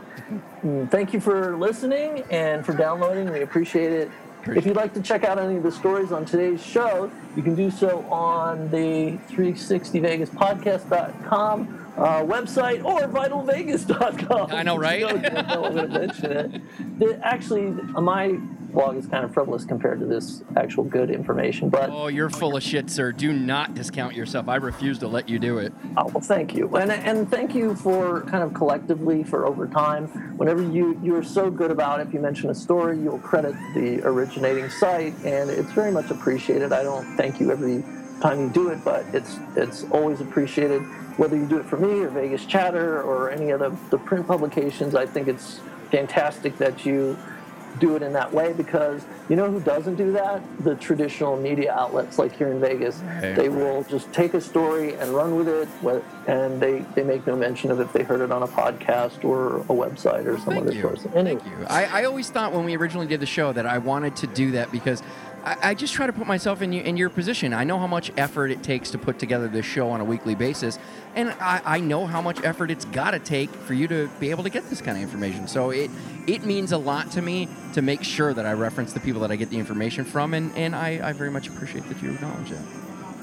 [0.64, 3.30] Mm, Thank you for listening and for downloading.
[3.30, 4.10] We appreciate it.
[4.46, 7.54] If you'd like to check out any of the stories on today's show, you can
[7.54, 14.52] do so on the 360vegaspodcast.com uh, website or vitalvegas.com.
[14.52, 15.00] I know, right?
[15.00, 16.98] You know, I'm going to mention it.
[16.98, 18.38] The- actually, my
[18.72, 22.56] blog is kind of frivolous compared to this actual good information, but Oh, you're full
[22.56, 23.12] of shit, sir.
[23.12, 24.48] Do not discount yourself.
[24.48, 25.74] I refuse to let you do it.
[25.98, 30.06] Oh, well, thank you, and and thank you for kind of collectively for over time.
[30.38, 34.00] Whenever you you're so good about it, if you mention a story, you'll credit the
[34.06, 36.72] originating site, and it's very much appreciated.
[36.72, 37.84] I don't thank you every
[38.20, 40.82] time you do it, but it's it's always appreciated.
[41.18, 44.26] Whether you do it for me or Vegas Chatter or any of the, the print
[44.26, 45.60] publications, I think it's
[45.90, 47.18] fantastic that you
[47.78, 50.42] do it in that way because you know who doesn't do that?
[50.64, 52.98] The traditional media outlets like here in Vegas.
[52.98, 53.34] Right.
[53.34, 55.68] They will just take a story and run with it,
[56.26, 59.58] and they, they make no mention of if they heard it on a podcast or
[59.58, 60.82] a website or some other you.
[60.82, 61.06] source.
[61.14, 61.66] Anyway, Thank you.
[61.68, 64.52] I, I always thought when we originally did the show that I wanted to do
[64.52, 65.02] that because
[65.44, 67.52] I, I just try to put myself in, you, in your position.
[67.52, 70.34] I know how much effort it takes to put together this show on a weekly
[70.34, 70.78] basis,
[71.14, 74.30] and I, I know how much effort it's got to take for you to be
[74.30, 75.48] able to get this kind of information.
[75.48, 75.90] So it
[76.26, 79.30] it means a lot to me to make sure that I reference the people that
[79.32, 82.50] I get the information from, and, and I, I very much appreciate that you acknowledge
[82.50, 82.64] that.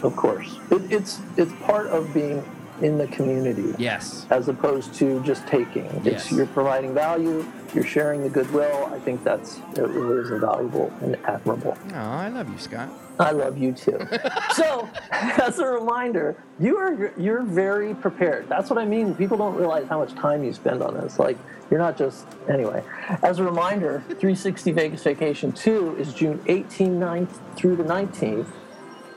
[0.04, 2.44] of course, it, it's it's part of being
[2.82, 3.74] in the community.
[3.78, 4.26] Yes.
[4.30, 5.86] as opposed to just taking.
[6.04, 6.26] Yes.
[6.26, 8.90] It's you're providing value, you're sharing the goodwill.
[8.92, 11.78] I think that's it really is invaluable and admirable.
[11.94, 12.90] Oh, I love you, Scott.
[13.20, 14.00] I love you too.
[14.54, 18.48] so, as a reminder, you are you're very prepared.
[18.48, 19.16] That's what I mean.
[19.16, 21.20] People don't realize how much time you spend on this.
[21.20, 21.38] Like
[21.70, 22.84] you're not just anyway.
[23.24, 28.48] As a reminder, 360 Vegas Vacation 2 is June 18th 9th through the 19th,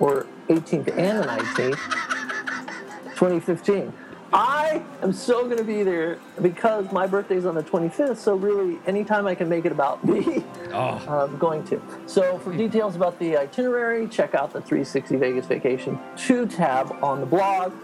[0.00, 1.78] or 18th and the 19th.
[3.14, 3.92] 2015.
[4.32, 8.16] I am so going to be there because my birthday's on the 25th.
[8.16, 10.42] So really, anytime I can make it about me,
[10.72, 11.80] Oh, uh, I'm going to.
[12.06, 17.20] So for details about the itinerary, check out the 360 Vegas Vacation 2 tab on
[17.20, 17.74] the blog.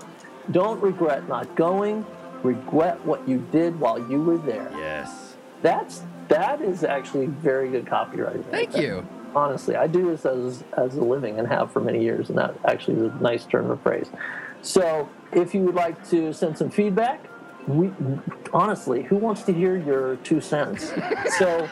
[0.51, 2.07] Don't regret not going.
[2.43, 4.71] Regret what you did while you were there.
[4.77, 5.37] yes.
[5.61, 8.45] That's that is actually very good copywriting.
[8.51, 9.07] Thank you.
[9.35, 12.55] Honestly, I do this as as a living and have for many years, and that
[12.65, 14.09] actually is a nice turn of phrase.
[14.63, 17.25] So, if you would like to send some feedback,
[17.67, 17.91] we
[18.53, 20.93] honestly, who wants to hear your two cents?
[21.39, 21.69] So,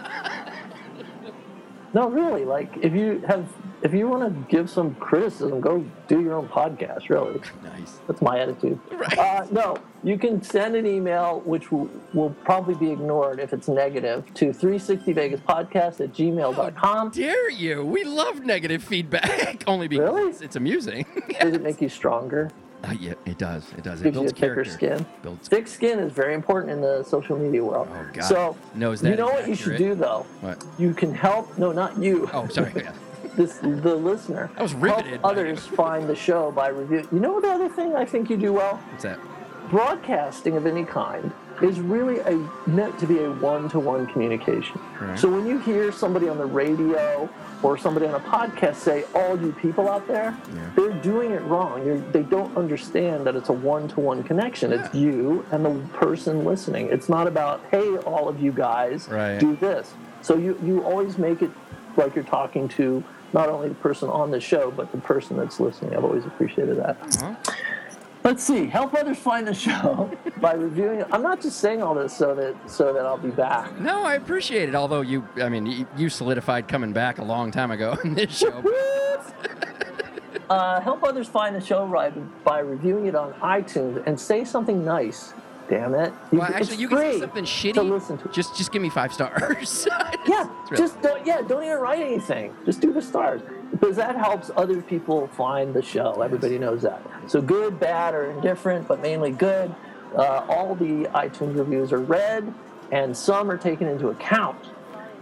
[1.95, 3.49] no, really, like if you have
[3.83, 7.09] if you want to give some criticism, go do your own podcast.
[7.11, 8.01] Really, Nice.
[8.07, 8.81] that's my attitude.
[9.19, 13.69] Uh, no, you can send an email, which will, will probably be ignored if it's
[13.69, 17.11] negative, to 360vegaspodcast at gmail.com.
[17.11, 17.85] Dare you?
[17.85, 19.63] We love negative feedback.
[19.67, 20.33] Only because Really?
[20.45, 21.05] it's amusing.
[21.41, 22.51] Does it make you stronger?
[22.87, 23.73] Uh, yeah, it does.
[23.77, 24.01] It does.
[24.01, 25.07] It Gives you a builds thicker skin?
[25.23, 25.49] Builds.
[25.49, 27.89] Thick skin is very important in the social media world.
[27.91, 28.25] Oh, God.
[28.25, 30.25] So, Knows you that know is what you should do, though?
[30.41, 30.65] What?
[30.79, 32.31] You can help, no, not you.
[32.33, 32.73] Oh, sorry.
[32.77, 32.93] Yeah.
[33.37, 34.51] this the listener.
[34.57, 37.07] I was riveted Help others find the show by review.
[37.13, 38.77] You know the other thing I think you do well?
[38.77, 39.19] What's that?
[39.71, 41.33] Broadcasting of any kind
[41.63, 42.33] is really a
[42.69, 44.79] meant to be a one-to-one communication.
[45.01, 45.19] Right.
[45.19, 47.29] So when you hear somebody on the radio
[47.63, 50.61] or somebody on a podcast say, "All you people out there," Yeah.
[50.77, 51.85] they're doing it wrong.
[51.87, 54.71] You're, they don't understand that it's a one-to-one connection.
[54.73, 56.89] It's you and the person listening.
[56.91, 59.39] It's not about, "Hey, all of you guys, Right.
[59.39, 61.51] do this." So you you always make it
[61.97, 63.03] like you're talking to
[63.33, 65.97] not only the person on the show but the person that's listening.
[65.97, 66.97] I've always appreciated that.
[67.19, 67.35] Huh?
[68.27, 68.67] Let's see.
[68.67, 71.07] Help others find the show by reviewing it.
[71.13, 73.79] I'm not just saying all this so that so that I'll be back.
[73.81, 74.75] No, I appreciate it.
[74.75, 78.37] Although you, I mean, you, you solidified coming back a long time ago in this
[78.37, 78.65] show.
[80.49, 82.13] Uh, help others find the show right
[82.45, 85.35] by reviewing it on iTunes and say something nice.
[85.69, 86.13] Damn it!
[86.31, 88.29] You- Well, actually, you can say something to listen to.
[88.29, 89.89] Just, just give me five stars.
[90.29, 92.55] yeah, just don't, yeah, don't even write anything.
[92.65, 96.23] Just do the stars because that helps other people find the show.
[96.23, 97.03] Everybody knows that.
[97.27, 99.75] So good, bad, or indifferent, but mainly good.
[100.15, 102.53] Uh, all the iTunes reviews are read,
[102.91, 104.57] and some are taken into account.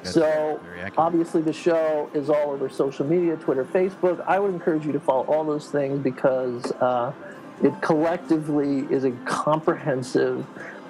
[0.02, 0.60] That's so
[0.98, 4.22] obviously the show is all over social media, Twitter, Facebook.
[4.26, 7.12] I would encourage you to follow all those things because uh,
[7.62, 10.46] it collectively is a comprehensive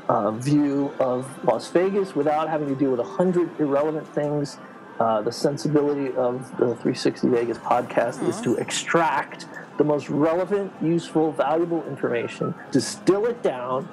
[0.08, 4.58] uh, view of Las Vegas without having to deal with a hundred irrelevant things.
[5.00, 9.46] Uh, the sensibility of the 360 Vegas podcast is to extract
[9.76, 13.88] the most relevant, useful, valuable information, distill it down,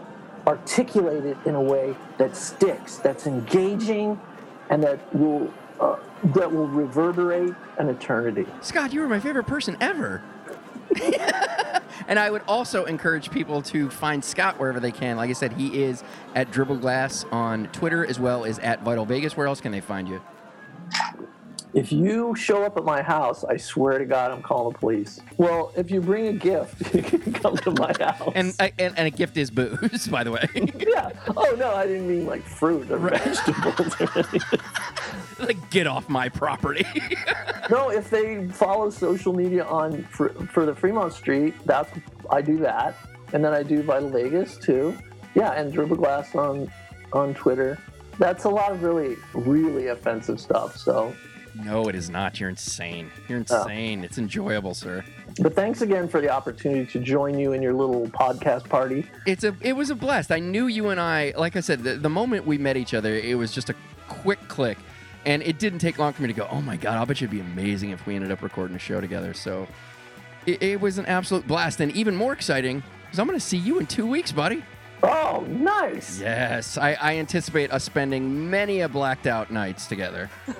[0.46, 4.20] articulate it in a way that sticks, that's engaging,
[4.70, 8.46] and that will uh, that will reverberate an eternity.
[8.62, 10.22] Scott, you were my favorite person ever.
[12.08, 15.18] and I would also encourage people to find Scott wherever they can.
[15.18, 16.04] Like I said, he is
[16.36, 19.36] at Dribbleglass on Twitter as well as at Vital Vegas.
[19.36, 20.22] Where else can they find you?
[21.74, 25.22] If you show up at my house, I swear to God, I'm calling the police.
[25.38, 28.34] Well, if you bring a gift, you can come to my house.
[28.36, 30.50] And and, and a gift is booze, by the way.
[30.80, 31.12] yeah.
[31.38, 34.60] Oh no, I didn't mean like fruit or vegetables or anything.
[35.40, 36.86] like, get off my property.
[37.70, 41.90] No, if they follow social media on for, for the Fremont Street, that's
[42.30, 42.98] I do that,
[43.32, 44.98] and then I do Vital Vegas too.
[45.36, 46.70] Yeah, and Dribble Glass on
[47.14, 47.80] on Twitter.
[48.20, 50.78] That's a lot of really really offensive stuff.
[50.78, 51.14] So,
[51.56, 52.40] no, it is not.
[52.40, 53.12] You're insane.
[53.28, 53.62] You're oh.
[53.62, 54.04] insane.
[54.04, 55.04] It's enjoyable, sir.
[55.40, 59.10] but thanks again for the opportunity to join you in your little podcast party.
[59.26, 59.56] It's a.
[59.62, 60.32] It was a blast.
[60.32, 61.34] I knew you and I.
[61.38, 63.76] Like I said, the, the moment we met each other, it was just a
[64.08, 64.78] quick click,
[65.26, 66.48] and it didn't take long for me to go.
[66.52, 66.98] Oh my god!
[66.98, 69.34] I'll bet you it'd be amazing if we ended up recording a show together.
[69.34, 69.68] So,
[70.46, 73.58] it, it was an absolute blast, and even more exciting because I'm going to see
[73.58, 74.64] you in two weeks, buddy.
[75.04, 76.20] Oh, nice.
[76.20, 80.30] Yes, I, I anticipate us spending many a blacked out nights together.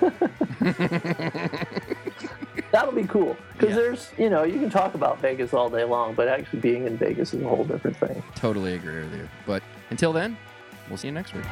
[2.72, 3.74] That'll be cool because Yeah.
[3.76, 6.96] there's you know you can talk about Vegas all day long, but actually being in
[6.96, 8.22] Vegas is a whole different thing.
[8.34, 9.28] Totally agree with you.
[9.46, 10.36] But until then,
[10.88, 11.44] we'll see you next week.